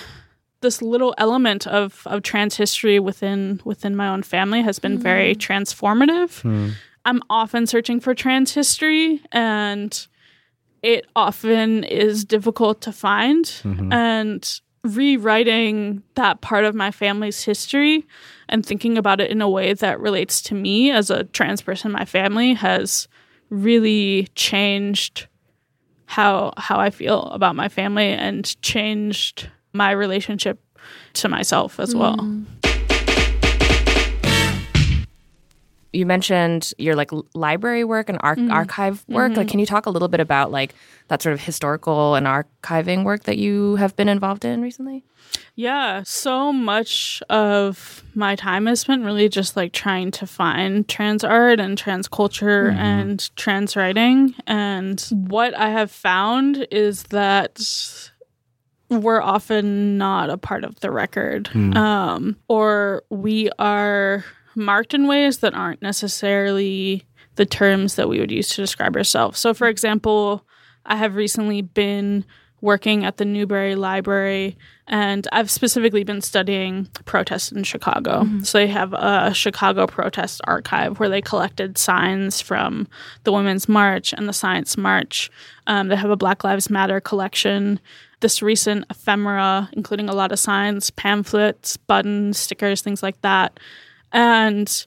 this 0.67 0.83
little 0.83 1.15
element 1.17 1.67
of 1.69 2.03
of 2.07 2.23
trans 2.23 2.57
history 2.57 2.99
within 2.99 3.61
within 3.65 3.95
my 3.95 4.09
own 4.09 4.23
family 4.23 4.63
has 4.63 4.79
been 4.81 4.99
mm. 4.99 5.03
very 5.03 5.35
transformative. 5.35 6.43
Mm. 6.43 6.73
I'm 7.05 7.23
often 7.31 7.69
searching 7.69 8.01
for 8.01 8.15
trans 8.15 8.53
history 8.53 9.23
and 9.31 10.07
it 10.83 11.07
often 11.15 11.85
is 11.85 12.25
difficult 12.25 12.81
to 12.83 12.93
find 12.93 13.45
mm-hmm. 13.45 13.93
and 13.93 14.61
rewriting 14.83 16.03
that 16.15 16.41
part 16.41 16.65
of 16.65 16.75
my 16.75 16.91
family's 16.91 17.45
history 17.45 18.05
and 18.49 18.67
thinking 18.67 18.99
about 18.99 19.21
it 19.21 19.31
in 19.31 19.41
a 19.41 19.49
way 19.49 19.73
that 19.73 20.01
relates 20.01 20.43
to 20.43 20.55
me 20.55 20.91
as 20.91 21.11
a 21.11 21.25
trans 21.25 21.63
person 21.63 21.91
in 21.91 21.93
my 21.93 22.05
family 22.05 22.55
has 22.55 23.07
really 23.51 24.29
changed 24.35 25.29
how 26.07 26.53
how 26.57 26.79
I 26.79 26.91
feel 26.91 27.23
about 27.39 27.55
my 27.55 27.69
family 27.69 28.09
and 28.09 28.61
changed 28.63 29.49
my 29.77 29.91
relationship 29.91 30.61
to 31.15 31.29
myself 31.29 31.79
as 31.81 31.95
well. 31.95 32.17
Mm. 32.17 32.47
You 35.93 36.05
mentioned 36.05 36.73
your 36.77 36.95
like 36.95 37.11
library 37.35 37.83
work 37.85 38.11
and 38.11 38.19
ar- 38.21 38.37
mm. 38.37 38.53
archive 38.53 39.03
work. 39.09 39.31
Mm-hmm. 39.31 39.39
Like, 39.39 39.49
can 39.49 39.61
you 39.61 39.67
talk 39.67 39.87
a 39.87 39.91
little 39.91 40.09
bit 40.09 40.21
about 40.21 40.51
like 40.51 40.75
that 41.09 41.23
sort 41.23 41.33
of 41.33 41.41
historical 41.41 42.17
and 42.17 42.27
archiving 42.27 43.05
work 43.05 43.25
that 43.25 43.39
you 43.39 43.77
have 43.77 43.97
been 43.97 44.09
involved 44.09 44.45
in 44.45 44.61
recently? 44.61 45.05
Yeah, 45.55 46.03
so 46.05 46.53
much 46.53 47.23
of 47.31 48.05
my 48.15 48.37
time 48.37 48.69
is 48.69 48.81
spent 48.81 49.05
really 49.05 49.29
just 49.29 49.57
like 49.57 49.73
trying 49.73 50.11
to 50.13 50.27
find 50.27 50.87
trans 50.87 51.25
art 51.25 51.61
and 51.61 51.79
trans 51.79 52.09
culture 52.09 52.71
mm-hmm. 52.71 52.79
and 52.79 53.37
trans 53.37 53.75
writing. 53.75 54.35
And 54.47 55.01
what 55.11 55.55
I 55.55 55.71
have 55.71 55.91
found 55.91 56.67
is 56.71 57.05
that 57.05 57.59
we're 58.89 59.23
often 59.23 59.99
not 59.99 60.31
a 60.31 60.39
part 60.39 60.65
of 60.65 60.79
the 60.81 60.91
record, 60.91 61.47
mm. 61.53 61.77
um, 61.77 62.37
or 62.49 63.03
we 63.11 63.51
are 63.59 64.25
marked 64.55 64.95
in 64.95 65.07
ways 65.07 65.39
that 65.39 65.55
aren't 65.55 65.83
necessarily 65.83 67.05
the 67.35 67.47
terms 67.47 67.97
that 67.97 68.09
we 68.09 68.19
would 68.19 68.31
use 68.31 68.49
to 68.49 68.63
describe 68.63 68.97
ourselves. 68.97 69.39
So, 69.39 69.53
for 69.55 69.69
example, 69.69 70.45
I 70.85 70.97
have 70.97 71.15
recently 71.15 71.63
been 71.63 72.25
working 72.63 73.05
at 73.05 73.19
the 73.19 73.25
Newberry 73.25 73.75
Library, 73.75 74.57
and 74.87 75.29
I've 75.31 75.51
specifically 75.51 76.05
been 76.05 76.23
studying 76.23 76.89
protests 77.05 77.53
in 77.53 77.65
Chicago. 77.65 78.23
Mm-hmm. 78.23 78.43
So 78.45 78.59
they 78.59 78.67
have 78.69 78.95
a 78.95 79.33
Chicago 79.35 79.87
protest 79.87 80.41
archive 80.45 80.99
where 80.99 81.09
they 81.09 81.21
collected 81.21 81.77
signs 81.77 82.41
from 82.41 82.89
the 83.25 83.33
Women's 83.33 83.69
March 83.69 84.15
and 84.15 84.29
the 84.29 84.33
Science 84.33 84.77
March. 84.77 85.31
Um, 85.67 85.89
they 85.89 85.97
have 85.97 86.11
a 86.11 86.17
Black 86.17 86.45
Lives 86.45 86.71
Matter 86.71 87.01
collection 87.01 87.79
this 88.21 88.43
recent 88.43 88.85
ephemera, 88.91 89.69
including 89.73 90.09
a 90.09 90.15
lot 90.15 90.33
of 90.33 90.39
signs, 90.39 90.91
pamphlets, 90.91 91.77
buttons, 91.77 92.39
stickers, 92.39 92.83
things 92.83 93.03
like 93.03 93.21
that. 93.23 93.59
And 94.13 94.87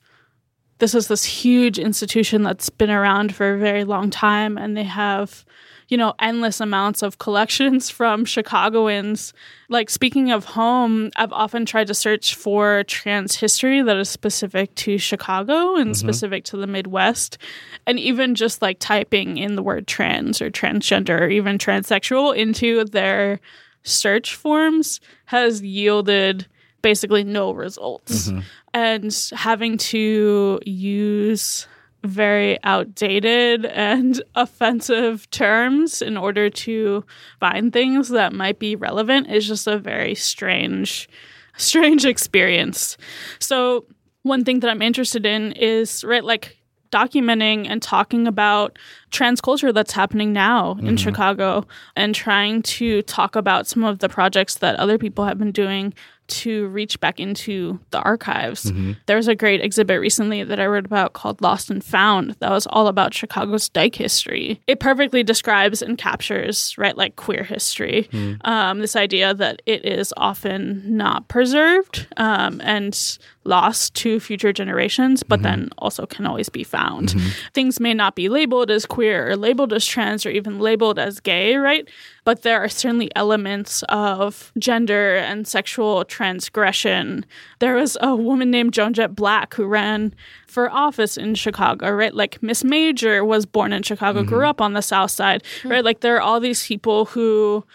this 0.80 0.96
is 0.96 1.08
this 1.08 1.26
huge 1.26 1.78
institution 1.78 2.42
that's 2.42 2.70
been 2.70 2.90
around 2.90 3.36
for 3.36 3.54
a 3.54 3.60
very 3.60 3.84
long 3.84 4.10
time, 4.10 4.58
and 4.58 4.76
they 4.76 4.84
have 4.84 5.46
you 5.90 5.98
know, 5.98 6.14
endless 6.20 6.62
amounts 6.62 7.02
of 7.02 7.18
collections 7.18 7.90
from 7.90 8.24
Chicagoans. 8.24 9.34
Like, 9.68 9.90
speaking 9.90 10.32
of 10.32 10.46
home, 10.46 11.12
I've 11.16 11.34
often 11.34 11.66
tried 11.66 11.88
to 11.88 11.94
search 11.94 12.36
for 12.36 12.84
trans 12.86 13.36
history 13.36 13.82
that 13.82 13.98
is 13.98 14.10
specific 14.10 14.74
to 14.76 14.98
Chicago 14.98 15.76
and 15.76 15.92
mm-hmm. 15.92 15.94
specific 15.94 16.46
to 16.46 16.58
the 16.58 16.68
Midwest. 16.68 17.38
And 17.86 18.00
even 18.00 18.36
just 18.36 18.62
like 18.62 18.78
typing 18.80 19.38
in 19.38 19.56
the 19.56 19.64
word 19.64 19.88
trans 19.88 20.42
or 20.42 20.50
transgender 20.50 21.22
or 21.22 21.30
even 21.30 21.58
transsexual 21.58 22.36
into 22.36 22.86
their 22.86 23.40
search 23.84 24.36
forms 24.36 25.00
has 25.26 25.62
yielded 25.62 26.46
basically 26.82 27.24
no 27.24 27.52
results. 27.52 28.30
Mm-hmm. 28.30 28.40
And 28.74 29.32
having 29.34 29.78
to 29.78 30.60
use 30.66 31.68
very 32.04 32.58
outdated 32.64 33.66
and 33.66 34.22
offensive 34.36 35.30
terms 35.32 36.02
in 36.02 36.18
order 36.18 36.50
to 36.50 37.04
find 37.40 37.74
things 37.74 38.10
that 38.10 38.34
might 38.34 38.60
be 38.60 38.76
relevant 38.76 39.30
is 39.30 39.48
just 39.48 39.68
a 39.68 39.78
very 39.78 40.16
strange 40.16 41.10
strange 41.58 42.06
experience. 42.06 42.98
So 43.40 43.86
one 44.24 44.46
thing 44.46 44.62
that 44.62 44.70
I'm 44.70 44.82
interested 44.82 45.26
in 45.26 45.52
is 45.54 46.04
right 46.04 46.24
like 46.24 46.58
documenting 46.92 47.68
and 47.70 47.82
talking 47.82 48.28
about 48.28 48.80
trans 49.12 49.42
culture 49.42 49.72
that's 49.72 49.92
happening 49.92 50.34
now 50.34 50.74
mm-hmm. 50.74 50.88
in 50.88 50.98
Chicago 50.98 51.66
and 51.96 52.16
trying 52.16 52.62
to 52.64 53.02
talk 53.04 53.36
about 53.36 53.68
some 53.68 53.84
of 53.84 54.00
the 54.00 54.10
projects 54.10 54.56
that 54.56 54.76
other 54.78 54.98
people 54.98 55.26
have 55.26 55.38
been 55.38 55.52
doing 55.52 55.94
to 56.30 56.68
reach 56.68 57.00
back 57.00 57.20
into 57.20 57.80
the 57.92 58.00
archives. 58.00 58.66
Mm-hmm. 58.66 58.94
There's 59.06 59.28
a 59.28 59.36
great 59.36 59.62
exhibit 59.62 60.00
recently 60.00 60.44
that 60.44 60.60
I 60.60 60.66
read 60.66 60.86
about 60.86 61.14
called 61.14 61.42
Lost 61.42 61.70
and 61.70 61.84
Found 61.84 62.36
that 62.40 62.50
was 62.52 62.68
all 62.68 62.88
about 62.88 63.14
Chicago's 63.14 63.70
dyke 63.70 63.96
history. 63.96 64.62
It 64.68 64.80
perfectly 64.80 65.24
describes 65.24 65.82
and 65.82 65.98
captures, 65.98 66.78
right, 66.78 66.98
like 66.98 67.16
queer 67.16 67.44
history. 67.44 68.08
Mm. 68.12 68.46
Um, 68.48 68.80
this 68.80 68.96
idea 68.96 69.34
that 69.34 69.62
it 69.66 69.86
is 69.86 70.14
often 70.18 70.84
not 70.86 71.28
preserved 71.28 72.08
um, 72.18 72.62
and 72.64 73.18
lost 73.46 73.96
to 73.96 74.20
future 74.20 74.54
generations, 74.54 75.24
but 75.24 75.40
mm-hmm. 75.40 75.44
then 75.44 75.70
also 75.78 76.06
can 76.06 76.26
always 76.26 76.50
be 76.50 76.64
found. 76.64 77.10
Mm-hmm. 77.10 77.30
Things 77.54 77.80
may 77.80 77.94
not 77.94 78.16
be 78.16 78.30
labeled 78.30 78.70
as 78.70 78.86
queer 78.86 79.30
or 79.30 79.36
labeled 79.36 79.74
as 79.74 79.86
trans 79.86 80.26
or 80.26 80.30
even 80.30 80.60
labeled 80.60 81.00
as 81.00 81.20
gay, 81.20 81.56
right? 81.56 81.90
But 82.30 82.44
there 82.44 82.64
are 82.64 82.70
certainly 82.70 83.10
elements 83.16 83.84
of 83.90 84.52
gender 84.56 85.16
and 85.16 85.48
sexual 85.48 86.06
transgression. 86.06 87.26
There 87.58 87.74
was 87.74 87.98
a 88.02 88.16
woman 88.16 88.52
named 88.52 88.72
Joan 88.72 88.94
Jett 88.94 89.16
Black 89.16 89.56
who 89.56 89.66
ran 89.66 90.14
for 90.46 90.70
office 90.70 91.18
in 91.18 91.34
Chicago, 91.34 91.90
right? 91.90 92.14
Like 92.14 92.44
Miss 92.44 92.64
Major 92.64 93.26
was 93.26 93.48
born 93.48 93.74
in 93.74 93.82
Chicago, 93.82 94.20
mm-hmm. 94.20 94.30
grew 94.30 94.46
up 94.46 94.62
on 94.62 94.74
the 94.74 94.84
South 94.84 95.10
Side, 95.10 95.42
hmm. 95.64 95.70
right? 95.70 95.84
Like 95.84 96.02
there 96.02 96.18
are 96.18 96.22
all 96.22 96.40
these 96.40 96.64
people 96.68 97.06
who 97.06 97.66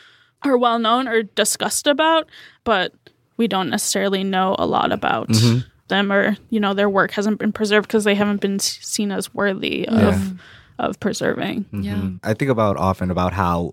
are 0.44 0.56
well 0.56 0.78
known 0.78 1.08
or 1.08 1.24
discussed 1.24 1.88
about, 1.88 2.28
but 2.62 2.94
we 3.36 3.48
don't 3.48 3.70
necessarily 3.70 4.22
know 4.22 4.54
a 4.56 4.66
lot 4.66 4.92
about 4.92 5.30
mm-hmm. 5.30 5.66
them 5.88 6.12
or 6.12 6.36
you 6.50 6.60
know 6.60 6.74
their 6.74 6.88
work 6.88 7.10
hasn't 7.10 7.40
been 7.40 7.50
preserved 7.50 7.88
because 7.88 8.04
they 8.04 8.14
haven't 8.14 8.40
been 8.40 8.60
seen 8.60 9.10
as 9.10 9.34
worthy 9.34 9.88
yeah. 9.90 10.10
of 10.10 10.40
of 10.78 11.00
preserving. 11.00 11.64
Mm-hmm. 11.64 11.82
Yeah. 11.82 12.08
I 12.22 12.34
think 12.34 12.52
about 12.52 12.76
often 12.76 13.10
about 13.10 13.32
how 13.32 13.72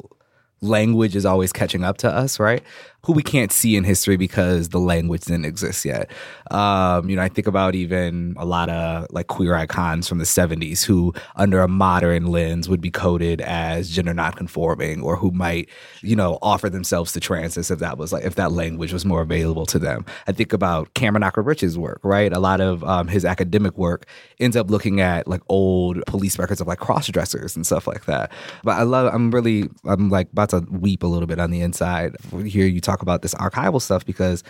language 0.62 1.16
is 1.16 1.26
always 1.26 1.52
catching 1.52 1.84
up 1.84 1.98
to 1.98 2.10
us, 2.10 2.40
right? 2.40 2.64
Who 3.06 3.14
we 3.14 3.24
can't 3.24 3.52
see 3.52 3.76
in 3.76 3.84
history 3.84 4.16
because 4.16 4.70
the 4.70 4.80
language 4.80 5.22
didn't 5.22 5.46
exist 5.46 5.86
yet. 5.86 6.12
Um, 6.52 7.10
you 7.10 7.16
know, 7.16 7.22
I 7.22 7.30
think 7.30 7.48
about 7.48 7.74
even 7.74 8.36
a 8.38 8.46
lot 8.46 8.70
of 8.70 9.08
like 9.10 9.28
queer 9.28 9.56
icons 9.56 10.08
from 10.08 10.20
the 10.20 10.26
70s 10.26 10.84
who, 10.84 11.14
under 11.36 11.62
a 11.62 11.68
modern 11.68 12.28
lens, 12.28 12.70
would 12.70 12.82
be 12.82 12.92
coded 12.92 13.42
as 13.42 13.90
gender 13.90 14.14
nonconforming 14.14 15.02
or 15.02 15.16
who 15.16 15.32
might, 15.32 15.70
you 16.02 16.16
know, 16.16 16.38
offer 16.42 16.70
themselves 16.70 17.12
to 17.14 17.20
trans 17.20 17.58
if 17.58 17.80
that 17.80 17.98
was 17.98 18.12
like, 18.12 18.24
if 18.24 18.36
that 18.36 18.52
language 18.52 18.92
was 18.92 19.06
more 19.06 19.22
available 19.22 19.66
to 19.66 19.80
them. 19.80 20.06
I 20.28 20.32
think 20.32 20.52
about 20.52 20.94
Cameron 20.94 21.24
Awkward-Rich's 21.24 21.78
work, 21.78 22.00
right? 22.04 22.32
A 22.34 22.40
lot 22.40 22.60
of 22.60 22.84
um, 22.84 23.08
his 23.08 23.24
academic 23.24 23.78
work 23.78 24.06
ends 24.40 24.56
up 24.58 24.70
looking 24.70 25.00
at 25.00 25.28
like 25.28 25.42
old 25.48 26.04
police 26.06 26.38
records 26.38 26.60
of 26.60 26.68
like 26.68 26.80
cross 26.80 27.08
dressers 27.08 27.56
and 27.56 27.66
stuff 27.66 27.88
like 27.88 28.06
that. 28.06 28.32
But 28.64 28.78
I 28.78 28.84
love, 28.84 29.14
I'm 29.14 29.32
really, 29.32 29.70
I'm 29.86 30.10
like 30.10 30.32
about 30.32 30.50
to 30.50 30.66
weep 30.70 31.04
a 31.04 31.08
little 31.08 31.28
bit 31.28 31.40
on 31.40 31.52
the 31.52 31.62
inside. 31.62 32.16
Hear 32.46 32.66
you 32.66 32.82
talk 32.82 32.91
talk 32.92 33.02
about 33.02 33.22
this 33.22 33.34
archival 33.36 33.82
stuff 33.82 34.06
because 34.06 34.44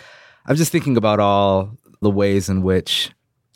I'm 0.46 0.56
just 0.56 0.72
thinking 0.72 0.96
about 0.96 1.20
all 1.20 1.76
the 2.00 2.10
ways 2.10 2.48
in 2.48 2.62
which 2.62 3.12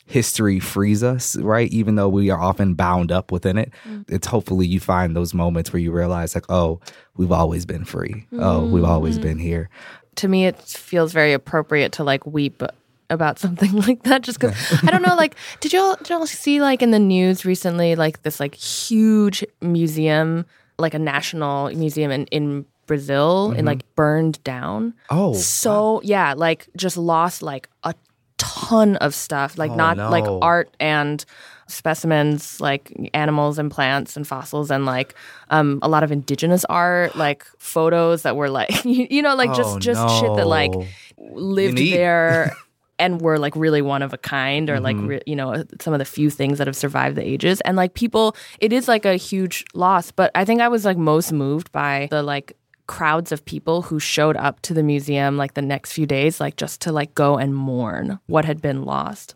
history 0.07 0.59
frees 0.59 1.03
us, 1.03 1.35
right? 1.35 1.69
Even 1.71 1.95
though 1.95 2.07
we 2.09 2.29
are 2.29 2.39
often 2.39 2.73
bound 2.73 3.11
up 3.11 3.31
within 3.31 3.57
it, 3.57 3.71
mm. 3.87 4.05
it's 4.07 4.25
hopefully 4.25 4.65
you 4.65 4.79
find 4.79 5.15
those 5.15 5.33
moments 5.33 5.71
where 5.71 5.81
you 5.81 5.91
realize, 5.91 6.33
like, 6.33 6.49
oh, 6.49 6.79
we've 7.17 7.31
always 7.31 7.65
been 7.65 7.83
free. 7.83 8.25
Mm. 8.31 8.39
Oh, 8.41 8.65
we've 8.65 8.85
always 8.85 9.15
mm-hmm. 9.15 9.27
been 9.27 9.39
here. 9.39 9.69
To 10.15 10.27
me, 10.27 10.45
it 10.45 10.59
feels 10.61 11.11
very 11.11 11.33
appropriate 11.33 11.91
to 11.93 12.03
like 12.03 12.25
weep 12.25 12.63
about 13.09 13.37
something 13.45 13.71
like 13.71 14.03
that 14.03 14.21
just 14.21 14.37
because 14.37 14.53
i 14.83 14.91
don't 14.91 15.01
know 15.01 15.15
like 15.15 15.33
did 15.61 15.71
y'all 15.71 15.95
did 15.95 16.09
y'all 16.09 16.27
see 16.27 16.59
like 16.59 16.81
in 16.81 16.91
the 16.91 16.99
news 16.99 17.45
recently 17.45 17.95
like 17.95 18.21
this 18.23 18.37
like 18.37 18.53
huge 18.53 19.45
museum 19.61 20.45
like 20.77 20.93
a 20.93 20.99
national 20.99 21.69
museum 21.69 22.11
in, 22.11 22.25
in 22.25 22.65
Brazil 22.87 23.49
mm-hmm. 23.49 23.57
and 23.59 23.65
like 23.67 23.83
burned 23.95 24.43
down. 24.43 24.93
Oh. 25.09 25.33
So, 25.33 25.93
wow. 25.93 26.01
yeah, 26.03 26.33
like 26.35 26.67
just 26.75 26.97
lost 26.97 27.41
like 27.43 27.69
a 27.83 27.93
ton 28.37 28.95
of 28.97 29.13
stuff, 29.13 29.57
like 29.57 29.71
Oh, 29.71 29.75
not 29.75 29.97
like 29.97 30.25
art 30.25 30.75
and 30.79 31.23
specimens, 31.67 32.59
like 32.61 32.91
animals 33.13 33.59
and 33.59 33.69
plants 33.69 34.15
and 34.17 34.25
fossils, 34.25 34.71
and 34.71 34.85
like 34.85 35.13
um, 35.49 35.79
a 35.81 35.87
lot 35.89 36.03
of 36.03 36.11
indigenous 36.11 36.65
art, 36.65 37.15
like 37.15 37.45
photos 37.59 38.23
that 38.23 38.35
were 38.35 38.49
like 38.49 38.71
you, 38.85 39.07
you 39.09 39.21
know, 39.21 39.35
like 39.35 39.53
just 39.53 39.75
Oh, 39.75 39.79
just 39.79 40.19
shit 40.19 40.35
that 40.35 40.47
like 40.47 40.73
lived 41.17 41.77
Unique. 41.77 41.93
there 41.93 42.55
and 42.99 43.21
were 43.21 43.37
like 43.37 43.55
really 43.55 43.81
one 43.81 44.01
of 44.01 44.13
a 44.13 44.17
kind 44.17 44.69
or 44.69 44.79
like 44.79 44.95
Mm-hmm. 44.95 45.07
re- 45.07 45.21
you 45.27 45.35
know 45.35 45.63
some 45.81 45.93
of 45.93 45.99
the 45.99 46.05
few 46.05 46.29
things 46.31 46.57
that 46.57 46.65
have 46.67 46.75
survived 46.75 47.15
the 47.15 47.23
ages 47.23 47.61
and 47.61 47.77
like 47.77 47.93
people 47.93 48.35
it 48.59 48.73
is 48.73 48.87
like 48.87 49.05
a 49.05 49.15
huge 49.17 49.65
loss 49.75 50.09
but 50.11 50.31
i 50.33 50.43
think 50.43 50.61
i 50.61 50.67
was 50.67 50.83
like 50.83 50.97
most 50.97 51.31
moved 51.31 51.71
by 51.71 52.07
the 52.09 52.23
like 52.23 52.53
crowds 52.87 53.31
of 53.31 53.43
people 53.45 53.81
who 53.81 53.99
showed 53.99 54.37
up 54.37 54.61
to 54.61 54.73
the 54.73 54.83
museum 54.83 55.37
like 55.37 55.53
the 55.53 55.61
next 55.61 55.91
few 55.93 56.05
days 56.05 56.39
like 56.39 56.55
just 56.55 56.81
to 56.81 56.91
like 56.91 57.13
go 57.13 57.37
and 57.37 57.55
mourn 57.55 58.19
what 58.27 58.45
had 58.45 58.61
been 58.61 58.83
lost 58.83 59.35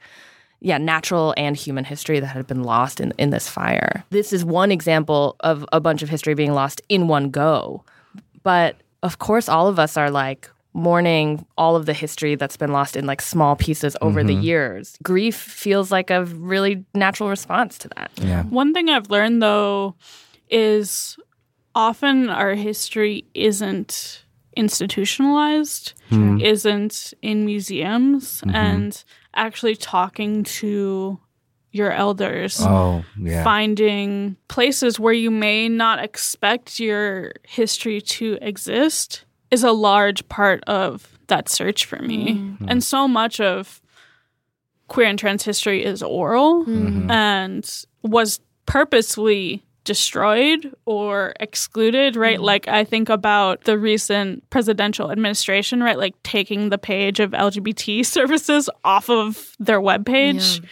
yeah, 0.61 0.77
natural 0.77 1.33
and 1.37 1.57
human 1.57 1.83
history 1.83 2.19
that 2.19 2.27
had 2.27 2.45
been 2.45 2.63
lost 2.63 3.01
in, 3.01 3.13
in 3.17 3.31
this 3.31 3.49
fire. 3.49 4.05
This 4.11 4.31
is 4.31 4.45
one 4.45 4.71
example 4.71 5.35
of 5.39 5.65
a 5.73 5.79
bunch 5.79 6.03
of 6.03 6.09
history 6.09 6.35
being 6.35 6.53
lost 6.53 6.81
in 6.87 7.07
one 7.07 7.31
go. 7.31 7.83
But 8.43 8.75
of 9.01 9.17
course, 9.17 9.49
all 9.49 9.67
of 9.67 9.79
us 9.79 9.97
are 9.97 10.11
like 10.11 10.49
mourning 10.73 11.45
all 11.57 11.75
of 11.75 11.87
the 11.87 11.93
history 11.93 12.35
that's 12.35 12.55
been 12.57 12.71
lost 12.71 12.95
in 12.95 13.05
like 13.05 13.21
small 13.21 13.55
pieces 13.55 13.97
over 14.01 14.23
the 14.23 14.33
mm-hmm. 14.33 14.43
years. 14.43 14.97
Grief 15.03 15.35
feels 15.35 15.91
like 15.91 16.11
a 16.11 16.25
really 16.25 16.85
natural 16.93 17.27
response 17.27 17.79
to 17.79 17.89
that. 17.97 18.11
Yeah. 18.17 18.43
One 18.43 18.71
thing 18.71 18.87
I've 18.89 19.09
learned 19.09 19.41
though 19.41 19.95
is 20.49 21.17
often 21.75 22.29
our 22.29 22.55
history 22.55 23.25
isn't 23.33 24.23
institutionalized, 24.55 25.93
hmm. 26.09 26.39
isn't 26.41 27.13
in 27.21 27.45
museums, 27.45 28.41
mm-hmm. 28.41 28.55
and 28.55 29.03
actually 29.33 29.75
talking 29.75 30.43
to 30.43 31.19
your 31.71 31.91
elders. 31.91 32.59
Oh, 32.61 33.03
yeah. 33.17 33.43
Finding 33.43 34.35
places 34.49 34.99
where 34.99 35.13
you 35.13 35.31
may 35.31 35.69
not 35.69 36.03
expect 36.03 36.79
your 36.79 37.33
history 37.43 38.01
to 38.01 38.37
exist 38.41 39.25
is 39.51 39.63
a 39.63 39.71
large 39.71 40.27
part 40.27 40.63
of 40.65 41.17
that 41.27 41.47
search 41.47 41.85
for 41.85 42.01
me. 42.01 42.33
Hmm. 42.33 42.49
Hmm. 42.55 42.69
And 42.69 42.83
so 42.83 43.07
much 43.07 43.39
of 43.39 43.81
queer 44.87 45.07
and 45.07 45.17
trans 45.17 45.43
history 45.43 45.83
is 45.85 46.03
oral 46.03 46.65
mm-hmm. 46.65 47.09
and 47.09 47.85
was 48.03 48.41
purposely 48.65 49.63
destroyed 49.83 50.73
or 50.85 51.33
excluded, 51.39 52.15
right? 52.15 52.35
Mm-hmm. 52.35 52.43
Like 52.43 52.67
I 52.67 52.83
think 52.83 53.09
about 53.09 53.63
the 53.63 53.77
recent 53.77 54.47
presidential 54.49 55.11
administration, 55.11 55.81
right? 55.81 55.97
Like 55.97 56.21
taking 56.23 56.69
the 56.69 56.77
page 56.77 57.19
of 57.19 57.31
LGBT 57.31 58.05
services 58.17 58.69
off 58.83 59.09
of 59.09 59.55
their 59.59 59.81
webpage. 59.81 60.63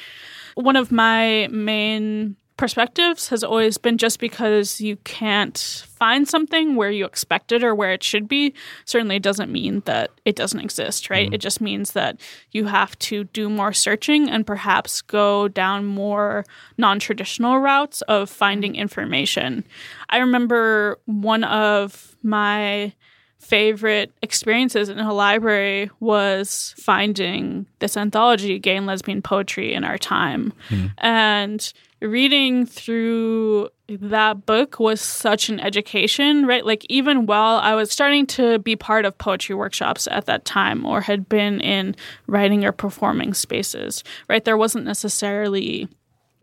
One 0.56 0.76
of 0.76 0.92
my 0.92 1.48
main 1.52 2.36
perspectives 2.60 3.30
has 3.30 3.42
always 3.42 3.78
been 3.78 3.98
just 3.98 4.20
because 4.20 4.82
you 4.82 4.98
can't 4.98 5.86
find 5.88 6.28
something 6.28 6.76
where 6.76 6.92
you 6.92 7.06
expect 7.06 7.54
it 7.54 7.64
or 7.64 7.74
where 7.74 7.94
it 7.94 8.04
should 8.04 8.28
be 8.28 8.54
certainly 8.84 9.18
doesn't 9.18 9.50
mean 9.50 9.82
that 9.86 10.12
it 10.26 10.36
doesn't 10.36 10.60
exist 10.60 11.10
right? 11.10 11.28
Mm-hmm. 11.28 11.36
It 11.36 11.42
just 11.42 11.62
means 11.62 11.94
that 11.94 12.20
you 12.52 12.66
have 12.66 13.00
to 13.00 13.24
do 13.24 13.50
more 13.50 13.72
searching 13.72 14.30
and 14.30 14.46
perhaps 14.46 15.02
go 15.02 15.48
down 15.48 15.86
more 15.86 16.46
non-traditional 16.78 17.60
routes 17.60 18.02
of 18.04 18.30
finding 18.30 18.76
information. 18.76 19.64
I 20.10 20.18
remember 20.18 21.00
one 21.06 21.46
of 21.46 22.18
my 22.24 22.92
favorite 23.40 24.12
experiences 24.22 24.90
in 24.90 25.00
a 25.00 25.14
library 25.14 25.90
was 26.00 26.76
finding 26.78 27.66
this 27.80 27.98
anthology, 27.98 28.60
Gay 28.60 28.76
and 28.76 28.86
Lesbian 28.86 29.22
Poetry 29.22 29.74
in 29.74 29.84
Our 29.84 29.98
Time. 29.98 30.54
Hmm. 30.68 30.86
And 31.00 31.74
reading 32.02 32.66
through 32.66 33.70
that 33.88 34.46
book 34.46 34.80
was 34.80 35.02
such 35.02 35.50
an 35.50 35.60
education, 35.60 36.46
right? 36.46 36.66
Like, 36.66 36.86
even 36.90 37.26
while 37.26 37.58
I 37.58 37.76
was 37.76 37.92
starting 37.92 38.28
to 38.28 38.60
be 38.60 38.76
part 38.76 39.06
of 39.06 39.18
poetry 39.18 39.56
workshops 39.56 40.08
at 40.12 40.26
that 40.26 40.46
time 40.46 40.86
or 40.86 41.02
had 41.02 41.28
been 41.28 41.60
in 41.60 41.96
writing 42.28 42.66
or 42.66 42.72
performing 42.72 43.34
spaces, 43.34 44.04
right? 44.28 44.46
There 44.46 44.58
wasn't 44.58 44.86
necessarily 44.86 45.90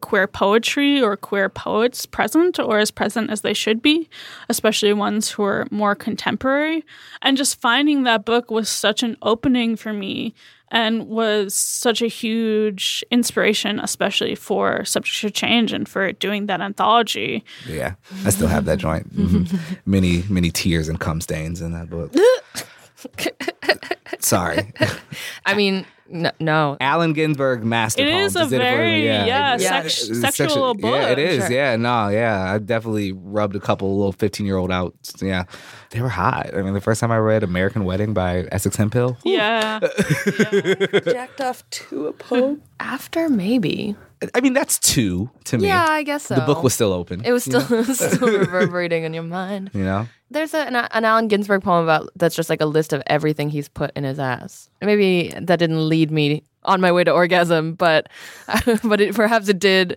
queer 0.06 0.26
poetry 0.28 1.02
or 1.02 1.16
queer 1.16 1.48
poets 1.48 2.06
present 2.06 2.58
or 2.60 2.78
as 2.78 2.90
present 2.92 3.28
as 3.30 3.40
they 3.40 3.52
should 3.54 3.82
be, 3.82 4.08
especially 4.48 4.92
ones 4.92 5.30
who 5.32 5.42
are 5.42 5.66
more 5.70 5.94
contemporary. 5.96 6.84
And 7.22 7.36
just 7.36 7.60
finding 7.60 8.04
that 8.04 8.24
book 8.24 8.50
was 8.50 8.68
such 8.68 9.02
an 9.02 9.16
opening 9.22 9.74
for 9.76 9.92
me 9.92 10.32
and 10.70 11.08
was 11.08 11.54
such 11.54 12.02
a 12.02 12.06
huge 12.08 13.04
inspiration, 13.10 13.80
especially 13.80 14.34
for 14.36 14.84
Subject 14.84 15.20
to 15.20 15.30
Change 15.30 15.72
and 15.72 15.88
for 15.88 16.12
doing 16.12 16.46
that 16.46 16.60
anthology. 16.60 17.44
Yeah. 17.68 17.94
I 18.24 18.30
still 18.30 18.48
have 18.48 18.64
that 18.66 18.78
joint. 18.78 19.06
Mhm. 19.16 19.58
Many, 19.86 20.22
many 20.28 20.50
tears 20.50 20.88
and 20.88 21.00
cum 21.00 21.20
stains 21.20 21.60
in 21.60 21.72
that 21.72 21.90
book. 21.90 22.12
Sorry. 24.20 24.72
I 25.46 25.54
mean, 25.54 25.84
n- 26.12 26.32
no. 26.40 26.76
Allen 26.80 27.12
Ginsberg 27.12 27.64
master 27.64 28.02
It 28.02 28.10
poems. 28.12 28.32
is 28.32 28.36
a 28.36 28.38
Just 28.40 28.52
it 28.52 28.58
very, 28.58 29.04
yeah, 29.04 29.24
Yeah. 29.26 29.56
sex- 29.56 30.08
It's 30.08 30.20
sexual 30.20 30.46
sexual- 30.48 30.74
book. 30.74 30.94
Yeah, 30.94 31.08
it 31.08 31.18
is. 31.18 31.44
Sure. 31.46 31.52
Yeah, 31.52 31.76
no, 31.76 32.08
yeah. 32.08 32.52
I 32.52 32.58
definitely 32.58 33.12
rubbed 33.12 33.56
a 33.56 33.60
couple 33.60 33.96
little 33.96 34.12
15 34.12 34.46
year 34.46 34.56
old 34.56 34.70
out. 34.72 34.94
Yeah. 35.20 35.44
They 35.90 36.00
were 36.00 36.08
hot. 36.08 36.50
I 36.56 36.62
mean, 36.62 36.74
the 36.74 36.80
first 36.80 37.00
time 37.00 37.10
I 37.12 37.18
read 37.18 37.42
American 37.42 37.84
Wedding 37.84 38.12
by 38.14 38.46
Essex 38.52 38.76
Hemphill, 38.76 39.16
Yeah. 39.24 39.80
Jacked 41.04 41.40
off 41.40 41.68
to 41.70 42.08
a 42.08 42.12
poem? 42.12 42.62
After, 42.80 43.28
maybe. 43.28 43.96
I 44.34 44.40
mean, 44.40 44.54
that's 44.54 44.78
two 44.78 45.30
to 45.44 45.58
me. 45.58 45.68
Yeah, 45.68 45.84
I 45.86 46.02
guess 46.02 46.24
so. 46.24 46.36
The 46.36 46.40
book 46.42 46.62
was 46.62 46.72
still 46.72 46.92
open. 46.92 47.22
It 47.24 47.32
was 47.32 47.44
still, 47.44 47.60
it 47.72 47.86
was 47.86 47.98
still 47.98 48.28
reverberating 48.38 49.04
in 49.04 49.12
your 49.12 49.22
mind. 49.22 49.70
you 49.74 49.84
know? 49.84 50.08
There's 50.30 50.54
a, 50.54 50.60
an, 50.60 50.74
an 50.76 51.04
Allen 51.04 51.28
Ginsberg 51.28 51.62
poem 51.62 51.84
about 51.84 52.10
that's 52.16 52.34
just 52.34 52.50
like 52.50 52.60
a 52.60 52.66
list 52.66 52.92
of 52.92 53.02
everything 53.06 53.50
he's 53.50 53.68
put 53.68 53.92
in 53.94 54.04
his 54.04 54.18
ass. 54.18 54.70
Maybe 54.80 55.32
that 55.40 55.58
didn't 55.58 55.88
lead 55.88 56.10
me 56.10 56.44
on 56.64 56.80
my 56.80 56.90
way 56.90 57.04
to 57.04 57.12
orgasm, 57.12 57.74
but 57.74 58.08
but 58.84 59.00
it, 59.00 59.14
perhaps 59.14 59.48
it 59.48 59.58
did. 59.58 59.96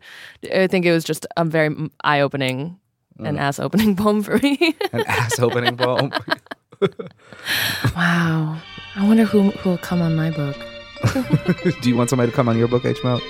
I 0.53 0.67
think 0.67 0.85
it 0.85 0.91
was 0.91 1.03
just 1.03 1.25
a 1.35 1.45
very 1.45 1.75
eye 2.03 2.19
opening 2.19 2.77
mm. 3.19 3.27
and 3.27 3.39
ass 3.39 3.59
opening 3.59 3.95
poem 3.95 4.21
for 4.21 4.37
me. 4.37 4.75
An 4.91 5.03
ass 5.07 5.39
opening 5.39 5.77
poem. 5.77 6.11
wow. 7.95 8.57
I 8.95 9.07
wonder 9.07 9.23
who 9.23 9.51
who 9.51 9.69
will 9.71 9.77
come 9.77 10.01
on 10.01 10.15
my 10.15 10.29
book. 10.29 10.57
Do 11.81 11.89
you 11.89 11.95
want 11.95 12.09
somebody 12.09 12.29
to 12.29 12.35
come 12.35 12.49
on 12.49 12.57
your 12.57 12.67
book, 12.67 12.85
H 12.85 13.03
Melt? 13.03 13.23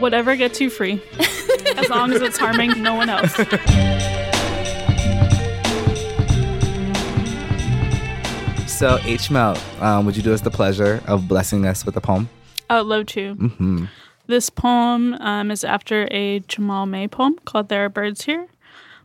Whatever 0.00 0.34
gets 0.34 0.60
you 0.60 0.70
free, 0.70 1.02
as 1.76 1.88
long 1.88 2.12
as 2.12 2.22
it's 2.22 2.38
harming 2.38 2.82
no 2.82 2.94
one 2.94 3.08
else. 3.08 3.38
So, 8.80 8.98
H 9.02 9.30
Melt, 9.30 9.62
um, 9.82 10.06
would 10.06 10.16
you 10.16 10.22
do 10.22 10.32
us 10.32 10.40
the 10.40 10.50
pleasure 10.50 11.02
of 11.06 11.28
blessing 11.28 11.66
us 11.66 11.84
with 11.84 11.98
a 11.98 12.00
poem? 12.00 12.30
I 12.70 12.78
would 12.78 12.86
love 12.86 13.04
to. 13.08 13.34
Mm-hmm. 13.34 13.84
This 14.26 14.48
poem 14.48 15.12
um, 15.20 15.50
is 15.50 15.64
after 15.64 16.08
a 16.10 16.40
Jamaal 16.40 16.88
May 16.88 17.06
poem 17.06 17.36
called 17.44 17.68
There 17.68 17.84
Are 17.84 17.88
Birds 17.90 18.24
Here. 18.24 18.46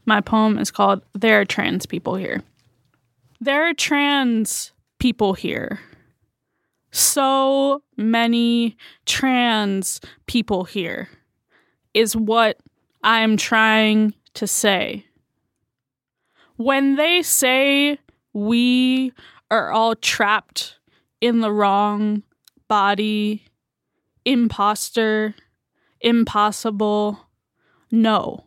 My 0.06 0.22
poem 0.22 0.58
is 0.60 0.72
called 0.72 1.02
There 1.12 1.42
Are 1.42 1.46
Trans 1.46 1.86
People 1.86 2.16
Here. 2.16 2.42
There 3.42 3.68
are 3.68 3.74
trans 3.74 4.72
people 5.00 5.34
here. 5.34 5.82
So 6.96 7.84
many 7.98 8.78
trans 9.06 10.00
people 10.28 10.64
here 10.64 11.10
is 11.94 12.16
what 12.16 12.58
I'm 13.04 13.36
trying 13.36 14.14
to 14.36 14.48
say. 14.48 15.06
When 16.56 16.96
they 16.96 17.22
say 17.22 18.00
we 18.32 19.12
are 19.52 19.74
all 19.74 19.98
trapped 19.98 20.80
in 21.20 21.42
the 21.42 21.52
wrong 21.52 22.24
body, 22.70 23.44
imposter, 24.24 25.36
impossible. 26.00 27.20
No. 27.92 28.46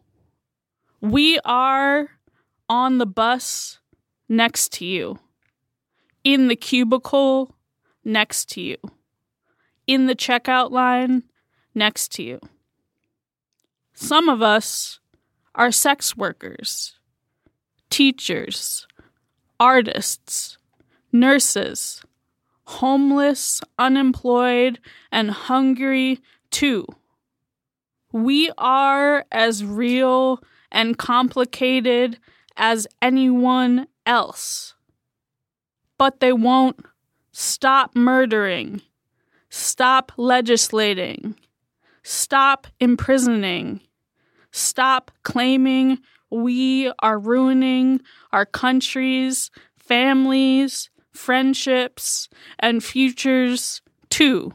We 1.03 1.39
are 1.45 2.09
on 2.67 2.97
the 2.97 3.05
bus 3.05 3.79
next 4.27 4.73
to 4.73 4.87
you, 4.87 5.19
in 6.25 6.49
the 6.49 6.57
cubicle 6.57 7.55
next 8.09 8.49
to 8.51 8.61
you, 8.61 8.77
in 9.87 10.07
the 10.07 10.17
checkout 10.17 10.71
line 10.71 11.23
next 11.75 12.11
to 12.13 12.23
you. 12.23 12.41
Some 13.93 14.29
of 14.29 14.43
us 14.43 14.99
are 15.55 15.71
sex 15.71 16.17
workers, 16.17 16.99
teachers, 17.91 18.87
artists, 19.61 20.57
nurses, 21.13 22.03
homeless, 22.65 23.61
unemployed, 23.79 24.79
and 25.11 25.31
hungry 25.31 26.21
too. 26.51 26.87
We 28.13 28.51
are 28.57 29.27
as 29.31 29.65
real 29.65 30.43
and 30.71 30.97
complicated 30.97 32.19
as 32.57 32.87
anyone 33.03 33.87
else. 34.07 34.75
But 35.99 36.21
they 36.21 36.33
won't 36.33 36.85
stop 37.39 37.95
murdering 37.95 38.83
Stop 39.51 40.13
legislating. 40.17 41.35
Stop 42.03 42.67
imprisoning. 42.81 43.81
Stop 44.51 45.11
claiming 45.23 45.99
we 46.31 46.93
are 47.01 47.19
ruining 47.19 48.01
our 48.33 48.45
countries, 48.45 49.51
families, 49.79 50.91
friendships, 51.13 52.29
and 52.59 52.85
futures 52.85 53.81
too, 54.11 54.53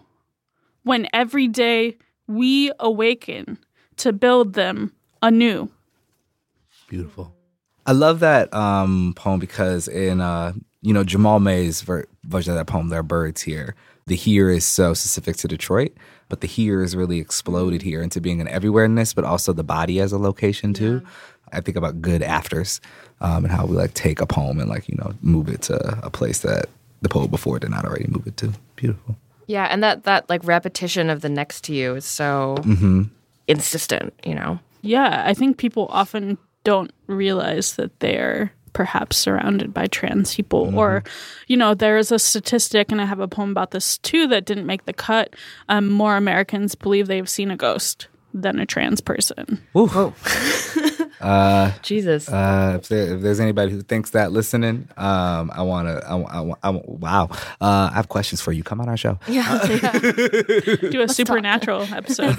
when 0.84 1.08
every 1.14 1.48
day 1.48 1.98
we 2.28 2.72
awaken 2.80 3.58
to 3.98 4.14
build 4.14 4.54
them 4.54 4.94
anew. 5.22 5.70
Beautiful. 6.88 7.36
I 7.86 7.92
love 7.92 8.20
that 8.20 8.54
um, 8.54 9.14
poem 9.16 9.40
because 9.40 9.88
in 9.88 10.22
uh, 10.22 10.54
you 10.84 10.94
know 10.94 11.04
Jamaal 11.04 11.42
May's 11.42 11.82
ver- 11.82 12.06
version 12.26 12.52
of 12.52 12.58
that 12.58 12.68
poem, 12.68 12.90
"There 12.90 13.00
are 13.00 13.04
birds 13.04 13.42
here." 13.42 13.74
The 14.06 14.16
here 14.16 14.50
is 14.50 14.66
so 14.66 14.94
specific 14.94 15.38
to 15.38 15.48
Detroit, 15.48 15.94
but 16.28 16.42
the 16.42 16.48
here 16.48 16.84
is 16.84 16.94
really 16.94 17.20
exploded 17.20 17.82
here 17.82 18.02
into 18.02 18.20
being 18.20 18.42
an 18.42 18.48
everywhereness, 18.48 19.16
but 19.16 19.24
also 19.24 19.54
the 19.54 19.64
body 19.64 20.02
as 20.02 20.12
a 20.12 20.18
location 20.18 20.74
too. 20.74 21.02
I 21.54 21.62
think 21.62 21.78
about 21.78 22.02
good 22.02 22.22
afters 22.22 22.82
um, 23.22 23.46
and 23.46 23.54
how 23.54 23.66
we 23.66 23.78
like 23.78 23.94
take 23.94 24.20
a 24.20 24.26
poem 24.26 24.60
and 24.60 24.70
like 24.70 24.90
you 24.90 24.96
know 24.98 25.14
move 25.22 25.48
it 25.48 25.62
to 25.64 26.00
a 26.04 26.10
place 26.10 26.40
that 26.40 26.66
the 27.02 27.10
poet 27.10 27.32
before 27.32 27.60
did 27.60 27.70
not 27.72 27.86
already 27.86 28.08
move 28.08 28.28
it 28.28 28.38
to. 28.38 28.54
Beautiful. 28.76 29.16
Yeah, 29.48 29.66
and 29.66 29.82
that 29.84 30.04
that 30.04 30.30
like 30.30 30.44
repetition 30.44 31.10
of 31.10 31.22
the 31.22 31.30
next 31.30 31.64
to 31.66 31.74
you 31.74 31.96
is 31.96 32.06
so 32.06 32.58
insistent, 33.48 34.14
you 34.26 34.36
know. 34.36 34.60
Yeah, 34.82 35.24
I 35.26 35.34
think 35.34 35.58
people 35.58 35.88
often 35.92 36.38
don't 36.66 36.92
realize 37.08 37.76
that 37.76 38.00
they're 38.00 38.52
perhaps 38.74 39.18
surrounded 39.18 39.74
by 39.74 39.88
trans 39.88 40.36
people. 40.36 40.78
Or, 40.78 41.04
you 41.48 41.56
know, 41.58 41.74
there 41.74 41.98
is 41.98 42.12
a 42.12 42.20
statistic, 42.20 42.92
and 42.92 43.00
I 43.00 43.06
have 43.06 43.20
a 43.20 43.28
poem 43.28 43.52
about 43.52 43.72
this 43.72 43.98
too 44.00 44.28
that 44.28 44.46
didn't 44.46 44.66
make 44.66 44.86
the 44.86 44.94
cut. 44.94 45.36
Um, 45.70 45.90
more 45.90 46.18
Americans 46.18 46.76
believe 46.76 47.08
they've 47.08 47.30
seen 47.30 47.52
a 47.52 47.58
ghost 47.58 48.08
than 48.34 48.60
a 48.60 48.66
trans 48.66 49.00
person. 49.00 49.62
Oh, 49.76 50.14
Jesus. 51.84 52.28
Uh, 52.28 52.80
if, 52.82 52.90
there, 52.90 53.16
if 53.16 53.22
there's 53.22 53.40
anybody 53.40 53.72
who 53.72 53.82
thinks 53.82 54.10
that 54.12 54.32
listening, 54.32 54.90
um, 54.98 55.52
I 55.54 55.62
want 55.62 55.88
to. 55.88 56.06
I, 56.06 56.18
I, 56.18 56.54
I, 56.64 56.82
wow, 56.86 57.30
uh, 57.62 57.90
I 57.92 57.96
have 57.96 58.10
questions 58.10 58.42
for 58.42 58.52
you. 58.52 58.64
Come 58.64 58.82
on 58.82 58.90
our 58.90 58.98
show. 58.98 59.20
Yeah. 59.28 59.58
Do 60.92 61.02
a 61.02 61.08
supernatural 61.08 61.84
episode. 61.94 62.36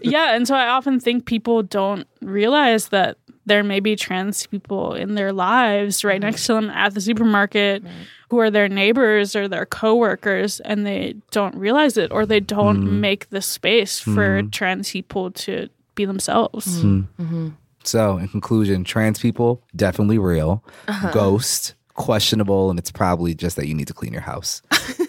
yeah, 0.02 0.36
and 0.36 0.46
so 0.46 0.54
I 0.54 0.68
often 0.68 1.00
think 1.00 1.24
people 1.24 1.62
don't 1.62 2.06
realize 2.20 2.88
that 2.88 3.16
there 3.48 3.64
may 3.64 3.80
be 3.80 3.96
trans 3.96 4.46
people 4.46 4.94
in 4.94 5.14
their 5.14 5.32
lives 5.32 6.04
right 6.04 6.20
next 6.20 6.46
to 6.46 6.54
them 6.54 6.70
at 6.70 6.94
the 6.94 7.00
supermarket 7.00 7.82
who 8.30 8.38
are 8.38 8.50
their 8.50 8.68
neighbors 8.68 9.34
or 9.34 9.48
their 9.48 9.66
coworkers 9.66 10.60
and 10.60 10.86
they 10.86 11.14
don't 11.30 11.54
realize 11.56 11.96
it 11.96 12.12
or 12.12 12.26
they 12.26 12.40
don't 12.40 12.84
mm. 12.84 12.90
make 13.00 13.28
the 13.30 13.42
space 13.42 13.98
for 13.98 14.42
mm. 14.42 14.52
trans 14.52 14.90
people 14.90 15.30
to 15.30 15.68
be 15.94 16.04
themselves. 16.04 16.82
Mm. 16.82 17.08
Mm-hmm. 17.18 17.48
So, 17.84 18.18
in 18.18 18.28
conclusion, 18.28 18.84
trans 18.84 19.18
people 19.18 19.62
definitely 19.74 20.18
real. 20.18 20.62
Uh-huh. 20.88 21.10
Ghost 21.10 21.74
questionable, 21.94 22.70
and 22.70 22.78
it's 22.78 22.90
probably 22.90 23.34
just 23.34 23.56
that 23.56 23.66
you 23.66 23.74
need 23.74 23.88
to 23.88 23.94
clean 23.94 24.12
your 24.12 24.22
house. 24.22 24.62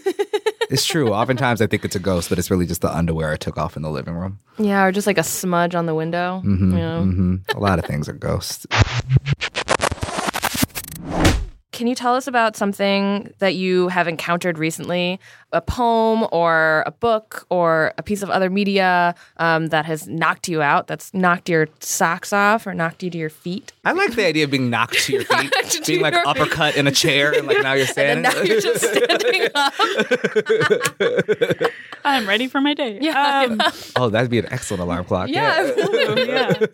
it's 0.70 0.86
true. 0.86 1.14
Oftentimes, 1.14 1.62
I 1.62 1.68
think 1.68 1.84
it's 1.86 1.96
a 1.96 2.00
ghost, 2.00 2.30
but 2.30 2.38
it's 2.40 2.50
really 2.52 2.66
just 2.66 2.82
the 2.82 2.96
underwear 2.96 3.32
I 3.32 3.38
took 3.38 3.58
off 3.58 3.76
in 3.76 3.82
the 3.82 3.90
living 3.90 4.14
room. 4.16 4.40
yeah, 4.58 4.84
or 4.84 4.92
just 4.92 5.08
like 5.08 5.18
a 5.18 5.24
smudge 5.24 5.76
on 5.76 5.86
the 5.86 5.96
window. 5.96 6.42
You 6.44 6.56
know? 6.56 7.04
hmm 7.04 7.36
A 7.56 7.60
lot 7.60 7.80
of 7.80 7.86
things 7.86 8.08
are 8.10 8.14
ghosts. 8.14 8.66
Can 11.80 11.88
you 11.88 11.96
tell 11.96 12.14
us 12.14 12.28
about 12.28 12.58
something 12.58 13.34
that 13.40 13.56
you 13.56 13.88
have 13.88 14.10
encountered 14.10 14.58
recently? 14.58 15.18
A 15.54 15.62
poem 15.62 16.28
or 16.34 16.84
a 16.86 16.92
book 16.92 17.46
or 17.50 17.94
a 17.98 18.04
piece 18.04 18.22
of 18.22 18.30
other 18.30 18.50
media 18.50 19.16
um, 19.38 19.68
that 19.68 19.86
has 19.86 20.06
knocked 20.06 20.50
you 20.50 20.62
out, 20.62 20.88
that's 20.88 21.14
knocked 21.14 21.48
your 21.48 21.70
socks 21.80 22.34
off 22.34 22.68
or 22.68 22.74
knocked 22.74 23.02
you 23.02 23.10
to 23.12 23.18
your 23.18 23.30
feet? 23.30 23.72
I 23.86 23.94
like 23.94 24.14
the 24.14 24.26
idea 24.26 24.44
of 24.44 24.52
being 24.52 24.70
knocked 24.70 24.96
to 25.06 25.14
your 25.14 25.24
feet, 25.38 25.54
to 25.54 25.82
being 25.88 26.02
like 26.02 26.16
your- 26.16 26.28
uppercut 26.28 26.76
in 26.76 26.86
a 26.86 26.92
chair, 26.92 27.32
and 27.34 27.48
like 27.48 27.64
now 27.64 27.72
you're 27.72 27.88
standing. 27.88 28.26
And 28.30 28.36
now 28.36 28.42
you're 28.44 28.60
just 28.60 28.84
standing 28.84 29.48
up. 29.56 29.74
I'm 32.04 32.28
ready 32.28 32.50
for 32.50 32.60
my 32.60 32.74
day. 32.74 33.00
Yeah. 33.02 33.48
Um, 33.50 33.62
oh, 33.96 34.10
that'd 34.10 34.30
be 34.30 34.40
an 34.40 34.52
excellent 34.52 34.84
alarm 34.84 35.06
clock. 35.06 35.30
Yeah. 35.30 35.72
yeah. 36.18 36.66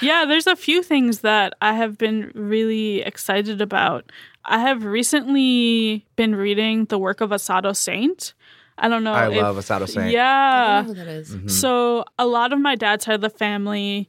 Yeah, 0.00 0.24
there's 0.26 0.46
a 0.46 0.56
few 0.56 0.82
things 0.82 1.20
that 1.20 1.54
I 1.60 1.72
have 1.74 1.98
been 1.98 2.30
really 2.34 3.02
excited 3.02 3.60
about. 3.60 4.10
I 4.44 4.58
have 4.60 4.84
recently 4.84 6.06
been 6.16 6.34
reading 6.34 6.84
the 6.86 6.98
work 6.98 7.20
of 7.20 7.30
Assotto 7.30 7.74
Saint. 7.74 8.34
I 8.78 8.88
don't 8.88 9.04
know. 9.04 9.12
I 9.12 9.30
if- 9.30 9.42
love 9.42 9.56
Assotto 9.56 9.88
Saint. 9.88 10.10
Yeah. 10.10 10.84
who 10.84 10.94
that 10.94 11.06
is. 11.08 11.34
Mm-hmm. 11.34 11.48
So 11.48 12.04
a 12.18 12.26
lot 12.26 12.52
of 12.52 12.60
my 12.60 12.74
dad's 12.74 13.04
side 13.04 13.14
of 13.14 13.20
the 13.22 13.30
family 13.30 14.08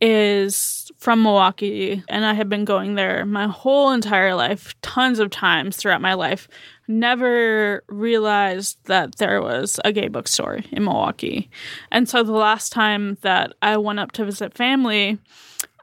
is 0.00 0.90
from 0.98 1.22
Milwaukee, 1.22 2.02
and 2.08 2.24
I 2.24 2.34
have 2.34 2.48
been 2.48 2.64
going 2.64 2.94
there 2.94 3.24
my 3.24 3.46
whole 3.46 3.92
entire 3.92 4.34
life, 4.34 4.74
tons 4.82 5.18
of 5.18 5.30
times 5.30 5.76
throughout 5.76 6.00
my 6.00 6.14
life. 6.14 6.48
Never 6.88 7.82
realized 7.88 8.78
that 8.84 9.16
there 9.16 9.42
was 9.42 9.80
a 9.84 9.92
gay 9.92 10.08
bookstore 10.08 10.60
in 10.70 10.84
Milwaukee. 10.84 11.50
And 11.90 12.08
so 12.08 12.22
the 12.22 12.32
last 12.32 12.72
time 12.72 13.18
that 13.22 13.52
I 13.62 13.76
went 13.76 13.98
up 13.98 14.12
to 14.12 14.24
visit 14.24 14.54
family, 14.54 15.18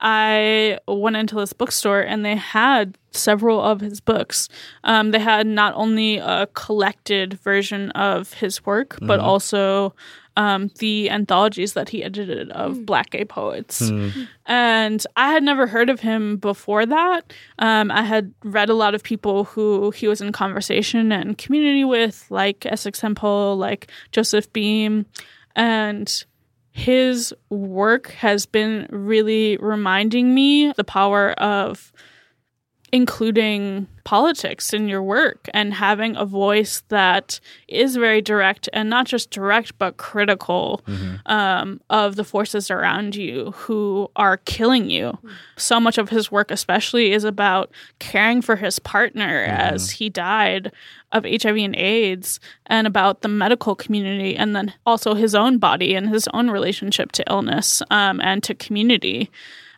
I 0.04 0.80
went 0.88 1.16
into 1.16 1.36
this 1.36 1.54
bookstore 1.54 2.02
and 2.02 2.26
they 2.26 2.36
had 2.36 2.98
several 3.12 3.62
of 3.62 3.80
his 3.80 4.02
books. 4.02 4.50
Um, 4.84 5.12
they 5.12 5.20
had 5.20 5.48
not 5.48 5.74
only 5.76 6.18
a 6.18 6.48
collected 6.54 7.36
version 7.36 7.92
of 7.92 8.34
his 8.34 8.66
work, 8.66 8.98
but 9.02 9.20
also 9.22 9.96
um, 10.36 10.72
the 10.80 11.10
anthologies 11.10 11.74
that 11.74 11.90
he 11.90 12.04
edited 12.04 12.52
of 12.52 12.86
black 12.86 13.12
gay 13.12 13.26
poets. 13.26 13.82
And 14.46 15.06
I 15.16 15.32
had 15.32 15.44
never 15.44 15.68
heard 15.68 15.90
of 15.90 16.00
him 16.00 16.38
before 16.38 16.86
that. 16.86 17.34
Um, 17.60 17.92
I 17.92 18.02
had 18.02 18.34
read 18.44 18.70
a 18.70 18.74
lot 18.74 18.96
of 18.96 19.04
people 19.04 19.44
who 19.46 19.92
he 19.92 20.08
was 20.08 20.22
in 20.22 20.32
conversation 20.32 21.12
and 21.12 21.38
community 21.38 21.84
with, 21.84 22.26
like 22.30 22.66
Essex 22.66 23.00
Hemphill, 23.00 23.58
like 23.58 23.92
Joseph 24.12 24.52
Beam. 24.54 25.06
And 25.56 26.26
his 26.72 27.34
work 27.50 28.10
has 28.14 28.48
been 28.48 28.88
really 28.90 29.58
reminding 29.58 30.34
me 30.34 30.72
the 30.74 30.84
power 30.84 31.34
of 31.34 31.94
including 32.94 33.88
politics 34.04 34.72
in 34.72 34.88
your 34.88 35.02
work 35.02 35.50
and 35.52 35.74
having 35.74 36.16
a 36.16 36.26
voice 36.26 36.84
that 36.90 37.40
is 37.68 37.96
very 37.96 38.22
direct 38.22 38.70
and 38.72 38.88
not 38.88 39.08
just 39.08 39.32
direct 39.32 39.76
but 39.80 39.98
critical 39.98 40.80
um, 41.26 41.82
of 41.90 42.18
the 42.18 42.24
forces 42.24 42.70
around 42.70 43.16
you 43.16 43.50
who 43.56 44.12
are 44.16 44.38
killing 44.38 44.92
you. 44.92 45.18
So 45.58 45.80
much 45.80 45.98
of 45.98 46.10
his 46.10 46.32
work, 46.32 46.52
especially, 46.52 47.14
is 47.14 47.24
about 47.24 47.72
caring 47.98 48.44
for 48.44 48.58
his 48.58 48.78
partner 48.78 49.40
as 49.48 49.90
he 49.90 50.10
died 50.10 50.72
of 51.12 51.26
HIV 51.26 51.58
and 51.58 51.76
AIDS 51.76 52.40
and 52.68 52.86
about 52.86 53.22
the 53.22 53.28
medical 53.28 53.76
community 53.76 54.36
and 54.36 54.56
then 54.56 54.72
also 54.86 55.16
his 55.16 55.34
own 55.34 55.58
body 55.58 55.96
and 55.96 56.10
his 56.10 56.28
own 56.32 56.52
relationship 56.52 57.12
to 57.14 57.24
illness 57.28 57.82
um, 57.90 58.22
and 58.22 58.44
to 58.44 58.54
community. 58.54 59.32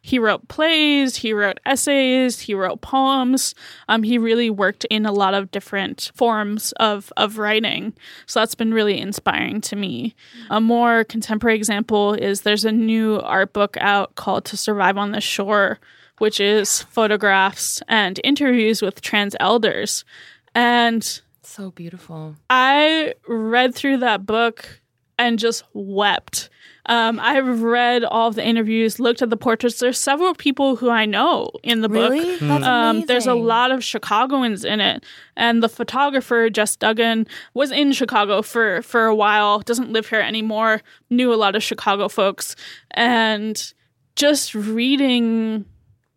He 0.06 0.20
wrote 0.20 0.48
plays, 0.50 1.16
he 1.16 1.34
wrote 1.34 1.60
essays, 1.66 2.42
he 2.42 2.54
wrote 2.54 2.82
poems. 2.82 3.56
Um, 3.90 4.04
he 4.04 4.20
really 4.20 4.52
worked 4.52 4.86
in 4.92 5.04
a 5.04 5.12
lot 5.12 5.34
of 5.34 5.50
different 5.50 6.12
forms 6.14 6.74
of, 6.74 7.12
of 7.18 7.40
writing. 7.40 7.92
So 8.28 8.40
that's 8.40 8.54
been 8.54 8.72
really 8.72 9.00
inspiring 9.00 9.62
to 9.62 9.76
me. 9.76 10.14
A 10.52 10.62
more 10.62 11.06
contemporary 11.06 11.58
example 11.58 12.14
is 12.14 12.42
there's 12.42 12.66
a 12.66 12.72
new 12.72 13.20
art 13.22 13.52
book 13.52 13.78
out 13.82 14.14
called 14.14 14.46
To 14.46 14.58
Survive 14.58 14.96
on 14.96 15.12
the 15.12 15.22
Shore, 15.22 15.80
which 16.20 16.40
is 16.40 16.84
photographs 16.84 17.82
and 17.88 18.20
interviews 18.24 18.84
with 18.84 19.02
trans 19.02 19.36
elders. 19.40 20.06
And 20.54 21.02
So 21.42 21.72
beautiful. 21.72 22.36
I 22.48 23.16
read 23.28 23.74
through 23.74 23.98
that 23.98 24.28
book 24.28 24.82
and 25.18 25.40
just 25.40 25.64
wept. 25.74 26.50
Um, 26.88 27.20
I've 27.20 27.62
read 27.64 28.04
all 28.04 28.28
of 28.28 28.36
the 28.36 28.46
interviews, 28.46 29.00
looked 29.00 29.22
at 29.22 29.30
the 29.30 29.38
portraits. 29.38 29.80
There's 29.80 29.98
several 29.98 30.36
people 30.36 30.76
who 30.76 30.90
I 30.90 31.06
know 31.06 31.50
in 31.64 31.82
the 31.82 31.90
Really? 31.90 32.38
book. 32.38 32.62
Um, 32.62 33.06
there's 33.06 33.26
a 33.28 33.34
lot 33.34 33.72
of 33.72 33.84
Chicagoans 33.84 34.64
in 34.64 34.80
it, 34.80 35.04
and 35.36 35.64
the 35.64 35.70
photographer 35.70 36.50
Jess 36.50 36.76
Dugan 36.76 37.26
was 37.54 37.72
in 37.72 37.92
Chicago 37.92 38.42
for 38.42 38.82
for 38.84 39.06
a 39.06 39.16
while. 39.16 39.60
Doesn't 39.62 39.92
live 39.92 40.08
here 40.10 40.22
anymore. 40.22 40.82
Knew 41.10 41.34
a 41.34 41.36
lot 41.36 41.56
of 41.56 41.64
Chicago 41.64 42.08
folks, 42.08 42.56
and 42.92 43.74
just 44.16 44.54
reading 44.54 45.66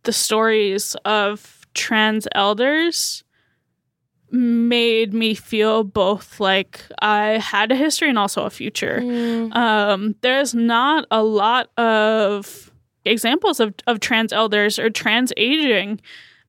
the 0.02 0.12
stories 0.12 0.94
of 1.04 1.66
trans 1.74 2.28
elders 2.34 3.24
made 4.30 5.14
me 5.14 5.34
feel 5.34 5.84
both 5.84 6.38
like 6.40 6.84
I 7.00 7.38
had 7.38 7.72
a 7.72 7.76
history 7.76 8.08
and 8.08 8.18
also 8.18 8.44
a 8.44 8.50
future. 8.50 9.00
Mm. 9.02 9.54
Um, 9.54 10.14
there's 10.20 10.54
not 10.54 11.06
a 11.10 11.22
lot 11.22 11.70
of 11.78 12.70
examples 13.04 13.60
of, 13.60 13.74
of 13.86 14.00
trans 14.00 14.32
elders 14.32 14.78
or 14.78 14.90
trans 14.90 15.32
aging 15.36 16.00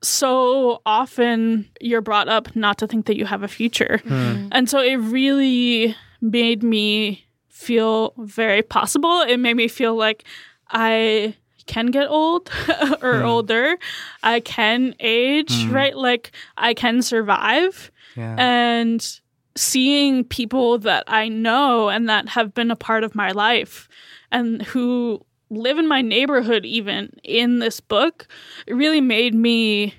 so 0.01 0.81
often 0.85 1.69
you're 1.81 2.01
brought 2.01 2.29
up 2.29 2.55
not 2.55 2.77
to 2.77 2.87
think 2.87 3.05
that 3.07 3.17
you 3.17 3.25
have 3.25 3.43
a 3.43 3.47
future. 3.47 3.99
Hmm. 4.03 4.13
Mm. 4.13 4.47
And 4.51 4.69
so 4.69 4.79
it 4.79 4.95
really 4.95 5.95
made 6.21 6.63
me 6.63 7.25
feel 7.49 8.13
very 8.17 8.61
possible. 8.61 9.21
It 9.21 9.37
made 9.37 9.55
me 9.55 9.67
feel 9.67 9.95
like 9.95 10.23
I 10.69 11.35
can 11.69 11.87
get 11.87 12.09
old 12.09 12.49
or 13.01 13.19
hmm. 13.19 13.25
older. 13.25 13.77
I 14.23 14.39
can 14.41 14.95
age, 14.99 15.65
hmm. 15.65 15.71
right? 15.71 15.95
Like 15.95 16.31
I 16.57 16.73
can 16.73 17.01
survive. 17.01 17.91
Yeah. 18.17 18.35
And 18.37 19.19
seeing 19.55 20.23
people 20.23 20.79
that 20.79 21.03
I 21.07 21.29
know 21.29 21.89
and 21.89 22.09
that 22.09 22.29
have 22.29 22.53
been 22.53 22.71
a 22.71 22.75
part 22.75 23.03
of 23.03 23.15
my 23.15 23.31
life 23.31 23.87
and 24.31 24.63
who 24.63 25.23
live 25.49 25.77
in 25.77 25.87
my 25.87 26.01
neighborhood 26.01 26.65
even 26.65 27.11
in 27.23 27.57
this 27.57 27.79
book 27.79 28.27
it 28.67 28.73
really 28.73 29.01
made 29.01 29.33
me 29.33 29.95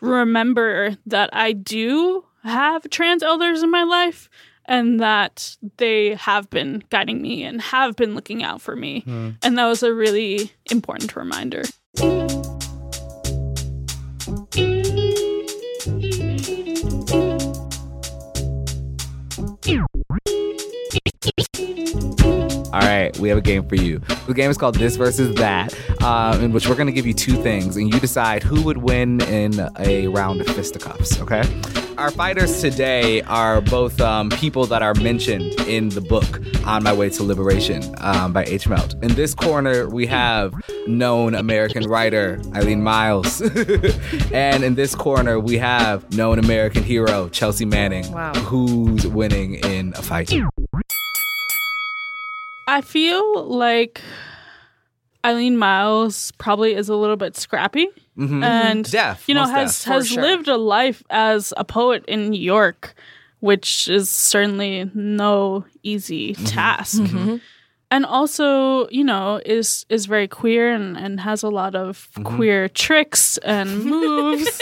remember 0.00 0.96
that 1.06 1.28
I 1.32 1.52
do 1.52 2.24
have 2.44 2.88
trans 2.88 3.22
elders 3.22 3.62
in 3.62 3.70
my 3.70 3.82
life 3.82 4.30
and 4.66 5.00
that 5.00 5.56
they 5.76 6.14
have 6.14 6.48
been 6.50 6.82
guiding 6.90 7.20
me 7.20 7.42
and 7.44 7.60
have 7.60 7.96
been 7.96 8.14
looking 8.14 8.42
out 8.42 8.60
for 8.60 8.76
me. 8.76 9.04
And 9.42 9.58
that 9.58 9.66
was 9.66 9.82
a 9.82 9.92
really 9.92 10.52
important 10.70 11.16
reminder. 11.16 11.62
All 22.72 22.80
right, 22.80 23.14
we 23.18 23.28
have 23.28 23.36
a 23.36 23.42
game 23.42 23.68
for 23.68 23.74
you. 23.74 23.98
The 24.26 24.32
game 24.34 24.50
is 24.50 24.56
called 24.56 24.76
This 24.76 24.96
versus 24.96 25.34
That, 25.36 25.74
uh, 26.00 26.38
in 26.40 26.52
which 26.52 26.66
we're 26.66 26.74
going 26.74 26.86
to 26.86 26.92
give 26.92 27.06
you 27.06 27.12
two 27.12 27.34
things, 27.42 27.76
and 27.76 27.92
you 27.92 28.00
decide 28.00 28.42
who 28.42 28.62
would 28.62 28.78
win 28.78 29.20
in 29.22 29.60
a 29.78 30.08
round 30.08 30.40
of 30.40 30.46
fisticuffs. 30.46 31.20
Okay. 31.20 31.42
Our 32.02 32.10
fighters 32.10 32.60
today 32.60 33.22
are 33.22 33.60
both 33.60 34.00
um, 34.00 34.28
people 34.30 34.66
that 34.66 34.82
are 34.82 34.92
mentioned 34.94 35.52
in 35.68 35.90
the 35.90 36.00
book 36.00 36.40
"On 36.66 36.82
My 36.82 36.92
Way 36.92 37.10
to 37.10 37.22
Liberation" 37.22 37.94
um, 37.98 38.32
by 38.32 38.42
H. 38.42 38.66
Melt. 38.66 38.94
In 39.04 39.14
this 39.14 39.36
corner, 39.36 39.88
we 39.88 40.06
have 40.06 40.52
known 40.88 41.36
American 41.36 41.84
writer 41.84 42.40
Eileen 42.56 42.82
Myles, 42.82 43.40
and 44.32 44.64
in 44.64 44.74
this 44.74 44.96
corner, 44.96 45.38
we 45.38 45.58
have 45.58 46.12
known 46.12 46.40
American 46.40 46.82
hero 46.82 47.28
Chelsea 47.28 47.64
Manning, 47.66 48.10
Wow. 48.10 48.34
who's 48.34 49.06
winning 49.06 49.54
in 49.54 49.92
a 49.94 50.02
fight. 50.02 50.34
I 52.66 52.80
feel 52.80 53.44
like 53.44 54.00
Eileen 55.24 55.56
Myles 55.56 56.32
probably 56.32 56.74
is 56.74 56.88
a 56.88 56.96
little 56.96 57.14
bit 57.16 57.36
scrappy 57.36 57.86
and 58.16 58.90
Deaf, 58.90 59.28
you 59.28 59.34
know 59.34 59.46
has 59.46 59.84
deaf. 59.84 59.92
has 59.92 60.08
sure. 60.08 60.22
lived 60.22 60.48
a 60.48 60.56
life 60.56 61.02
as 61.10 61.52
a 61.56 61.64
poet 61.64 62.04
in 62.06 62.30
New 62.30 62.40
York, 62.40 62.94
which 63.40 63.88
is 63.88 64.10
certainly 64.10 64.90
no 64.94 65.64
easy 65.82 66.34
task. 66.34 67.02
And 67.90 68.06
also, 68.06 68.88
you 68.88 69.04
know, 69.04 69.40
is 69.44 69.84
is 69.90 70.06
very 70.06 70.26
queer 70.26 70.72
and, 70.72 70.96
and 70.96 71.20
has 71.20 71.42
a 71.42 71.50
lot 71.50 71.74
of 71.74 72.08
queer 72.24 72.68
tricks 72.68 73.36
and 73.38 73.84
moves 73.94 74.60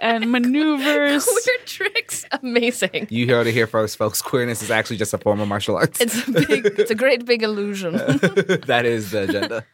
and 0.00 0.30
maneuvers. 0.32 1.26
Weird 1.26 1.66
tricks. 1.66 2.24
Amazing. 2.42 3.08
You 3.10 3.26
heard 3.28 3.46
it 3.46 3.52
here 3.52 3.66
first, 3.66 3.96
folks. 3.96 4.22
Queerness 4.22 4.62
is 4.62 4.70
actually 4.70 4.96
just 4.96 5.14
a 5.14 5.18
form 5.18 5.40
of 5.40 5.48
martial 5.48 5.76
arts. 5.76 6.00
It's 6.00 6.26
a 6.28 6.32
big. 6.32 6.66
It's 6.78 6.90
a 6.90 6.94
great 6.94 7.24
big 7.24 7.42
illusion. 7.42 7.92
that 7.96 8.82
is 8.84 9.10
the 9.10 9.22
agenda. 9.22 9.64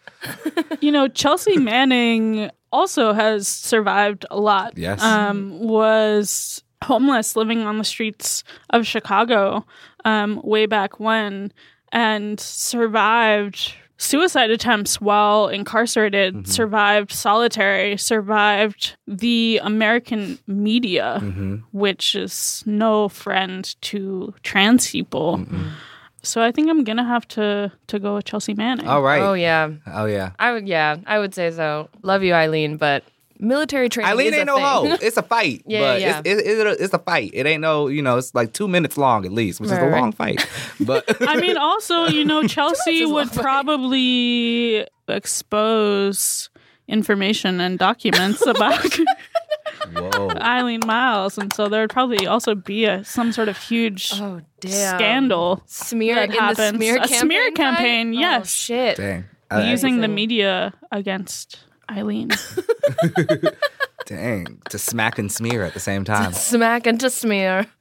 you 0.81 0.91
know, 0.93 1.09
Chelsea 1.09 1.57
Manning 1.59 2.51
also 2.71 3.13
has 3.13 3.47
survived 3.49 4.25
a 4.31 4.39
lot. 4.39 4.77
Yes. 4.79 5.03
Um, 5.03 5.59
was 5.59 6.63
homeless 6.83 7.37
living 7.37 7.63
on 7.63 7.79
the 7.79 7.85
streets 7.85 8.45
of 8.71 8.87
Chicago 8.87 9.65
um, 10.05 10.41
way 10.43 10.67
back 10.67 10.99
when 10.99 11.53
and 11.93 12.41
survived 12.41 13.75
suicide 14.03 14.51
attempts 14.51 15.01
while 15.01 15.49
incarcerated, 15.49 16.35
mm-hmm. 16.35 16.45
survived 16.45 17.13
solitary, 17.13 17.97
survived 17.97 18.97
the 19.07 19.61
American 19.63 20.39
media, 20.47 21.19
mm-hmm. 21.23 21.57
which 21.73 22.15
is 22.15 22.63
no 22.67 23.09
friend 23.09 23.75
to 23.83 24.35
trans 24.43 24.91
people. 24.91 25.45
So 26.23 26.43
I 26.43 26.53
think 26.53 26.69
I'm 26.69 26.85
gonna 26.85 27.05
have 27.05 27.27
to 27.29 27.73
to 27.89 27.99
go 27.99 28.17
with 28.17 28.25
Chelsea 28.25 28.55
Manning. 28.55 28.87
All 28.87 29.03
right. 29.03 29.23
oh 29.23 29.35
yeah. 29.35 29.71
Oh 29.87 30.07
yeah. 30.07 30.33
I 30.39 30.53
would. 30.53 30.69
Yeah, 30.69 30.97
I 31.07 31.19
would 31.19 31.35
say 31.35 31.51
so. 31.51 31.89
Love 32.03 32.23
you, 32.23 32.33
Eileen, 32.33 32.77
but 32.77 33.05
military 33.43 33.89
training. 33.89 34.11
Eileen 34.11 34.29
is 34.29 34.33
ain't 34.35 34.43
a 34.43 34.45
no 34.47 34.57
thing. 34.57 34.65
hoe. 34.65 34.97
It's 35.03 35.17
a 35.17 35.23
fight. 35.23 35.63
Yeah, 35.67 35.81
but 35.81 36.01
yeah, 36.01 36.23
It's, 36.25 36.43
it, 36.43 36.67
it, 36.67 36.81
it's 36.81 36.95
a 36.95 36.99
fight. 36.99 37.31
It 37.35 37.45
ain't 37.47 37.61
no, 37.61 37.89
you 37.89 38.01
know, 38.03 38.17
it's 38.17 38.35
like 38.35 38.53
two 38.53 38.69
minutes 38.69 38.97
long 38.97 39.25
at 39.27 39.33
least, 39.33 39.61
which 39.61 39.71
is 39.71 39.77
a 39.79 39.87
long 39.91 40.13
fight. 40.13 40.47
But 40.81 41.05
I 41.29 41.37
mean, 41.41 41.57
also, 41.57 42.07
you 42.07 42.25
know, 42.25 42.43
Chelsea 42.49 43.05
would 43.05 43.29
long 43.29 43.37
way. 43.37 43.43
probably 43.43 44.87
expose 45.09 46.51
information 46.89 47.61
and 47.61 47.79
documents 47.79 48.45
about 48.47 48.85
whoa. 49.95 50.31
Eileen 50.41 50.81
Myles, 50.87 51.39
and 51.39 51.53
so 51.53 51.69
there 51.69 51.83
would 51.83 51.91
probably 51.91 52.27
also 52.27 52.55
be 52.55 52.85
a 52.85 53.05
some 53.05 53.33
sort 53.33 53.49
of 53.49 53.57
huge 53.57 54.11
Oh 54.15 54.41
damn. 54.61 54.97
scandal 54.99 55.63
Smear 55.67 56.15
that 56.17 56.25
in 56.31 56.31
the 56.35 56.41
happens. 56.41 56.77
smear 56.77 56.97
a 56.97 56.99
campaign. 57.01 57.19
smear 57.21 57.43
kind? 57.53 57.57
campaign. 57.57 58.15
Oh, 58.17 58.21
Yes, 58.21 58.51
shit. 58.53 58.97
Dang. 58.97 59.25
Uh, 59.51 59.65
using 59.69 60.01
the 60.01 60.09
media 60.09 60.73
against 60.91 61.59
Eileen. 61.91 62.31
dang. 64.07 64.61
To 64.71 64.79
smack 64.79 65.19
and 65.19 65.31
smear 65.31 65.63
at 65.65 65.75
the 65.75 65.81
same 65.81 66.05
time. 66.05 66.33
Smack 66.33 66.87
and 66.87 66.99
to 67.01 67.09
smear. 67.11 67.67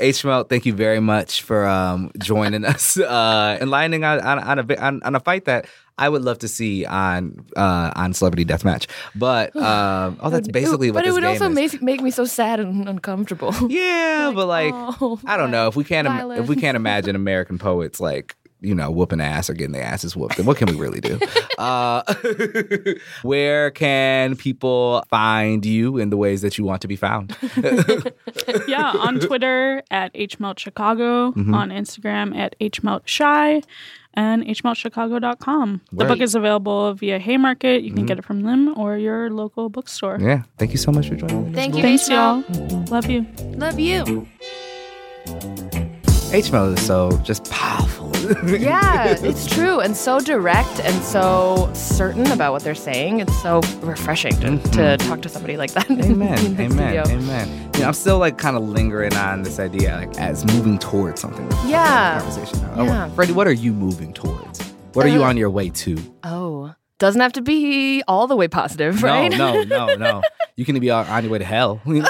H. 0.00 0.24
Melt, 0.24 0.48
thank 0.48 0.66
you 0.66 0.72
very 0.74 1.00
much 1.00 1.42
for 1.42 1.66
um, 1.66 2.10
joining 2.18 2.64
us 2.64 2.96
uh, 2.98 3.58
and 3.60 3.70
lining 3.70 4.04
on, 4.04 4.20
on, 4.20 4.38
on, 4.38 4.58
a, 4.58 4.76
on, 4.76 5.02
on 5.02 5.14
a 5.14 5.20
fight 5.20 5.44
that 5.46 5.66
I 5.98 6.08
would 6.08 6.22
love 6.22 6.38
to 6.40 6.48
see 6.48 6.84
on 6.86 7.44
uh, 7.56 7.92
on 7.94 8.12
Celebrity 8.12 8.44
Deathmatch. 8.44 8.86
But 9.14 9.54
um, 9.62 10.18
oh, 10.20 10.30
that's 10.30 10.48
basically 10.48 10.88
It- 10.88 10.94
what 10.94 11.04
But 11.04 11.08
it 11.08 11.12
would 11.12 11.24
also 11.24 11.48
is. 11.48 11.54
make 11.54 11.82
make 11.82 12.00
me 12.00 12.10
so 12.10 12.24
sad 12.24 12.60
and 12.60 12.88
uncomfortable. 12.88 13.54
Yeah, 13.68 14.32
but 14.34 14.46
like 14.46 14.72
oh, 14.74 15.20
I 15.24 15.36
don't 15.36 15.50
know 15.50 15.68
if 15.68 15.76
we 15.76 15.84
can't 15.84 16.06
im- 16.08 16.30
if 16.32 16.48
we 16.48 16.56
can't 16.56 16.76
imagine 16.76 17.14
American 17.16 17.58
poets 17.58 18.00
like 18.00 18.34
you 18.62 18.74
know 18.74 18.90
whooping 18.90 19.20
ass 19.20 19.50
or 19.50 19.54
getting 19.54 19.72
their 19.72 19.82
asses 19.84 20.16
whooped, 20.16 20.36
then 20.36 20.46
what 20.46 20.56
can 20.56 20.68
we 20.68 20.76
really 20.76 21.00
do? 21.00 21.18
uh, 21.58 22.02
where 23.22 23.70
can 23.70 24.36
people 24.36 25.04
find 25.10 25.66
you 25.66 25.98
in 25.98 26.10
the 26.10 26.16
ways 26.16 26.40
that 26.42 26.56
you 26.56 26.64
want 26.64 26.80
to 26.82 26.88
be 26.88 26.96
found? 26.96 27.36
yeah, 28.68 28.92
on 28.98 29.18
Twitter 29.20 29.82
at 29.90 30.12
hmeltchicago, 30.14 31.34
Mm-hmm. 31.34 31.54
on 31.54 31.70
Instagram 31.70 32.36
at 32.36 32.54
hmeltshy, 32.60 33.64
and 34.14 34.42
hmeltchicago.com. 34.44 35.80
The 35.92 36.04
book 36.04 36.20
is 36.20 36.34
available 36.34 36.92
via 36.94 37.18
Haymarket. 37.18 37.82
You 37.82 37.92
can 37.92 38.06
get 38.06 38.18
it 38.18 38.24
from 38.24 38.42
them 38.42 38.78
or 38.78 38.96
your 38.98 39.30
local 39.30 39.68
bookstore. 39.70 40.18
Mm-hmm. 40.18 40.28
yeah, 40.28 40.42
thank 40.58 40.70
you 40.72 40.78
so 40.78 40.92
much 40.92 41.08
for 41.08 41.16
joining 41.16 41.48
me. 41.48 41.54
Thank 41.54 41.74
you, 41.74 41.82
Thanks, 41.82 42.08
y'all. 42.08 42.44
Love 42.90 43.08
you. 43.10 43.26
Love 43.56 43.80
you. 43.80 44.28
H 46.32 46.50
Melt 46.52 46.78
is 46.78 46.86
so 46.86 47.10
just 47.24 47.50
powerful. 47.50 48.11
Yeah, 48.46 49.16
it's 49.22 49.46
true. 49.46 49.80
And 49.80 49.96
so 49.96 50.20
direct 50.20 50.80
and 50.80 51.02
so 51.02 51.70
certain 51.74 52.30
about 52.32 52.52
what 52.52 52.62
they're 52.62 52.74
saying. 52.74 53.20
It's 53.20 53.42
so 53.42 53.60
refreshing 53.80 54.38
to, 54.40 54.58
to 54.72 54.96
talk 54.98 55.22
to 55.22 55.28
somebody 55.28 55.56
like 55.56 55.72
that. 55.72 55.90
Amen. 55.90 56.38
Amen. 56.38 56.70
studio. 56.70 57.02
Amen. 57.06 57.70
You 57.74 57.80
know, 57.80 57.86
I'm 57.88 57.94
still 57.94 58.18
like 58.18 58.38
kind 58.38 58.56
of 58.56 58.62
lingering 58.68 59.14
on 59.14 59.42
this 59.42 59.58
idea, 59.58 59.96
like 59.96 60.16
as 60.18 60.44
moving 60.46 60.78
towards 60.78 61.20
something. 61.20 61.48
Yeah. 61.66 62.20
Conversation. 62.20 62.60
Yeah. 62.76 63.08
Oh, 63.10 63.14
Freddie, 63.14 63.32
what 63.32 63.46
are 63.46 63.52
you 63.52 63.72
moving 63.72 64.12
towards? 64.12 64.60
What 64.92 65.06
are 65.06 65.08
you 65.08 65.22
Uh, 65.24 65.28
on 65.28 65.36
your 65.36 65.50
way 65.50 65.70
to? 65.70 65.96
Oh, 66.22 66.74
doesn't 66.98 67.20
have 67.20 67.32
to 67.32 67.42
be 67.42 68.02
all 68.06 68.26
the 68.26 68.36
way 68.36 68.46
positive, 68.46 69.02
right? 69.02 69.30
No, 69.32 69.62
no, 69.62 69.86
no, 69.86 69.94
no. 69.96 70.22
You 70.54 70.66
can 70.66 70.78
be 70.80 70.90
on, 70.90 71.06
on 71.06 71.22
your 71.24 71.32
way 71.32 71.38
to 71.38 71.44
hell. 71.46 71.80
you 71.86 72.02
know? 72.02 72.08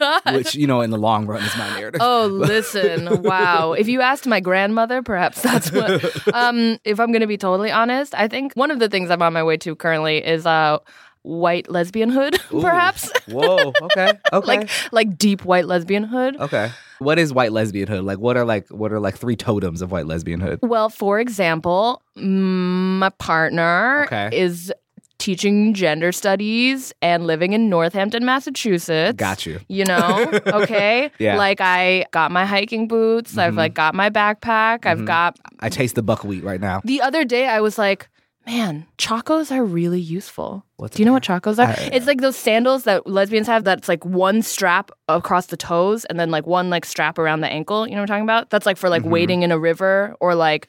God. 0.00 0.34
Which, 0.34 0.54
you 0.56 0.66
know, 0.66 0.80
in 0.80 0.90
the 0.90 0.98
long 0.98 1.26
run 1.26 1.42
is 1.44 1.56
my 1.56 1.68
narrative. 1.78 2.00
Oh, 2.02 2.26
listen. 2.32 3.22
Wow. 3.22 3.74
If 3.74 3.86
you 3.86 4.00
asked 4.00 4.26
my 4.26 4.40
grandmother, 4.40 5.02
perhaps 5.02 5.42
that's 5.42 5.70
what. 5.70 6.00
Um, 6.34 6.78
if 6.84 6.98
I'm 6.98 7.12
going 7.12 7.20
to 7.20 7.26
be 7.26 7.36
totally 7.36 7.70
honest, 7.70 8.14
I 8.14 8.26
think 8.28 8.54
one 8.54 8.70
of 8.70 8.78
the 8.80 8.88
things 8.88 9.10
I'm 9.10 9.20
on 9.22 9.32
my 9.32 9.42
way 9.42 9.56
to 9.58 9.76
currently 9.76 10.18
is 10.24 10.46
uh, 10.46 10.78
white 11.22 11.66
lesbianhood, 11.66 12.38
Ooh. 12.54 12.60
perhaps. 12.62 13.10
Whoa. 13.28 13.72
Okay. 13.82 14.12
Okay. 14.32 14.46
like 14.46 14.70
like 14.92 15.18
deep 15.18 15.44
white 15.44 15.66
lesbianhood. 15.66 16.38
okay. 16.40 16.70
What 16.98 17.18
is 17.18 17.32
white 17.32 17.50
lesbianhood? 17.50 18.04
Like, 18.04 18.18
what 18.18 18.36
are 18.36 18.44
like 18.44 18.68
what 18.68 18.92
are 18.92 19.00
like 19.00 19.16
three 19.18 19.36
totems 19.36 19.80
of 19.82 19.90
white 19.90 20.04
lesbianhood? 20.06 20.58
Well, 20.62 20.88
for 20.90 21.18
example, 21.20 22.02
my 22.16 23.08
partner 23.18 24.04
Okay. 24.04 24.28
is 24.32 24.72
teaching 25.20 25.72
gender 25.74 26.10
studies 26.10 26.92
and 27.00 27.26
living 27.26 27.52
in 27.52 27.68
Northampton, 27.68 28.24
Massachusetts. 28.24 29.16
Got 29.16 29.46
you. 29.46 29.60
You 29.68 29.84
know, 29.84 30.28
okay? 30.48 31.12
Yeah. 31.18 31.30
Mm-hmm. 31.32 31.38
Like 31.38 31.60
I 31.60 32.06
got 32.10 32.32
my 32.32 32.44
hiking 32.44 32.88
boots, 32.88 33.38
I've 33.38 33.54
like 33.54 33.74
got 33.74 33.94
my 33.94 34.10
backpack, 34.10 34.86
I've 34.86 35.04
got 35.04 35.38
I 35.60 35.68
taste 35.68 35.94
the 35.94 36.02
buckwheat 36.02 36.42
right 36.42 36.60
now. 36.60 36.80
the 36.84 37.00
other 37.00 37.24
day 37.24 37.46
I 37.46 37.60
was 37.60 37.78
like, 37.78 38.08
man, 38.46 38.86
chacos 38.98 39.52
are 39.54 39.64
really 39.64 40.00
useful. 40.00 40.64
What's 40.76 40.96
Do 40.96 41.02
you 41.02 41.06
know 41.06 41.12
what 41.12 41.22
chacos 41.22 41.58
are? 41.58 41.68
I- 41.68 41.90
it's 41.92 42.06
like 42.06 42.20
those 42.22 42.36
sandals 42.36 42.84
that 42.84 43.06
lesbians 43.06 43.46
have 43.46 43.64
that's 43.64 43.86
like 43.88 44.04
one 44.04 44.40
strap 44.42 44.90
across 45.08 45.46
the 45.46 45.56
toes 45.56 46.06
and 46.06 46.18
then 46.18 46.30
like 46.30 46.46
one 46.46 46.70
like 46.70 46.84
strap 46.86 47.18
around 47.18 47.42
the 47.42 47.48
ankle. 47.48 47.86
You 47.86 47.94
know 47.94 48.00
what 48.00 48.10
I'm 48.10 48.14
talking 48.14 48.24
about? 48.24 48.50
That's 48.50 48.64
like 48.66 48.78
for 48.78 48.88
like 48.88 49.04
wading 49.04 49.42
in 49.42 49.52
a 49.52 49.58
river 49.58 50.16
or 50.20 50.34
like, 50.34 50.68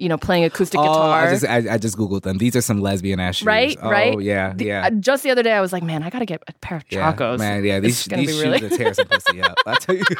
you 0.00 0.08
know, 0.08 0.16
playing 0.16 0.44
acoustic 0.44 0.80
Oh, 0.80 0.84
guitar. 0.84 1.26
I 1.26 1.30
just 1.30 1.44
I, 1.44 1.74
I 1.74 1.78
just 1.78 1.96
googled 1.96 2.22
them. 2.22 2.38
These 2.38 2.56
are 2.56 2.62
some 2.62 2.80
lesbian 2.80 3.20
ass 3.20 3.36
shoes. 3.36 3.46
Right, 3.46 3.76
oh, 3.82 3.90
right. 3.90 4.20
yeah, 4.20 4.52
The- 4.54 4.64
yeah. 4.64 4.86
uh, 4.86 4.90
just 4.90 5.22
the 5.22 5.30
other 5.30 5.42
day, 5.42 5.52
I 5.52 5.60
was 5.60 5.72
like, 5.72 5.82
man, 5.82 6.02
I 6.02 6.10
gotta 6.10 6.26
get 6.26 6.42
a 6.48 6.52
pair 6.54 6.78
of 6.78 6.84
yeah, 6.88 7.12
chacos. 7.12 7.38
man, 7.38 7.64
yeah, 7.64 7.80
these 7.80 8.04
these 8.06 8.18
be 8.18 8.26
shoes 8.32 8.42
really- 8.42 8.64
are 8.64 8.68
tear 8.70 8.94
some 8.94 9.06
pussy 9.08 9.42
up. 9.42 9.56
I 9.66 9.74
tell 9.76 9.94
you. 9.94 10.04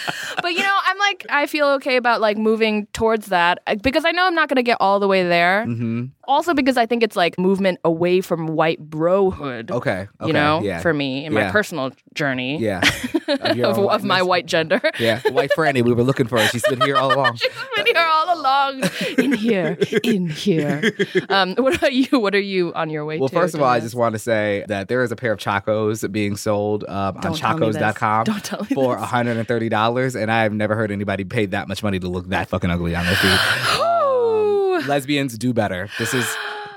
but 0.42 0.52
you 0.54 0.60
know, 0.62 0.78
I'm 0.90 0.98
like, 0.98 1.26
I 1.30 1.46
feel 1.46 1.68
okay 1.74 1.94
about 1.96 2.20
like 2.20 2.36
moving 2.36 2.86
towards 2.92 3.26
that 3.26 3.60
uh, 3.68 3.76
because 3.76 4.04
I 4.04 4.10
know 4.10 4.26
I'm 4.26 4.34
not 4.34 4.48
gonna 4.48 4.62
get 4.64 4.76
all 4.80 4.98
the 4.98 5.06
way 5.06 5.22
there. 5.22 5.64
hmm 5.64 6.06
Also, 6.24 6.52
because 6.52 6.76
I 6.76 6.86
think 6.86 7.02
it's 7.04 7.14
like 7.16 7.38
movement 7.38 7.78
away 7.84 8.20
from 8.20 8.48
white 8.48 8.90
brohood. 8.90 9.70
Okay, 9.70 10.08
okay, 10.20 10.26
you 10.26 10.32
know, 10.32 10.60
yeah, 10.62 10.80
for 10.80 10.92
me 10.92 11.24
in 11.24 11.32
my 11.32 11.50
personal 11.50 11.92
journey 12.14 12.58
yeah, 12.58 12.80
of, 13.28 13.78
of, 13.78 13.78
of 13.78 14.04
my 14.04 14.20
white 14.22 14.46
gender. 14.46 14.80
Yeah, 14.98 15.20
white 15.30 15.50
Franny. 15.56 15.84
We 15.84 15.92
were 15.92 16.02
looking 16.02 16.26
for 16.26 16.40
her. 16.40 16.46
She's 16.48 16.66
been 16.68 16.80
here 16.80 16.96
all 16.96 17.14
along. 17.14 17.36
She's 17.42 17.50
been 17.76 17.86
here 17.86 18.06
all 18.08 18.38
along. 18.40 18.82
In 19.18 19.32
here, 19.32 19.76
in 20.02 20.28
here. 20.28 20.92
Um, 21.28 21.54
what 21.56 21.76
about 21.76 21.92
you? 21.92 22.18
What 22.18 22.34
are 22.34 22.40
you 22.40 22.72
on 22.74 22.90
your 22.90 23.04
way 23.04 23.16
to? 23.16 23.20
Well, 23.20 23.28
first 23.28 23.54
of 23.54 23.62
all, 23.62 23.68
I 23.68 23.78
just 23.80 23.94
want 23.94 24.14
to 24.14 24.18
say 24.18 24.64
that 24.68 24.88
there 24.88 25.02
is 25.02 25.12
a 25.12 25.16
pair 25.16 25.32
of 25.32 25.38
Chacos 25.38 26.10
being 26.10 26.36
sold 26.36 26.84
um, 26.88 27.16
on 27.16 27.22
Don't 27.22 27.36
tell 27.36 27.56
me 27.58 27.66
this. 27.68 27.76
chacos.com 27.76 28.24
Don't 28.24 28.44
tell 28.44 28.60
me 28.62 28.74
for 28.74 28.96
$130, 28.96 30.20
and 30.20 30.30
I've 30.30 30.52
never 30.52 30.74
heard 30.74 30.89
anybody 30.90 31.24
pay 31.24 31.46
that 31.46 31.68
much 31.68 31.82
money 31.82 31.98
to 31.98 32.08
look 32.08 32.28
that 32.28 32.48
fucking 32.48 32.70
ugly 32.70 32.94
on 32.94 33.04
their 33.04 33.16
feet. 33.16 33.40
Ooh. 33.78 34.80
Lesbians 34.88 35.36
do 35.38 35.52
better. 35.52 35.88
This 35.98 36.14
is 36.14 36.26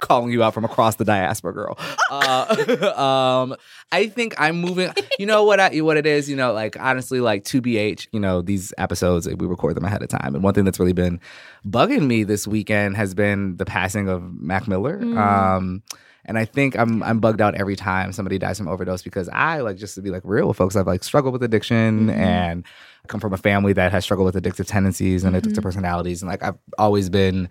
calling 0.03 0.32
you 0.32 0.43
out 0.43 0.53
from 0.53 0.66
across 0.66 0.95
the 0.95 1.05
diaspora, 1.05 1.53
girl. 1.53 1.80
Uh, 2.11 2.93
um, 3.43 3.55
I 3.91 4.07
think 4.07 4.36
I'm 4.39 4.59
moving. 4.59 4.91
You 5.18 5.26
know 5.26 5.43
what? 5.43 5.59
I, 5.59 5.80
what 5.82 5.97
it 5.97 6.05
is? 6.05 6.30
You 6.30 6.36
know, 6.36 6.53
like 6.53 6.80
honestly, 6.80 7.20
like 7.22 7.45
to 7.45 7.61
bh. 7.61 8.07
You 8.11 8.20
know, 8.20 8.41
these 8.41 8.74
episodes 8.78 9.28
we 9.28 9.47
record 9.47 9.76
them 9.76 9.86
ahead 9.86 10.03
of 10.03 10.09
time, 10.09 10.36
and 10.36 10.43
one 10.43 10.53
thing 10.53 10.66
that's 10.66 10.80
really 10.80 10.93
been 10.93 11.20
bugging 11.66 12.05
me 12.05 12.24
this 12.24 12.47
weekend 12.47 12.97
has 12.97 13.14
been 13.14 13.57
the 13.57 13.66
passing 13.66 14.09
of 14.09 14.22
Mac 14.39 14.68
Miller. 14.68 15.01
Um, 15.01 15.82
and 16.26 16.38
I 16.38 16.45
think 16.45 16.78
I'm 16.78 17.03
I'm 17.03 17.19
bugged 17.19 17.41
out 17.41 17.55
every 17.55 17.76
time 17.76 18.13
somebody 18.13 18.38
dies 18.38 18.57
from 18.57 18.67
overdose 18.67 19.01
because 19.01 19.30
I 19.30 19.59
like 19.59 19.78
just 19.78 19.95
to 19.95 20.01
be 20.01 20.09
like 20.09 20.24
real 20.26 20.47
with 20.47 20.57
folks. 20.57 20.76
I've 20.76 20.88
like 20.88 21.03
struggled 21.03 21.34
with 21.34 21.43
addiction 21.43 22.07
mm-hmm. 22.07 22.19
and 22.19 22.65
I 23.03 23.07
come 23.07 23.19
from 23.19 23.34
a 23.34 23.38
family 23.38 23.74
that 23.74 23.91
has 23.91 24.03
struggled 24.03 24.34
with 24.34 24.41
addictive 24.41 24.67
tendencies 24.67 25.24
and 25.24 25.36
mm-hmm. 25.36 25.49
addictive 25.49 25.63
personalities, 25.63 26.21
and 26.21 26.30
like 26.30 26.43
I've 26.43 26.57
always 26.78 27.09
been 27.09 27.49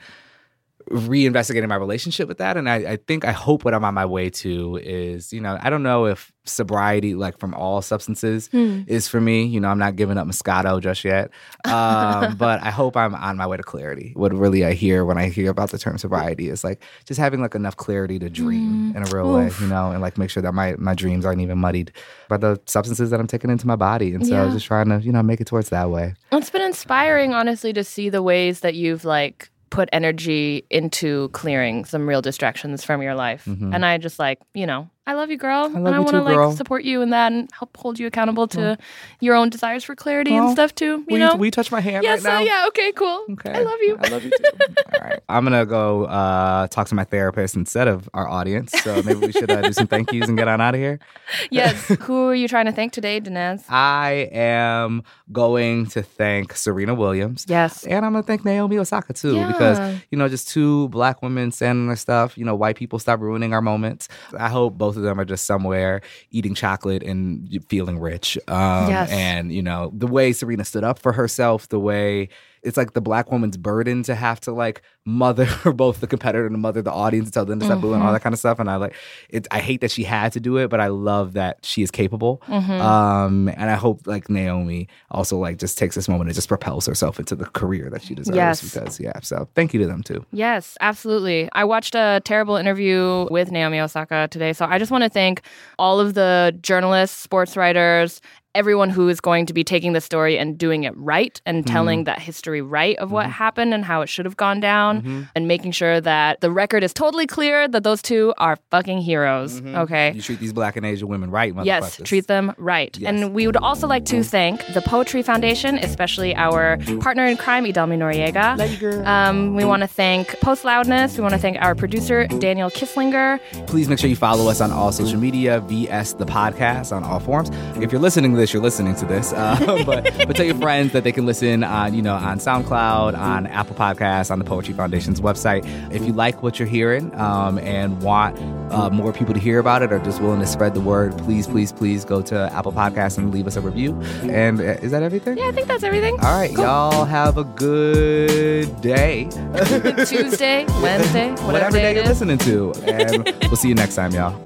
reinvestigating 0.91 1.69
my 1.69 1.77
relationship 1.77 2.29
with 2.29 2.39
that. 2.39 2.57
And 2.57 2.69
I, 2.69 2.77
I 2.93 2.97
think 2.97 3.25
I 3.25 3.33
hope 3.33 3.65
what 3.65 3.75
I'm 3.75 3.85
on 3.85 3.95
my 3.95 4.07
way 4.07 4.31
to 4.31 4.77
is, 4.83 5.33
you 5.33 5.41
know, 5.41 5.59
I 5.61 5.71
don't 5.71 5.83
know 5.83 6.07
if 6.07 6.33
sobriety, 6.45 7.15
like 7.15 7.39
from 7.39 7.55
all 7.55 7.81
substances, 7.83 8.49
is 8.53 9.07
for 9.09 9.21
me. 9.21 9.45
You 9.45 9.61
know, 9.61 9.69
I'm 9.69 9.79
not 9.79 9.95
giving 9.97 10.19
up 10.19 10.27
Moscato 10.27 10.81
just 10.81 11.05
yet. 11.05 11.31
Um, 11.73 12.35
but 12.35 12.63
I 12.63 12.71
hope 12.71 12.97
I'm 12.97 13.15
on 13.15 13.37
my 13.37 13.47
way 13.47 13.57
to 13.57 13.63
clarity. 13.63 14.13
What 14.15 14.35
really 14.35 14.65
I 14.65 14.73
hear 14.73 15.05
when 15.05 15.17
I 15.17 15.29
hear 15.29 15.51
about 15.51 15.71
the 15.71 15.79
term 15.79 15.97
sobriety 15.97 16.49
is 16.51 16.65
like 16.65 16.83
just 17.07 17.19
having 17.19 17.41
like 17.41 17.55
enough 17.55 17.77
clarity 17.77 18.19
to 18.19 18.29
dream 18.29 18.93
in 18.95 19.03
a 19.03 19.07
real 19.15 19.33
way, 19.33 19.51
you 19.61 19.69
know, 19.69 19.91
and 19.93 20.03
like 20.03 20.19
make 20.19 20.29
sure 20.29 20.43
that 20.43 20.53
my, 20.53 20.75
my 20.79 20.95
dreams 20.95 21.25
aren't 21.25 21.41
even 21.41 21.59
muddied 21.59 21.93
by 22.29 22.37
the 22.37 22.61
substances 22.67 23.11
that 23.11 23.21
I'm 23.21 23.27
taking 23.27 23.49
into 23.51 23.67
my 23.67 23.77
body. 23.77 24.13
And 24.13 24.27
so 24.27 24.35
Yeah. 24.35 24.51
just 24.51 24.67
trying 24.67 24.89
to, 24.89 24.99
you 25.01 25.13
know, 25.13 25.23
make 25.23 25.41
it 25.41 25.47
towards 25.47 25.71
that 25.71 25.89
way. 25.91 26.15
It's 26.33 26.51
been 26.51 26.63
inspiring, 26.63 27.33
honestly, 27.33 27.73
to 27.73 27.85
see 27.85 28.09
the 28.11 28.23
ways 28.23 28.61
that 28.61 28.75
you've 28.75 29.05
like 29.05 29.51
put 29.73 29.89
energy 29.91 30.67
into 30.69 31.31
clearing 31.31 31.87
some 31.87 32.07
real 32.07 32.21
distractions 32.21 32.85
from 32.85 33.01
your 33.01 33.15
life. 33.15 33.47
Mm-hmm. 33.47 33.73
And 33.73 33.87
I 33.87 33.97
just 33.97 34.19
like, 34.19 34.39
you 34.53 34.67
know, 34.67 34.91
I 35.05 35.15
love 35.15 35.31
you, 35.31 35.37
girl. 35.37 35.65
and 35.65 35.75
Mm-hmm. 35.75 35.85
love 35.85 35.95
I 35.95 35.99
want 35.99 36.11
to 36.13 36.23
like 36.23 36.35
girl. 36.35 36.53
support 36.53 36.85
you 36.85 37.03
in 37.03 37.11
that 37.11 37.33
and 37.33 37.51
help 37.53 37.77
hold 37.77 37.99
you 37.99 38.07
accountable 38.07 38.47
to 38.49 38.79
your 39.21 39.35
own 39.35 39.51
desires 39.51 39.83
for 39.83 39.97
clarity 39.97 40.33
and 40.35 40.51
stuff 40.53 40.75
too. 40.75 40.85
You 40.85 41.05
will, 41.11 41.19
know? 41.19 41.33
you, 41.33 41.39
will 41.39 41.45
you 41.47 41.51
touch 41.51 41.73
my 41.73 41.81
hand 41.81 42.05
yes, 42.05 42.23
right 42.25 42.33
now? 42.33 42.39
uh, 42.39 42.43
yeah, 42.45 42.65
okay, 42.69 42.93
cool. 42.93 43.25
Okay. 43.33 43.51
I 43.53 43.63
love 43.63 43.79
you. 43.81 43.99
I 44.01 44.09
love 44.09 44.23
you 44.25 44.31
too. 44.31 44.45
All 44.95 45.01
right. 45.09 45.21
I'm 45.29 45.45
going 45.45 45.59
to 45.59 45.67
go 45.67 46.05
uh, 46.05 46.69
talk 46.69 46.87
to 46.89 46.95
my 46.95 47.03
therapist 47.03 47.57
instead 47.57 47.89
of 47.89 48.09
our 48.15 48.29
audience. 48.29 48.73
So 48.81 49.03
maybe 49.03 49.27
we 49.27 49.33
should 49.33 49.51
uh, 49.51 49.63
do 49.63 49.73
some 49.73 49.89
thank 49.89 50.13
yous 50.13 50.29
and 50.29 50.39
get 50.39 50.47
on 50.47 50.61
out 50.61 50.75
of 50.75 50.81
here. 50.81 51.01
yes. 51.51 51.89
Who 52.03 52.29
are 52.29 52.35
you 52.35 52.47
trying 52.47 52.67
to 52.67 52.73
thank 52.73 52.93
today, 52.93 53.21
Danez? 53.21 53.65
I 53.69 54.29
am 54.33 55.03
going 55.33 55.87
to 55.87 56.03
thank 56.03 56.55
Serena 56.55 56.95
Williams. 56.95 57.45
Yes. 57.49 57.85
And 57.85 58.05
I'm 58.07 58.13
going 58.13 58.23
to 58.23 58.27
thank 58.27 58.45
Naomi 58.45 58.79
Osaka 58.79 59.13
too, 59.15 59.35
Yeah. 59.35 59.49
because, 59.49 60.01
you 60.13 60.19
know, 60.19 60.29
just 60.29 60.49
two 60.49 60.89
black 60.91 61.23
women 61.23 61.51
standing 61.51 61.89
their 61.89 61.97
stuff. 61.97 62.39
You 62.39 62.45
know, 62.45 62.55
white 62.55 62.77
people 62.77 63.01
stop 63.01 63.19
ruining 63.21 63.53
our 63.53 63.63
moments. 63.63 64.09
I 64.39 64.49
hope 64.49 64.79
both 64.79 64.93
of 65.03 65.07
them 65.09 65.21
are 65.21 65.25
just 65.25 65.45
somewhere 65.45 66.01
eating 66.31 66.55
chocolate 66.55 67.03
and 67.03 67.49
feeling 67.69 67.99
rich. 67.99 68.39
Um, 68.49 68.89
Yes. 68.89 69.11
And, 69.11 69.53
you 69.53 69.63
know, 69.63 69.91
the 69.95 70.07
way 70.07 70.33
Serena 70.33 70.65
stood 70.65 70.85
up 70.85 70.99
for 70.99 71.13
herself, 71.13 71.69
the 71.69 71.81
way 71.81 72.29
it's 72.63 72.77
like 72.77 72.93
the 72.93 73.01
black 73.01 73.33
woman's 73.33 73.57
burden 73.57 74.05
to 74.05 74.15
have 74.15 74.39
to 74.39 74.53
like 74.53 74.83
mother 75.05 75.49
both 75.75 75.99
the 76.01 76.07
competitor 76.07 76.47
and 76.47 76.57
mother 76.63 76.81
the 76.81 76.93
audience 76.93 77.27
and 77.27 77.35
tell 77.35 77.45
them 77.45 77.59
to 77.59 77.67
stop 77.67 77.81
booing 77.81 77.95
Mm-hmm. 77.99 78.07
all 78.07 78.13
that 78.13 78.23
kind 78.23 78.33
of 78.33 78.39
stuff. 78.39 78.61
And 78.61 78.71
I 78.71 78.77
like 78.77 78.95
it. 79.31 79.49
I 79.51 79.59
hate 79.59 79.81
that 79.81 79.91
she 79.91 80.05
had 80.05 80.33
to 80.35 80.41
do 80.41 80.59
it, 80.59 80.71
but 80.71 80.79
I 80.79 80.87
love 80.87 81.33
that 81.33 81.59
she 81.67 81.83
is 81.83 81.91
capable. 81.91 82.41
Mm-hmm. 82.47 82.71
Um, 82.81 83.49
and 83.49 83.69
I 83.69 83.75
hope 83.75 84.07
like 84.07 84.31
Naomi 84.31 84.87
also 85.11 85.39
like 85.39 85.59
just 85.59 85.77
takes 85.77 85.97
this 85.97 86.09
moment 86.09 86.29
and 86.29 86.35
just 86.37 86.47
propels 86.47 86.87
herself 86.87 87.19
into 87.19 87.35
the 87.35 87.47
career 87.47 87.91
that 87.91 88.03
she 88.03 88.15
deserves. 88.15 88.37
Yes. 88.37 88.63
Because 88.63 89.01
yeah, 89.01 89.19
so 89.23 89.49
thank 89.57 89.75
you 89.75 89.81
to 89.81 89.87
them 89.89 90.05
too. 90.05 90.25
Yes, 90.31 90.79
absolutely. 90.81 91.49
I 91.55 91.65
watched 91.65 91.97
a 91.97 92.23
terrible 92.25 92.55
interview 92.55 93.27
with 93.29 93.51
Naomi 93.51 93.81
Osaka 93.81 94.29
today. 94.31 94.53
So 94.53 94.67
I 94.67 94.79
just 94.83 94.91
want 94.91 95.05
to 95.05 95.11
thank 95.11 95.43
all 95.79 96.01
of 96.01 96.15
the 96.15 96.57
journalists, 96.61 97.17
sports 97.19 97.57
writers, 97.57 98.21
everyone 98.55 98.91
who 98.91 99.09
is 99.09 99.21
going 99.21 99.47
to 99.47 99.55
be 99.55 99.65
taking 99.65 99.93
the 99.93 100.01
story 100.01 100.39
and 100.39 100.59
doing 100.59 100.85
it 100.85 100.97
right 100.97 101.41
and 101.47 101.65
mm-hmm. 101.65 101.73
telling 101.73 102.05
that 102.05 102.19
history 102.19 102.61
right 102.61 102.97
of 102.99 103.11
what 103.11 103.25
mm-hmm. 103.25 103.33
happened 103.33 103.75
and 103.75 103.85
how 103.85 104.03
it 104.03 104.09
should 104.09 104.25
have 104.25 104.37
gone 104.37 104.61
down 104.61 105.01
mm-hmm. 105.01 105.23
and 105.35 105.49
making 105.49 105.73
sure 105.73 106.01
that 106.01 106.41
the 106.41 106.51
record 106.51 106.85
is 106.85 106.93
totally 106.93 107.27
clear 107.27 107.67
that 107.69 107.83
those 107.83 108.03
two 108.03 108.35
are 108.39 108.57
fucking 108.71 108.99
heroes. 108.99 109.63
Okay. 109.63 110.13
You 110.13 110.21
treat 110.21 110.39
these 110.39 110.53
black 110.53 110.77
and 110.77 110.85
Asian 110.85 111.09
women 111.09 111.31
right, 111.31 111.55
motherfuckers. 111.55 111.65
Yes, 111.65 112.01
treat 112.05 112.27
them 112.27 112.55
right. 112.59 112.97
Yes. 112.99 113.09
And 113.09 113.35
we 113.35 113.47
would 113.47 113.57
also 113.57 113.87
like 113.87 114.05
to 114.07 114.23
thank 114.23 114.65
the 114.75 114.83
Poetry 114.83 115.23
Foundation, 115.23 115.79
especially 115.79 116.35
our 116.35 116.79
partner 117.01 117.27
in 117.27 117.37
crime, 117.37 117.65
Ydalmi 117.65 117.97
Noriega. 117.97 118.59
Love 118.59 118.71
you, 118.71 118.79
girl. 118.79 119.07
Um, 119.07 119.55
we 119.55 119.65
want 119.65 119.83
to 119.83 119.87
thank 119.89 120.29
Postloudness. 120.41 121.17
We 121.17 121.23
want 121.23 121.35
to 121.35 121.41
thank 121.41 121.57
our 121.61 121.75
producer, 121.75 122.27
Daniel 122.27 122.71
Kisslinger. 122.71 123.41
Please 123.67 123.89
make 123.89 123.99
sure 123.99 124.11
you 124.11 124.17
follow 124.17 124.51
us 124.51 124.61
on 124.61 124.71
all 124.71 124.93
social 124.93 125.19
media, 125.19 125.61
VS 125.61 126.15
the 126.15 126.27
podcast 126.27 126.93
on 126.95 127.03
all 127.05 127.21
forms. 127.21 127.51
If 127.77 127.93
you're 127.93 128.01
listening 128.01 128.35
to 128.35 128.42
this, 128.43 128.53
you're 128.53 128.63
listening 128.63 128.95
to 128.97 129.07
this. 129.07 129.33
Uh, 129.33 129.83
but 129.87 130.05
but 130.27 130.35
tell 130.37 130.45
your 130.45 130.57
friends 130.57 130.93
that 130.93 131.05
they 131.05 131.13
can 131.13 131.25
listen 131.27 131.63
on 131.63 131.95
you 131.95 132.03
know 132.03 132.15
on 132.15 132.39
SoundCloud, 132.39 133.17
on 133.17 133.47
Apple 133.47 133.77
Podcasts, 133.77 134.31
on 134.31 134.39
the 134.39 134.45
Poetry 134.45 134.75
Foundation's 134.75 135.21
website. 135.21 135.65
If 135.93 136.05
you 136.05 136.13
like 136.13 136.43
what 136.43 136.59
you're 136.59 136.69
hearing 136.69 137.15
um, 137.19 137.59
and 137.59 138.03
want 138.03 138.39
uh, 138.73 138.91
more 138.91 139.13
people 139.13 139.33
to 139.35 139.41
hear 139.41 139.59
about 139.61 139.83
it, 139.83 139.93
or 139.93 139.99
just 140.01 140.21
willing 140.21 140.41
to 140.41 140.47
spread 140.47 140.75
the 140.75 140.81
word, 140.81 141.17
please 141.19 141.47
please 141.47 141.73
please 141.73 142.05
go 142.05 142.21
to 142.23 142.53
Apple 142.53 142.73
Podcasts 142.73 143.17
and 143.17 143.33
leave 143.33 143.47
us 143.47 143.57
a 143.57 143.61
review. 143.61 143.99
And 144.23 144.61
uh, 144.61 144.65
is 144.83 144.91
that 144.91 145.03
everything? 145.03 145.39
Yeah, 145.39 145.49
I 145.49 145.53
think 145.53 145.69
that's 145.69 145.85
everything. 145.85 146.15
All 146.21 146.37
right, 146.39 146.51
y'all 146.53 147.05
have 147.05 147.39
a 147.39 147.45
good 147.45 148.81
day. 148.81 149.25
Tuesday, 150.07 150.65
Wednesday, 150.83 151.31
whatever, 151.31 151.53
Whatever 151.53 151.77
day 151.77 151.83
day 151.83 151.95
you're 151.95 152.03
is. 152.03 152.09
listening 152.09 152.39
to. 152.39 152.73
And 152.87 153.33
we'll 153.43 153.57
see 153.57 153.69
you 153.69 153.75
next 153.75 153.95
time, 153.95 154.13
y'all. 154.13 154.37